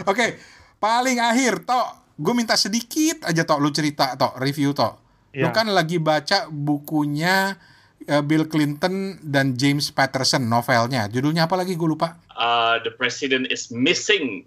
Oke, 0.08 0.40
paling 0.80 1.20
akhir 1.20 1.68
Tok, 1.68 1.99
gue 2.20 2.34
minta 2.34 2.52
sedikit 2.54 3.24
aja 3.24 3.42
Tok 3.42 3.58
lu 3.58 3.70
cerita 3.70 4.12
Tok, 4.12 4.36
review 4.36 4.70
Tok. 4.70 4.94
Lu 5.32 5.46
Iya. 5.46 5.50
kan 5.50 5.66
lagi 5.66 5.96
baca 5.96 6.46
bukunya 6.46 7.56
eh, 8.02 8.20
Bill 8.20 8.44
Clinton 8.44 8.94
dan 9.20 9.54
James 9.54 9.88
Patterson 9.88 10.42
novelnya. 10.42 11.06
Judulnya 11.06 11.44
apa 11.44 11.54
lagi 11.54 11.72
gue 11.72 11.88
lupa. 11.88 12.20
uh, 12.32 12.76
the 12.78 12.90
president 12.90 13.44
is 13.46 13.68
missing. 13.68 14.44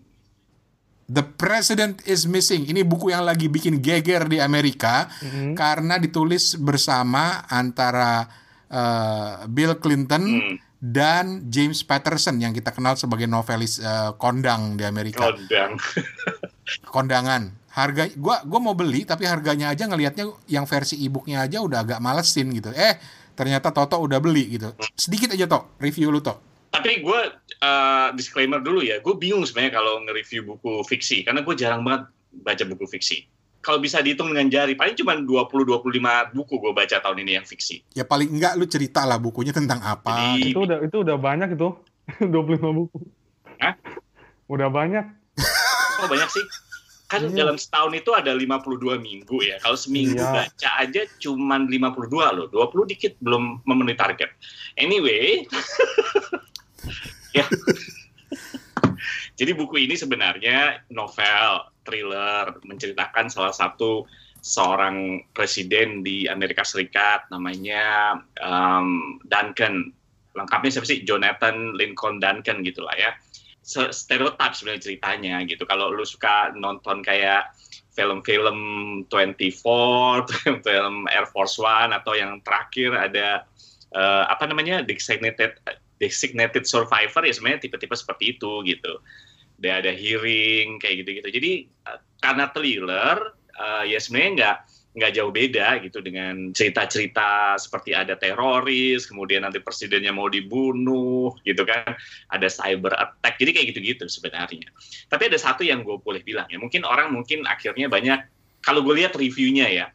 The 1.06 1.22
President 1.22 2.00
is 2.04 2.24
Missing. 2.24 2.64
Ini 2.66 2.82
buku 2.82 3.12
yang 3.12 3.22
lagi 3.22 3.46
bikin 3.46 3.78
geger 3.78 4.24
di 4.24 4.40
Amerika 4.40 5.12
Mhm. 5.22 5.52
karena 5.54 5.98
ditulis 5.98 6.56
bersama 6.56 7.44
antara 7.46 8.24
eh, 8.66 9.46
Bill 9.46 9.78
Clinton 9.78 10.24
Hmm, 10.24 10.56
dan 10.76 11.26
James 11.46 11.84
Patterson 11.84 12.40
yang 12.40 12.50
kita 12.50 12.72
kenal 12.72 12.96
sebagai 12.96 13.28
novelis 13.28 13.78
eh, 13.78 14.12
kondang 14.16 14.74
di 14.74 14.84
Amerika. 14.84 15.28
kodang. 15.28 15.78
Kondangan. 16.88 17.52
Harga 17.74 18.06
gua 18.14 18.46
gua 18.46 18.60
mau 18.62 18.78
beli 18.78 19.02
tapi 19.02 19.26
harganya 19.26 19.74
aja 19.74 19.90
ngelihatnya 19.90 20.30
yang 20.46 20.64
versi 20.64 21.02
e-booknya 21.02 21.42
aja 21.42 21.58
udah 21.60 21.82
agak 21.82 22.00
malesin 22.00 22.54
gitu. 22.54 22.70
Eh, 22.70 23.02
ternyata 23.34 23.74
Toto 23.74 23.98
udah 23.98 24.22
beli 24.22 24.56
gitu. 24.56 24.70
Sedikit 24.94 25.34
aja 25.34 25.50
Tok, 25.50 25.82
review 25.82 26.14
lu 26.14 26.22
Tok. 26.22 26.70
Tapi 26.70 27.02
gue 27.02 27.20
uh, 27.62 28.08
disclaimer 28.14 28.58
dulu 28.58 28.82
ya, 28.82 28.98
gue 28.98 29.14
bingung 29.14 29.46
sebenarnya 29.46 29.78
kalau 29.78 30.02
nge-review 30.02 30.42
buku 30.48 30.82
fiksi, 30.84 31.22
karena 31.22 31.46
gue 31.46 31.54
jarang 31.54 31.86
banget 31.86 32.10
baca 32.34 32.64
buku 32.66 32.90
fiksi. 32.90 33.30
Kalau 33.62 33.78
bisa 33.78 34.02
dihitung 34.02 34.34
dengan 34.34 34.50
jari, 34.50 34.74
paling 34.74 34.98
cuma 34.98 35.14
20-25 35.16 35.80
buku 36.34 36.54
gue 36.58 36.72
baca 36.74 36.98
tahun 36.98 37.18
ini 37.22 37.38
yang 37.38 37.46
fiksi. 37.46 37.86
Ya 37.94 38.04
paling 38.04 38.28
enggak 38.28 38.58
lu 38.58 38.66
cerita 38.66 39.06
lah 39.06 39.18
bukunya 39.18 39.54
tentang 39.54 39.80
apa. 39.80 40.34
Jadi- 40.36 40.52
Itu 40.52 40.66
udah 40.66 40.78
itu 40.82 40.98
udah 41.00 41.18
banyak 41.18 41.50
itu. 41.54 41.70
25 42.34 42.34
buku. 42.60 42.98
Hah? 43.62 43.74
Udah 44.50 44.68
banyak. 44.68 45.06
Oh 46.04 46.08
banyak 46.10 46.28
sih. 46.28 46.44
Kan 47.14 47.30
Iya. 47.30 47.46
dalam 47.46 47.62
setahun 47.62 47.94
itu 47.94 48.10
ada 48.10 48.34
52 48.34 48.98
minggu 48.98 49.38
ya. 49.46 49.62
Kalau 49.62 49.78
seminggu 49.78 50.18
Iya. 50.18 50.50
baca 50.50 50.70
aja 50.82 51.02
cuma 51.22 51.62
52 51.62 52.34
loh. 52.34 52.50
20 52.50 52.90
dikit 52.90 53.14
belum 53.22 53.62
memenuhi 53.70 53.94
target. 53.94 54.34
Anyway. 54.82 55.46
ya. 57.38 57.46
Jadi 59.38 59.52
buku 59.54 59.86
ini 59.86 59.94
sebenarnya 59.94 60.82
novel, 60.90 61.70
thriller, 61.86 62.58
menceritakan 62.66 63.30
salah 63.30 63.54
satu 63.54 64.10
seorang 64.42 65.22
presiden 65.38 66.02
di 66.02 66.26
Amerika 66.26 66.66
Serikat 66.66 67.30
namanya 67.30 68.18
um, 68.42 69.22
Duncan. 69.30 69.94
Lengkapnya 70.34 70.70
siapa 70.74 70.90
sih? 70.90 71.06
Jonathan 71.06 71.78
Lincoln 71.78 72.18
Duncan 72.18 72.66
gitu 72.66 72.82
lah 72.82 72.98
ya 72.98 73.14
stereotip 73.64 74.52
sebenarnya 74.52 74.84
ceritanya 74.92 75.36
gitu. 75.48 75.64
Kalau 75.64 75.90
lu 75.90 76.04
suka 76.04 76.52
nonton 76.54 77.00
kayak 77.00 77.56
film-film 77.96 78.58
24, 79.08 80.60
film 80.68 80.96
Air 81.08 81.28
Force 81.32 81.58
One 81.58 81.96
atau 81.96 82.14
yang 82.14 82.44
terakhir 82.44 82.92
ada 82.94 83.48
eh, 83.96 84.24
apa 84.28 84.44
namanya 84.46 84.84
designated 84.84 85.58
designated 86.02 86.68
survivor 86.68 87.24
ya 87.24 87.32
sebenarnya 87.32 87.64
tipe-tipe 87.64 87.96
seperti 87.96 88.36
itu 88.38 88.62
gitu. 88.68 89.00
Dia 89.64 89.80
ada 89.80 89.96
hearing 89.96 90.82
kayak 90.84 91.08
gitu-gitu. 91.08 91.30
Jadi 91.32 91.52
eh, 91.70 92.00
karena 92.20 92.52
thriller 92.52 93.18
eh, 93.56 93.84
ya 93.96 94.00
sebenarnya 94.02 94.32
nggak 94.36 94.58
nggak 94.94 95.12
jauh 95.18 95.34
beda 95.34 95.82
gitu 95.82 96.06
dengan 96.06 96.54
cerita-cerita 96.54 97.58
seperti 97.58 97.98
ada 97.98 98.14
teroris, 98.14 99.10
kemudian 99.10 99.42
nanti 99.42 99.58
presidennya 99.58 100.14
mau 100.14 100.30
dibunuh 100.30 101.34
gitu 101.42 101.66
kan. 101.66 101.98
Ada 102.30 102.48
cyber 102.50 102.94
attack 102.94 103.42
jadi 103.42 103.52
kayak 103.58 103.68
gitu-gitu 103.74 104.06
sebenarnya. 104.06 104.70
Tapi 105.10 105.24
ada 105.30 105.38
satu 105.42 105.66
yang 105.66 105.82
gue 105.82 105.98
boleh 105.98 106.22
bilang 106.22 106.46
ya 106.50 106.62
mungkin 106.62 106.86
orang 106.86 107.10
mungkin 107.10 107.46
akhirnya 107.50 107.90
banyak 107.90 108.22
kalau 108.62 108.86
gue 108.86 109.02
lihat 109.02 109.18
reviewnya 109.18 109.68
ya 109.68 109.86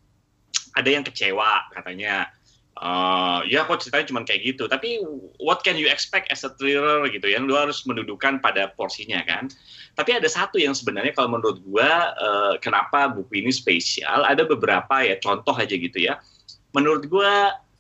ada 0.75 0.89
yang 0.91 1.07
kecewa 1.07 1.71
katanya 1.75 2.31
eh 2.79 3.41
ya 3.51 3.67
kok 3.67 3.83
ceritanya 3.83 4.07
cuma 4.07 4.21
kayak 4.23 4.55
gitu. 4.55 4.71
Tapi 4.71 5.03
what 5.43 5.67
can 5.67 5.75
you 5.75 5.91
expect 5.91 6.31
as 6.31 6.47
a 6.47 6.51
thriller 6.55 7.07
gitu 7.11 7.27
ya? 7.27 7.43
Lu 7.43 7.59
harus 7.59 7.83
mendudukan 7.85 8.39
pada 8.39 8.71
porsinya 8.79 9.19
kan? 9.27 9.51
Tapi 9.99 10.15
ada 10.15 10.31
satu 10.31 10.63
yang 10.63 10.79
sebenarnya 10.79 11.11
kalau 11.15 11.35
menurut 11.35 11.59
gue 11.63 11.91
eh, 12.23 12.55
kenapa 12.63 13.11
buku 13.11 13.43
ini 13.43 13.51
spesial 13.51 14.23
ada 14.23 14.47
beberapa 14.47 15.03
ya 15.03 15.19
contoh 15.19 15.55
aja 15.59 15.75
gitu 15.75 15.99
ya. 15.99 16.23
Menurut 16.71 17.11
gue 17.11 17.33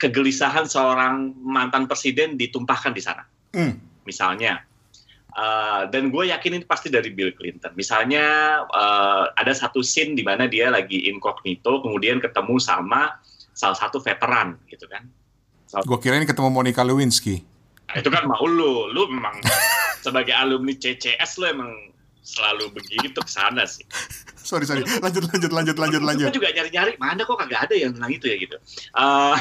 kegelisahan 0.02 0.66
seorang 0.66 1.34
mantan 1.42 1.86
presiden 1.86 2.38
ditumpahkan 2.38 2.94
di 2.94 3.02
sana. 3.02 3.24
Hmm. 3.48 3.80
misalnya 4.04 4.60
uh, 5.38 5.84
dan 5.88 6.10
gue 6.10 6.28
yakin 6.32 6.58
ini 6.60 6.64
pasti 6.66 6.90
dari 6.90 7.14
Bill 7.14 7.30
Clinton. 7.32 7.72
Misalnya 7.78 8.26
uh, 8.66 9.30
ada 9.36 9.52
satu 9.54 9.80
scene 9.80 10.18
di 10.18 10.26
mana 10.26 10.50
dia 10.50 10.68
lagi 10.72 11.06
incognito 11.06 11.80
kemudian 11.84 12.18
ketemu 12.18 12.58
sama 12.58 13.20
salah 13.58 13.74
satu 13.74 13.98
veteran 13.98 14.54
gitu 14.70 14.86
kan 14.86 15.02
Gue 15.84 15.98
kira 16.00 16.16
ini 16.16 16.24
ketemu 16.24 16.48
Monica 16.48 16.80
Lewinsky. 16.80 17.44
Nah, 17.88 17.96
itu 18.00 18.08
kan 18.08 18.24
mau 18.24 18.44
lu 18.48 18.88
lu 18.92 19.08
memang 19.12 19.36
sebagai 20.04 20.32
alumni 20.32 20.72
CCS 20.72 21.40
lu 21.40 21.44
emang 21.48 21.72
selalu 22.24 22.72
begitu 22.76 23.16
ke 23.16 23.30
sana 23.30 23.64
sih. 23.64 23.84
sorry 24.48 24.64
sorry, 24.64 24.80
lanjut 25.04 25.28
lanjut 25.28 25.52
lanjut 25.52 25.76
lanjut 25.76 26.02
lanjut. 26.04 26.28
Gue 26.32 26.40
juga 26.40 26.52
nyari-nyari 26.56 26.96
mana 26.96 27.20
kok 27.20 27.36
kagak 27.36 27.68
ada 27.68 27.74
yang 27.76 27.92
tentang 27.96 28.12
itu 28.12 28.26
ya 28.32 28.36
gitu. 28.40 28.56
Uh, 28.96 29.36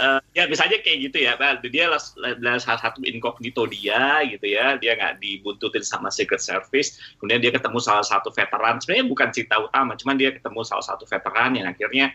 uh, 0.00 0.20
ya 0.36 0.44
misalnya 0.44 0.80
kayak 0.84 1.08
gitu 1.08 1.24
ya, 1.24 1.36
nah, 1.40 1.56
dia 1.60 1.88
adalah 1.88 2.60
salah 2.60 2.80
satu 2.84 3.00
incognito 3.04 3.64
dia 3.68 4.24
gitu 4.28 4.44
ya, 4.44 4.76
dia 4.76 4.92
nggak 4.96 5.24
dibuntutin 5.24 5.84
sama 5.84 6.12
Secret 6.12 6.40
Service, 6.40 7.00
kemudian 7.16 7.40
dia 7.40 7.52
ketemu 7.52 7.80
salah 7.80 8.04
satu 8.04 8.28
veteran, 8.28 8.76
sebenarnya 8.76 9.08
bukan 9.08 9.28
cerita 9.32 9.56
utama, 9.60 9.96
cuman 9.96 10.16
dia 10.20 10.36
ketemu 10.36 10.60
salah 10.68 10.84
satu 10.84 11.08
veteran 11.08 11.56
yang 11.56 11.68
akhirnya 11.68 12.12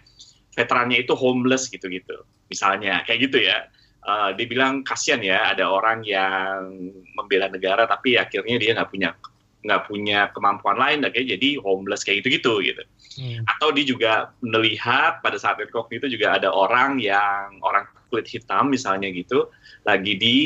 veterannya 0.55 1.03
itu 1.03 1.13
homeless 1.13 1.69
gitu-gitu, 1.69 2.25
misalnya 2.49 3.03
kayak 3.05 3.29
gitu 3.29 3.43
ya. 3.43 3.69
Uh, 3.99 4.31
dibilang 4.31 4.79
kasihan 4.87 5.19
ya 5.19 5.51
ada 5.51 5.67
orang 5.67 6.07
yang 6.07 6.71
membela 7.19 7.51
negara 7.51 7.83
tapi 7.83 8.15
akhirnya 8.15 8.55
dia 8.55 8.71
nggak 8.71 8.89
punya 8.95 9.11
nggak 9.59 9.91
punya 9.91 10.31
kemampuan 10.31 10.79
lain 10.79 11.03
kayak 11.03 11.35
jadi 11.35 11.59
homeless 11.59 12.07
kayak 12.07 12.23
gitu-gitu 12.23 12.63
gitu. 12.63 12.83
Hmm. 13.19 13.43
Atau 13.43 13.75
dia 13.75 13.83
juga 13.83 14.13
melihat 14.39 15.19
pada 15.19 15.35
saat 15.35 15.59
itu 15.59 16.07
juga 16.07 16.39
ada 16.39 16.47
orang 16.47 16.95
yang 17.03 17.59
orang 17.59 17.83
kulit 18.07 18.25
hitam 18.25 18.71
misalnya 18.71 19.11
gitu 19.11 19.51
lagi 19.83 20.15
di 20.15 20.37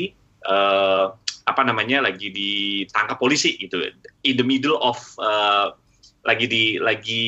uh, 0.49 1.13
apa 1.43 1.61
namanya 1.61 2.07
lagi 2.07 2.31
ditangkap 2.31 3.19
polisi 3.19 3.59
gitu 3.59 3.83
in 4.23 4.35
the 4.39 4.45
middle 4.45 4.79
of 4.79 4.97
uh, 5.19 5.75
lagi 6.23 6.45
di 6.47 6.63
lagi 6.79 7.23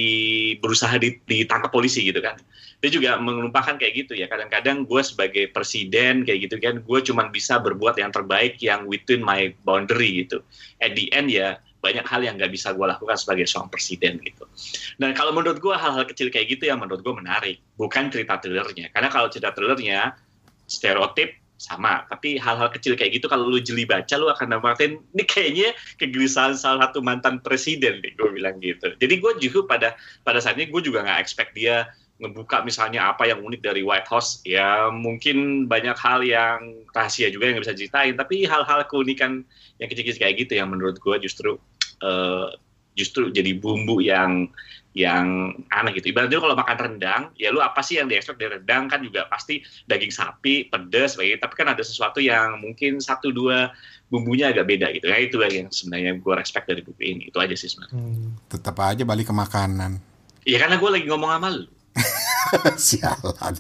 berusaha 0.60 0.96
ditangkap 1.02 1.72
polisi 1.72 2.08
gitu 2.08 2.24
kan 2.24 2.40
dia 2.80 2.92
juga 2.92 3.18
menumpahkan 3.20 3.80
kayak 3.80 4.06
gitu 4.06 4.14
ya 4.16 4.28
kadang-kadang 4.32 4.88
gue 4.88 5.02
sebagai 5.04 5.52
presiden 5.52 6.24
kayak 6.24 6.48
gitu 6.48 6.56
kan 6.60 6.80
gue 6.80 7.00
cuma 7.04 7.28
bisa 7.28 7.60
berbuat 7.60 8.00
yang 8.00 8.12
terbaik 8.12 8.60
yang 8.64 8.88
within 8.88 9.24
my 9.24 9.52
boundary 9.68 10.24
gitu 10.24 10.40
at 10.80 10.96
the 10.96 11.12
end 11.12 11.28
ya 11.32 11.60
banyak 11.86 12.06
hal 12.10 12.22
yang 12.26 12.34
nggak 12.42 12.50
bisa 12.50 12.74
gue 12.74 12.82
lakukan 12.82 13.14
sebagai 13.14 13.46
seorang 13.46 13.70
presiden 13.70 14.18
gitu. 14.26 14.50
Dan 14.98 15.14
kalau 15.14 15.30
menurut 15.30 15.62
gue 15.62 15.76
hal-hal 15.78 16.02
kecil 16.10 16.34
kayak 16.34 16.58
gitu 16.58 16.66
yang 16.66 16.82
menurut 16.82 17.06
gue 17.06 17.14
menarik, 17.14 17.62
bukan 17.78 18.10
cerita 18.10 18.42
thrillernya. 18.42 18.90
Karena 18.90 19.14
kalau 19.14 19.30
cerita 19.30 19.54
thrillernya 19.54 20.18
stereotip 20.66 21.38
sama, 21.56 22.04
tapi 22.12 22.36
hal-hal 22.36 22.68
kecil 22.68 23.00
kayak 23.00 23.16
gitu 23.16 23.32
kalau 23.32 23.48
lu 23.48 23.64
jeli 23.64 23.88
baca 23.88 24.12
lu 24.20 24.28
akan 24.28 24.60
dapatin 24.60 25.00
ini 25.16 25.24
kayaknya 25.24 25.70
kegelisahan 25.96 26.60
salah 26.60 26.92
satu 26.92 27.00
mantan 27.00 27.40
presiden 27.40 28.04
nih 28.04 28.12
gue 28.20 28.30
bilang 28.36 28.60
gitu. 28.60 28.92
Jadi 29.00 29.14
gue 29.24 29.32
juga 29.40 29.60
pada 29.66 29.90
pada 30.28 30.44
saat 30.44 30.60
ini 30.60 30.68
gue 30.68 30.82
juga 30.84 31.08
nggak 31.08 31.20
expect 31.24 31.56
dia 31.56 31.88
ngebuka 32.16 32.64
misalnya 32.64 33.12
apa 33.12 33.28
yang 33.28 33.44
unik 33.44 33.60
dari 33.60 33.84
White 33.84 34.08
House 34.08 34.40
ya 34.48 34.88
mungkin 34.88 35.68
banyak 35.68 36.00
hal 36.00 36.24
yang 36.24 36.88
rahasia 36.96 37.28
juga 37.28 37.52
yang 37.52 37.60
bisa 37.60 37.76
ceritain 37.76 38.16
tapi 38.16 38.48
hal-hal 38.48 38.88
keunikan 38.88 39.44
yang 39.84 39.92
kecil-kecil 39.92 40.24
kayak 40.24 40.48
gitu 40.48 40.56
yang 40.56 40.72
menurut 40.72 40.96
gue 40.96 41.16
justru 41.20 41.60
uh, 42.08 42.56
justru 42.96 43.28
jadi 43.36 43.60
bumbu 43.60 44.00
yang 44.00 44.48
yang 44.96 45.52
aneh 45.76 45.92
gitu. 46.00 46.16
Ibaratnya 46.16 46.40
kalau 46.40 46.56
makan 46.56 46.78
rendang, 46.80 47.22
ya 47.36 47.52
lu 47.52 47.60
apa 47.60 47.84
sih 47.84 48.00
yang 48.00 48.08
diekspek 48.08 48.40
dari 48.40 48.56
rendang 48.58 48.88
kan 48.88 49.04
juga 49.04 49.28
pasti 49.28 49.60
daging 49.92 50.10
sapi, 50.10 50.72
pedas, 50.72 51.20
begitu. 51.20 51.44
Tapi 51.44 51.54
kan 51.60 51.68
ada 51.68 51.84
sesuatu 51.84 52.24
yang 52.24 52.64
mungkin 52.64 53.04
satu 53.04 53.36
dua 53.36 53.76
bumbunya 54.08 54.56
agak 54.56 54.72
beda 54.72 54.96
gitu. 54.96 55.12
Ya 55.12 55.20
itu 55.20 55.36
yang 55.44 55.68
sebenarnya 55.68 56.16
gue 56.16 56.34
respect 56.40 56.72
dari 56.72 56.80
buku 56.80 57.04
ini. 57.04 57.24
Itu 57.28 57.44
aja 57.44 57.52
sih 57.60 57.68
sebenarnya. 57.68 58.00
Hmm. 58.00 58.40
Tetap 58.48 58.76
aja 58.80 59.04
balik 59.04 59.28
ke 59.28 59.36
makanan. 59.36 60.00
Iya 60.48 60.64
karena 60.64 60.80
gue 60.80 60.90
lagi 60.90 61.06
ngomong 61.12 61.32
sama 61.36 61.48
lu. 61.52 61.68
Sialan. 62.88 63.56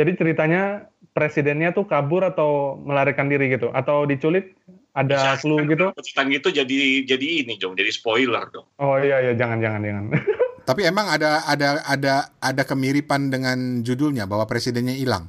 Jadi 0.00 0.10
ceritanya 0.16 0.88
presidennya 1.12 1.76
tuh 1.76 1.84
kabur 1.84 2.24
atau 2.24 2.80
melarikan 2.80 3.28
diri 3.28 3.52
gitu? 3.52 3.68
Atau 3.68 4.08
diculik 4.08 4.56
ada 4.96 5.36
clue 5.36 5.68
gitu? 5.68 5.92
Tentang 5.92 6.32
itu 6.32 6.48
jadi 6.48 7.04
jadi 7.04 7.26
ini 7.44 7.60
dong, 7.60 7.76
jadi 7.76 7.92
spoiler 7.92 8.48
dong. 8.48 8.64
Oh 8.80 8.96
iya 8.96 9.20
iya 9.20 9.32
jangan 9.36 9.60
jangan 9.60 9.84
jangan. 9.84 10.04
Tapi 10.64 10.88
emang 10.88 11.06
ada 11.12 11.44
ada 11.44 11.84
ada 11.84 12.14
ada 12.40 12.62
kemiripan 12.64 13.28
dengan 13.28 13.84
judulnya 13.84 14.24
bahwa 14.24 14.48
presidennya 14.48 14.96
hilang. 14.96 15.28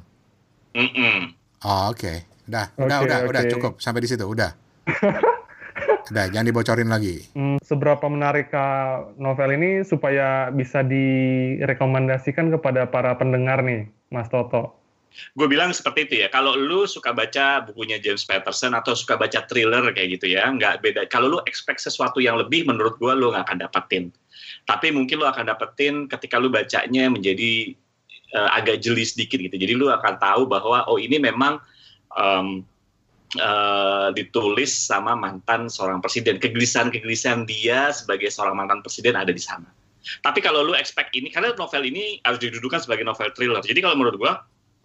Mm 0.72 0.88
-mm. 0.92 1.16
Oh 1.64 1.92
oke, 1.92 2.00
okay. 2.00 2.16
udah 2.48 2.72
okay, 2.72 2.84
udah 2.84 2.98
udah 3.04 3.18
okay. 3.20 3.30
udah 3.32 3.42
cukup 3.52 3.72
sampai 3.80 4.00
di 4.04 4.08
situ 4.08 4.24
udah. 4.24 4.50
udah 6.12 6.24
jangan 6.32 6.46
dibocorin 6.48 6.88
lagi. 6.88 7.28
Hmm, 7.36 7.60
seberapa 7.60 8.08
menarik 8.08 8.48
novel 9.20 9.60
ini 9.60 9.84
supaya 9.84 10.48
bisa 10.48 10.80
direkomendasikan 10.80 12.48
kepada 12.56 12.88
para 12.88 13.12
pendengar 13.20 13.60
nih, 13.60 13.88
Mas 14.08 14.32
Toto? 14.32 14.76
gue 15.36 15.46
bilang 15.48 15.72
seperti 15.72 16.08
itu 16.08 16.14
ya. 16.24 16.28
Kalau 16.28 16.56
lu 16.56 16.84
suka 16.84 17.16
baca 17.16 17.64
bukunya 17.64 17.96
James 17.96 18.24
Patterson 18.24 18.76
atau 18.76 18.92
suka 18.92 19.16
baca 19.16 19.44
thriller 19.48 19.88
kayak 19.92 20.20
gitu 20.20 20.36
ya, 20.36 20.48
nggak 20.48 20.84
beda. 20.84 21.08
Kalau 21.08 21.32
lu 21.32 21.38
expect 21.48 21.80
sesuatu 21.80 22.20
yang 22.20 22.36
lebih, 22.36 22.68
menurut 22.68 23.00
gue 23.00 23.12
lu 23.16 23.32
nggak 23.32 23.44
akan 23.48 23.58
dapetin. 23.64 24.04
Tapi 24.66 24.90
mungkin 24.90 25.22
lu 25.22 25.26
akan 25.26 25.46
dapetin 25.46 26.10
ketika 26.10 26.42
lu 26.42 26.50
bacanya 26.50 27.06
menjadi 27.06 27.72
uh, 28.34 28.50
agak 28.58 28.82
jeli 28.82 29.06
sedikit 29.06 29.38
gitu. 29.38 29.54
Jadi 29.54 29.72
lu 29.78 29.88
akan 29.88 30.18
tahu 30.18 30.50
bahwa 30.50 30.82
oh 30.90 30.98
ini 30.98 31.22
memang 31.22 31.62
um, 32.18 32.66
uh, 33.38 34.10
ditulis 34.10 34.74
sama 34.74 35.14
mantan 35.14 35.70
seorang 35.70 36.02
presiden. 36.02 36.42
Kegelisahan-kegelisahan 36.42 37.46
dia 37.46 37.94
sebagai 37.94 38.26
seorang 38.28 38.58
mantan 38.58 38.82
presiden 38.82 39.14
ada 39.14 39.30
di 39.30 39.42
sana. 39.42 39.70
Tapi 40.22 40.38
kalau 40.38 40.62
lu 40.62 40.74
expect 40.78 41.10
ini, 41.18 41.34
karena 41.34 41.50
novel 41.58 41.82
ini 41.82 42.22
harus 42.22 42.38
didudukan 42.38 42.78
sebagai 42.78 43.02
novel 43.02 43.30
thriller. 43.34 43.58
Jadi 43.62 43.82
kalau 43.82 43.98
menurut 43.98 44.18
gue 44.18 44.32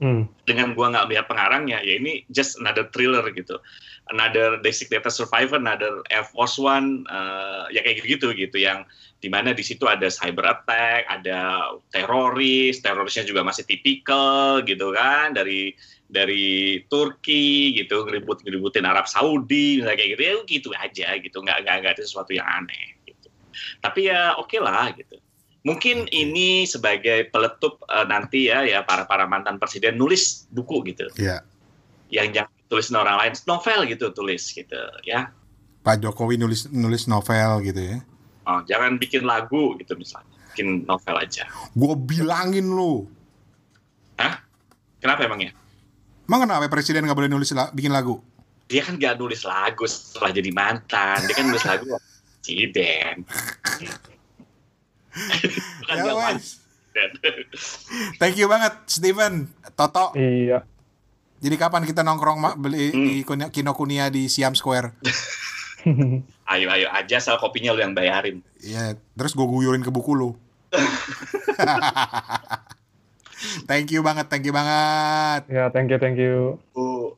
Hmm. 0.01 0.25
Dengan 0.49 0.73
gua 0.73 0.89
nggak 0.89 1.05
melihat 1.13 1.25
pengarangnya, 1.29 1.77
ya 1.85 2.01
ini 2.01 2.25
just 2.33 2.57
another 2.57 2.89
thriller 2.89 3.21
gitu, 3.29 3.61
another 4.09 4.57
designated 4.65 5.13
survivor, 5.13 5.61
another 5.61 6.01
Air 6.09 6.25
Force 6.25 6.57
One, 6.57 7.05
uh, 7.05 7.69
ya 7.69 7.85
kayak 7.85 8.01
gitu 8.09 8.33
gitu 8.33 8.57
yang 8.57 8.81
di 9.21 9.29
mana 9.29 9.53
di 9.53 9.61
situ 9.61 9.85
ada 9.85 10.09
cyber 10.09 10.57
attack, 10.57 11.05
ada 11.05 11.69
teroris, 11.93 12.81
terorisnya 12.81 13.29
juga 13.29 13.45
masih 13.45 13.69
tipikal 13.69 14.65
gitu 14.65 14.89
kan 14.89 15.37
dari 15.37 15.77
dari 16.09 16.81
Turki 16.89 17.77
gitu 17.77 18.01
ngeribut 18.09 18.41
ngeributin 18.41 18.89
Arab 18.89 19.05
Saudi 19.05 19.79
misalnya 19.79 20.01
kayak 20.01 20.11
gitu. 20.17 20.23
Ya 20.25 20.33
gitu 20.49 20.69
aja 20.73 21.07
gitu 21.21 21.37
nggak 21.45 21.57
nggak 21.61 21.75
nggak 21.85 21.93
ada 21.93 22.03
sesuatu 22.03 22.33
yang 22.33 22.49
aneh 22.49 22.97
gitu. 23.05 23.29
Tapi 23.85 24.09
ya 24.09 24.33
oke 24.41 24.49
okay 24.49 24.59
lah 24.65 24.89
gitu 24.97 25.21
mungkin 25.61 26.09
ini 26.09 26.65
sebagai 26.65 27.29
peletup 27.29 27.81
uh, 27.89 28.05
nanti 28.05 28.49
ya 28.49 28.65
ya 28.65 28.81
para 28.81 29.05
para 29.05 29.29
mantan 29.29 29.61
presiden 29.61 29.97
nulis 29.97 30.49
buku 30.49 30.81
gitu. 30.89 31.05
Iya. 31.17 31.45
Yang 32.11 32.41
jangan 32.41 32.53
tulis 32.67 32.87
orang 32.91 33.17
lain 33.21 33.33
novel 33.45 33.79
gitu 33.87 34.05
tulis 34.11 34.43
gitu 34.51 34.81
ya. 35.05 35.29
Pak 35.81 35.97
Jokowi 36.01 36.37
nulis 36.37 36.69
nulis 36.69 37.05
novel 37.09 37.61
gitu 37.65 37.81
ya. 37.81 37.97
Oh, 38.49 38.59
jangan 38.65 38.97
bikin 38.97 39.25
lagu 39.25 39.77
gitu 39.77 39.93
misalnya. 39.93 40.29
Bikin 40.53 40.83
novel 40.89 41.15
aja. 41.15 41.47
Gue 41.77 41.93
bilangin 41.95 42.67
lu. 42.67 43.07
Hah? 44.19 44.41
Kenapa 44.99 45.25
emangnya? 45.25 45.55
Emang 46.27 46.45
kenapa 46.45 46.67
presiden 46.67 47.05
nggak 47.05 47.17
boleh 47.17 47.31
nulis 47.31 47.53
la 47.53 47.69
bikin 47.71 47.93
lagu? 47.93 48.19
Dia 48.67 48.85
kan 48.85 48.95
nggak 48.97 49.19
nulis 49.19 49.43
lagu 49.43 49.83
setelah 49.87 50.31
jadi 50.31 50.51
mantan. 50.51 51.17
Dia 51.25 51.35
kan 51.37 51.45
nulis 51.47 51.65
lagu 51.65 51.85
presiden. 52.41 53.25
Ya, 55.89 56.37
Thank 58.19 58.35
you 58.35 58.47
banget 58.51 58.73
Steven, 58.87 59.47
Toto. 59.75 60.11
Iya. 60.15 60.67
Jadi 61.41 61.55
kapan 61.57 61.87
kita 61.87 62.05
nongkrong 62.05 62.61
beli 62.61 62.93
hmm. 62.93 63.05
di 63.05 63.13
Kinokuniya 63.25 64.13
di 64.13 64.29
Siam 64.29 64.53
Square? 64.53 64.93
ayo 66.53 66.67
ayo 66.69 66.87
aja 66.93 67.17
sal 67.17 67.41
kopinya 67.41 67.73
lu 67.73 67.81
yang 67.81 67.97
bayarin. 67.97 68.45
Iya, 68.61 68.93
terus 69.17 69.33
gue 69.33 69.47
guyurin 69.47 69.81
ke 69.81 69.89
buku 69.89 70.13
lu. 70.13 70.29
thank 73.69 73.89
you 73.89 74.05
banget, 74.05 74.29
thank 74.29 74.45
you 74.45 74.53
banget. 74.53 75.49
Ya, 75.49 75.73
thank 75.73 75.89
you, 75.89 75.97
thank 75.97 76.21
you. 76.21 76.61
Uh. 76.77 77.17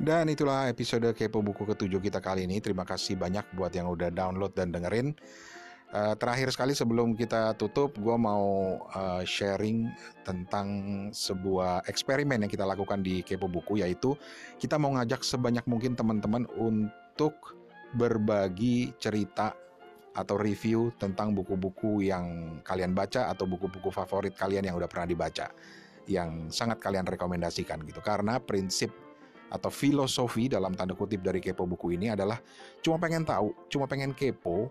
Dan 0.00 0.32
itulah 0.32 0.64
episode 0.72 1.12
Kepo 1.12 1.44
Buku 1.44 1.68
ketujuh 1.68 2.00
kita 2.00 2.24
kali 2.24 2.48
ini. 2.48 2.56
Terima 2.56 2.88
kasih 2.88 3.20
banyak 3.20 3.52
buat 3.52 3.68
yang 3.76 3.84
udah 3.84 4.08
download 4.08 4.56
dan 4.56 4.72
dengerin. 4.72 5.12
Uh, 5.92 6.16
terakhir 6.16 6.48
sekali 6.48 6.72
sebelum 6.72 7.12
kita 7.12 7.52
tutup, 7.60 7.92
gue 8.00 8.16
mau 8.16 8.80
uh, 8.96 9.20
sharing 9.28 9.92
tentang 10.24 10.68
sebuah 11.12 11.84
eksperimen 11.84 12.40
yang 12.40 12.48
kita 12.48 12.64
lakukan 12.64 13.04
di 13.04 13.20
Kepo 13.20 13.44
Buku, 13.44 13.84
yaitu 13.84 14.16
kita 14.56 14.80
mau 14.80 14.96
ngajak 14.96 15.20
sebanyak 15.20 15.68
mungkin 15.68 15.92
teman-teman 15.92 16.48
untuk 16.56 17.60
berbagi 17.92 18.96
cerita 18.96 19.52
atau 20.16 20.40
review 20.40 20.96
tentang 20.96 21.36
buku-buku 21.36 22.08
yang 22.08 22.56
kalian 22.64 22.96
baca 22.96 23.28
atau 23.28 23.44
buku-buku 23.44 23.92
favorit 23.92 24.32
kalian 24.32 24.64
yang 24.64 24.80
udah 24.80 24.88
pernah 24.88 25.12
dibaca, 25.12 25.52
yang 26.08 26.48
sangat 26.48 26.80
kalian 26.80 27.04
rekomendasikan 27.04 27.84
gitu. 27.84 28.00
Karena 28.00 28.40
prinsip 28.40 29.09
atau 29.50 29.68
filosofi 29.68 30.46
dalam 30.46 30.72
tanda 30.78 30.94
kutip 30.94 31.20
dari 31.20 31.42
kepo 31.42 31.66
buku 31.66 31.98
ini 31.98 32.14
adalah 32.14 32.38
cuma 32.80 32.96
pengen 33.02 33.26
tahu, 33.26 33.50
cuma 33.66 33.90
pengen 33.90 34.14
kepo 34.14 34.70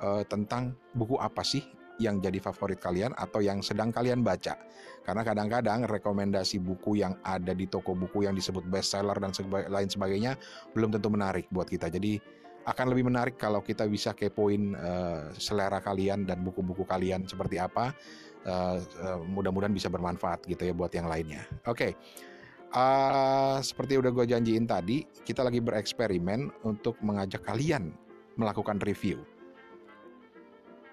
uh, 0.00 0.22
tentang 0.26 0.72
buku 0.94 1.18
apa 1.18 1.42
sih 1.42 1.62
yang 2.00 2.16
jadi 2.16 2.40
favorit 2.40 2.80
kalian 2.80 3.12
atau 3.12 3.44
yang 3.44 3.60
sedang 3.60 3.92
kalian 3.92 4.24
baca. 4.24 4.56
Karena 5.04 5.20
kadang-kadang 5.20 5.84
rekomendasi 5.84 6.56
buku 6.56 7.04
yang 7.04 7.12
ada 7.20 7.52
di 7.52 7.68
toko 7.68 7.92
buku 7.92 8.24
yang 8.24 8.32
disebut 8.32 8.64
bestseller 8.64 9.20
dan 9.20 9.36
seba 9.36 9.68
lain 9.68 9.92
sebagainya 9.92 10.40
belum 10.72 10.96
tentu 10.96 11.12
menarik 11.12 11.44
buat 11.52 11.68
kita. 11.68 11.92
Jadi 11.92 12.16
akan 12.64 12.86
lebih 12.92 13.08
menarik 13.08 13.36
kalau 13.36 13.60
kita 13.60 13.84
bisa 13.84 14.16
kepoin 14.16 14.72
uh, 14.76 15.28
selera 15.36 15.84
kalian 15.84 16.24
dan 16.24 16.40
buku-buku 16.40 16.88
kalian 16.88 17.28
seperti 17.28 17.60
apa. 17.60 17.92
Uh, 18.40 18.80
uh, 19.04 19.20
mudah-mudahan 19.20 19.68
bisa 19.68 19.92
bermanfaat 19.92 20.48
gitu 20.48 20.64
ya 20.64 20.72
buat 20.72 20.88
yang 20.96 21.04
lainnya. 21.12 21.44
Oke. 21.68 21.92
Okay. 21.92 22.29
Uh, 22.70 23.58
seperti 23.66 23.98
udah 23.98 24.14
gue 24.14 24.30
janjiin 24.30 24.62
tadi, 24.62 25.02
kita 25.26 25.42
lagi 25.42 25.58
bereksperimen 25.58 26.62
untuk 26.62 26.94
mengajak 27.02 27.42
kalian 27.42 27.90
melakukan 28.38 28.78
review. 28.86 29.18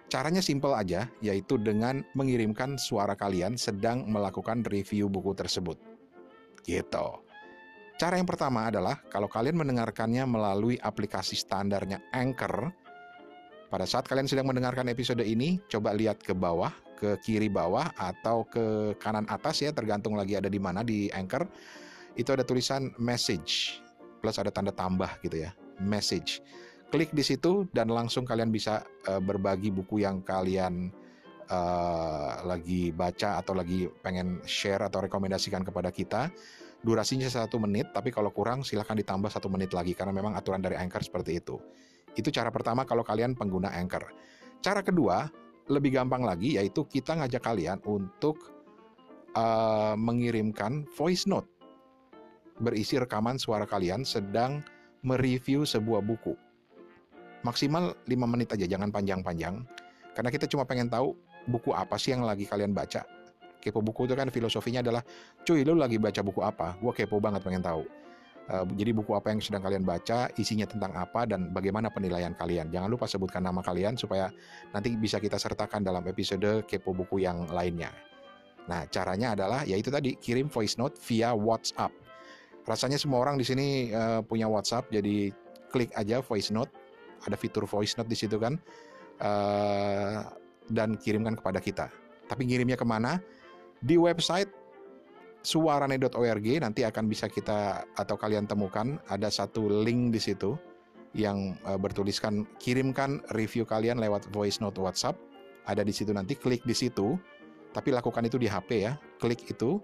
Caranya 0.10 0.42
simple 0.42 0.74
aja, 0.74 1.06
yaitu 1.22 1.60
dengan 1.62 2.02
mengirimkan 2.18 2.80
suara 2.82 3.14
kalian 3.14 3.60
sedang 3.60 4.10
melakukan 4.10 4.66
review 4.66 5.06
buku 5.12 5.38
tersebut. 5.38 5.78
Gitu. 6.66 7.08
Cara 7.98 8.16
yang 8.18 8.26
pertama 8.30 8.70
adalah 8.70 8.98
kalau 9.14 9.30
kalian 9.30 9.62
mendengarkannya 9.62 10.24
melalui 10.26 10.82
aplikasi 10.82 11.38
standarnya 11.38 12.02
Anchor, 12.10 12.74
pada 13.68 13.84
saat 13.84 14.08
kalian 14.08 14.32
sedang 14.32 14.48
mendengarkan 14.48 14.88
episode 14.88 15.22
ini, 15.22 15.60
coba 15.68 15.92
lihat 15.92 16.24
ke 16.24 16.32
bawah, 16.32 16.72
ke 16.98 17.22
kiri 17.22 17.48
bawah, 17.48 17.94
atau 17.94 18.44
ke 18.50 18.98
kanan 18.98 19.30
atas 19.30 19.62
ya, 19.62 19.70
tergantung 19.70 20.18
lagi 20.18 20.34
ada 20.34 20.50
di 20.50 20.58
mana 20.58 20.82
di 20.82 21.08
Anchor. 21.14 21.46
Itu 22.18 22.34
ada 22.34 22.42
tulisan 22.42 22.90
message, 22.98 23.78
plus 24.20 24.42
ada 24.42 24.50
tanda 24.50 24.74
tambah 24.74 25.22
gitu 25.22 25.46
ya, 25.46 25.54
message. 25.78 26.42
Klik 26.90 27.14
di 27.14 27.22
situ 27.22 27.70
dan 27.76 27.94
langsung 27.94 28.26
kalian 28.26 28.50
bisa 28.50 28.82
uh, 29.12 29.22
berbagi 29.22 29.70
buku 29.70 30.02
yang 30.02 30.24
kalian 30.24 30.90
uh, 31.52 32.42
lagi 32.48 32.96
baca 32.96 33.38
atau 33.44 33.54
lagi 33.54 33.92
pengen 34.02 34.40
share 34.48 34.82
atau 34.82 35.04
rekomendasikan 35.04 35.62
kepada 35.68 35.92
kita. 35.92 36.32
Durasinya 36.78 37.28
satu 37.28 37.60
menit, 37.60 37.92
tapi 37.92 38.14
kalau 38.14 38.32
kurang 38.32 38.64
silahkan 38.64 38.96
ditambah 38.96 39.28
satu 39.28 39.52
menit 39.52 39.76
lagi 39.76 39.92
karena 39.92 40.16
memang 40.16 40.38
aturan 40.40 40.64
dari 40.64 40.80
Anchor 40.80 41.04
seperti 41.04 41.44
itu. 41.44 41.60
Itu 42.16 42.32
cara 42.32 42.50
pertama 42.50 42.88
kalau 42.88 43.04
kalian 43.04 43.36
pengguna 43.36 43.76
Anchor. 43.76 44.08
Cara 44.64 44.82
kedua, 44.82 45.28
lebih 45.68 46.00
gampang 46.00 46.24
lagi 46.24 46.56
yaitu 46.56 46.88
kita 46.88 47.16
ngajak 47.20 47.44
kalian 47.44 47.80
untuk 47.84 48.56
uh, 49.36 49.96
mengirimkan 50.00 50.88
voice 50.96 51.28
note 51.28 51.48
berisi 52.58 52.98
rekaman 52.98 53.38
suara 53.38 53.70
kalian 53.70 54.02
sedang 54.02 54.66
mereview 55.06 55.64
sebuah 55.64 56.02
buku. 56.02 56.34
Maksimal 57.46 57.94
5 58.10 58.34
menit 58.34 58.50
aja, 58.52 58.66
jangan 58.66 58.90
panjang-panjang. 58.90 59.62
Karena 60.18 60.30
kita 60.34 60.50
cuma 60.50 60.66
pengen 60.66 60.90
tahu 60.90 61.14
buku 61.48 61.70
apa 61.72 61.96
sih 62.02 62.18
yang 62.18 62.26
lagi 62.26 62.50
kalian 62.50 62.74
baca. 62.74 63.06
Kepo 63.62 63.80
buku 63.82 64.10
itu 64.10 64.18
kan 64.18 64.34
filosofinya 64.34 64.82
adalah, 64.82 65.06
cuy 65.46 65.62
lu 65.62 65.78
lagi 65.78 66.02
baca 66.02 66.22
buku 66.26 66.42
apa? 66.42 66.76
Gue 66.82 66.94
kepo 66.98 67.22
banget 67.22 67.46
pengen 67.46 67.62
tahu. 67.62 67.86
Uh, 68.48 68.64
jadi 68.80 68.96
buku 68.96 69.12
apa 69.12 69.36
yang 69.36 69.44
sedang 69.44 69.60
kalian 69.60 69.84
baca, 69.84 70.32
isinya 70.40 70.64
tentang 70.64 70.96
apa 70.96 71.28
dan 71.28 71.52
bagaimana 71.52 71.92
penilaian 71.92 72.32
kalian. 72.32 72.72
Jangan 72.72 72.88
lupa 72.88 73.04
sebutkan 73.04 73.44
nama 73.44 73.60
kalian 73.60 74.00
supaya 74.00 74.32
nanti 74.72 74.96
bisa 74.96 75.20
kita 75.20 75.36
sertakan 75.36 75.84
dalam 75.84 76.00
episode 76.08 76.64
kepo 76.64 76.96
buku 76.96 77.28
yang 77.28 77.44
lainnya. 77.52 77.92
Nah, 78.72 78.88
caranya 78.88 79.36
adalah 79.36 79.68
yaitu 79.68 79.92
tadi 79.92 80.16
kirim 80.16 80.48
voice 80.48 80.80
note 80.80 80.96
via 81.04 81.36
WhatsApp. 81.36 81.92
Rasanya 82.64 82.96
semua 82.96 83.20
orang 83.24 83.36
di 83.36 83.44
sini 83.44 83.92
uh, 83.92 84.24
punya 84.24 84.48
WhatsApp, 84.48 84.92
jadi 84.96 85.32
klik 85.72 85.92
aja 86.00 86.24
voice 86.24 86.48
note. 86.48 86.72
Ada 87.28 87.36
fitur 87.36 87.68
voice 87.68 88.00
note 88.00 88.08
di 88.08 88.16
situ 88.16 88.40
kan, 88.40 88.56
uh, 89.20 90.24
dan 90.72 90.96
kirimkan 90.96 91.36
kepada 91.36 91.60
kita. 91.60 91.92
Tapi 92.32 92.48
ngirimnya 92.48 92.80
ke 92.80 92.88
mana? 92.88 93.20
Di 93.84 94.00
website 94.00 94.52
suarane.org 95.48 96.48
nanti 96.60 96.84
akan 96.84 97.08
bisa 97.08 97.32
kita 97.32 97.88
atau 97.96 98.20
kalian 98.20 98.44
temukan 98.44 99.00
ada 99.08 99.32
satu 99.32 99.72
link 99.72 100.12
di 100.12 100.20
situ 100.20 100.60
yang 101.16 101.56
uh, 101.64 101.80
bertuliskan 101.80 102.44
kirimkan 102.60 103.24
review 103.32 103.64
kalian 103.64 103.96
lewat 104.04 104.28
voice 104.36 104.60
note 104.60 104.76
WhatsApp. 104.84 105.16
Ada 105.64 105.88
di 105.88 105.96
situ 105.96 106.12
nanti 106.12 106.36
klik 106.36 106.68
di 106.68 106.76
situ. 106.76 107.16
Tapi 107.72 107.96
lakukan 107.96 108.28
itu 108.28 108.36
di 108.36 108.52
HP 108.52 108.70
ya. 108.84 109.00
Klik 109.24 109.48
itu 109.48 109.80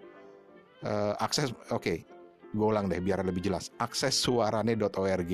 uh, 0.83 1.15
akses 1.23 1.55
oke. 1.71 1.79
Okay. 1.79 1.97
Gue 2.53 2.67
ulang 2.69 2.91
deh 2.91 2.99
biar 2.99 3.23
lebih 3.23 3.41
jelas. 3.47 3.71
Akses 3.79 4.13
suarane.org 4.19 5.33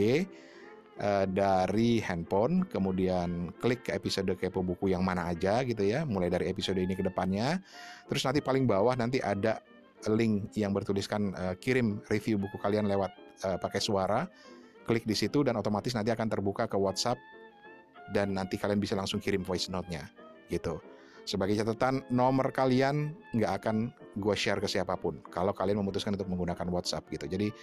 uh, 1.04 1.26
dari 1.28 2.00
handphone, 2.00 2.64
kemudian 2.70 3.52
klik 3.60 3.84
ke 3.84 3.92
episode 3.92 4.32
kepo 4.40 4.64
buku 4.64 4.94
yang 4.94 5.04
mana 5.04 5.28
aja 5.28 5.60
gitu 5.68 5.84
ya, 5.84 6.08
mulai 6.08 6.32
dari 6.32 6.48
episode 6.48 6.80
ini 6.80 6.96
ke 6.96 7.04
depannya. 7.04 7.60
Terus 8.08 8.24
nanti 8.24 8.40
paling 8.40 8.64
bawah 8.64 8.96
nanti 8.96 9.20
ada 9.20 9.60
link 10.08 10.56
yang 10.56 10.72
bertuliskan 10.72 11.36
uh, 11.36 11.56
kirim 11.60 12.00
review 12.08 12.40
buku 12.40 12.56
kalian 12.56 12.88
lewat 12.88 13.12
uh, 13.44 13.58
pakai 13.60 13.84
suara, 13.84 14.24
klik 14.88 15.04
di 15.04 15.18
situ 15.18 15.44
dan 15.44 15.60
otomatis 15.60 15.92
nanti 15.92 16.14
akan 16.14 16.28
terbuka 16.32 16.72
ke 16.72 16.80
WhatsApp 16.80 17.20
dan 18.16 18.34
nanti 18.34 18.56
kalian 18.56 18.80
bisa 18.80 18.96
langsung 18.96 19.20
kirim 19.20 19.44
voice 19.44 19.68
note-nya 19.68 20.08
gitu. 20.48 20.80
Sebagai 21.28 21.54
catatan, 21.62 22.02
nomor 22.10 22.50
kalian 22.50 23.14
nggak 23.38 23.52
akan 23.62 23.94
gue 24.18 24.36
share 24.36 24.58
ke 24.58 24.66
siapa 24.66 24.98
pun 24.98 25.22
kalau 25.30 25.54
kalian 25.54 25.78
memutuskan 25.78 26.18
untuk 26.18 26.26
menggunakan 26.26 26.66
WhatsApp 26.74 27.06
gitu. 27.14 27.30
Jadi 27.30 27.54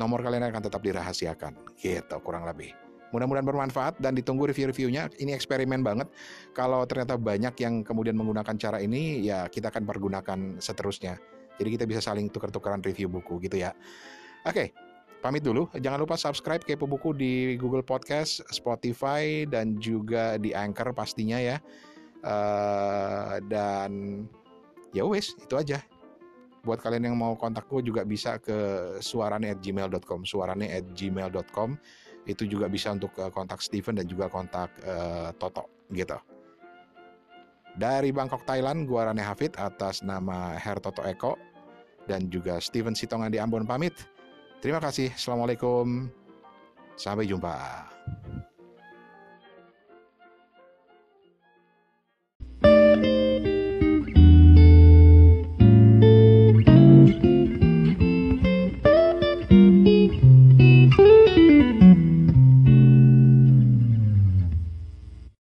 nomor 0.00 0.24
kalian 0.24 0.48
akan 0.48 0.62
tetap 0.64 0.80
dirahasiakan 0.80 1.76
gitu 1.76 2.16
kurang 2.24 2.48
lebih. 2.48 2.72
Mudah-mudahan 3.12 3.44
bermanfaat 3.44 4.00
dan 4.00 4.16
ditunggu 4.16 4.48
review-reviewnya. 4.48 5.12
Ini 5.20 5.36
eksperimen 5.36 5.84
banget. 5.84 6.08
Kalau 6.56 6.80
ternyata 6.88 7.20
banyak 7.20 7.52
yang 7.60 7.84
kemudian 7.84 8.16
menggunakan 8.16 8.56
cara 8.56 8.80
ini, 8.80 9.20
ya 9.20 9.44
kita 9.52 9.68
akan 9.68 9.84
pergunakan 9.84 10.38
seterusnya. 10.56 11.20
Jadi 11.62 11.78
kita 11.78 11.86
bisa 11.86 12.02
saling 12.02 12.26
tukar-tukaran 12.26 12.82
review 12.82 13.06
buku 13.06 13.38
gitu 13.46 13.62
ya. 13.62 13.70
Oke, 14.42 14.74
pamit 15.22 15.46
dulu. 15.46 15.70
Jangan 15.78 16.02
lupa 16.02 16.18
subscribe 16.18 16.66
Kepo 16.66 16.90
Buku 16.90 17.14
di 17.14 17.54
Google 17.54 17.86
Podcast, 17.86 18.42
Spotify, 18.50 19.46
dan 19.46 19.78
juga 19.78 20.34
di 20.42 20.50
Anchor 20.50 20.90
pastinya 20.90 21.38
ya. 21.38 21.62
Uh, 22.22 23.38
dan 23.46 24.22
ya 24.90 25.06
wes 25.06 25.38
itu 25.38 25.54
aja. 25.54 25.78
Buat 26.66 26.82
kalian 26.82 27.14
yang 27.14 27.16
mau 27.18 27.34
kontak 27.38 27.66
gue 27.70 27.82
juga 27.86 28.02
bisa 28.02 28.38
ke 28.42 28.58
suarane@gmail.com, 28.98 30.26
suarane@gmail.com. 30.26 31.78
Itu 32.26 32.46
juga 32.46 32.70
bisa 32.70 32.94
untuk 32.94 33.10
eh, 33.18 33.30
kontak 33.34 33.58
Steven 33.58 33.98
dan 33.98 34.06
juga 34.06 34.30
kontak 34.30 34.70
uh, 34.86 35.34
Toto 35.34 35.66
gitu. 35.90 36.14
Dari 37.72 38.14
Bangkok, 38.14 38.46
Thailand, 38.46 38.84
gua 38.84 39.10
Rane 39.10 39.24
Hafid 39.24 39.56
atas 39.56 40.04
nama 40.04 40.54
Her 40.54 40.78
Toto 40.78 41.02
Eko 41.02 41.34
dan 42.06 42.26
juga 42.32 42.58
Steven 42.58 42.96
Sitongan 42.96 43.30
di 43.30 43.38
Ambon 43.38 43.66
pamit. 43.68 43.94
Terima 44.62 44.78
kasih. 44.78 45.10
Assalamualaikum. 45.14 46.08
Sampai 46.94 47.26
jumpa. 47.26 47.91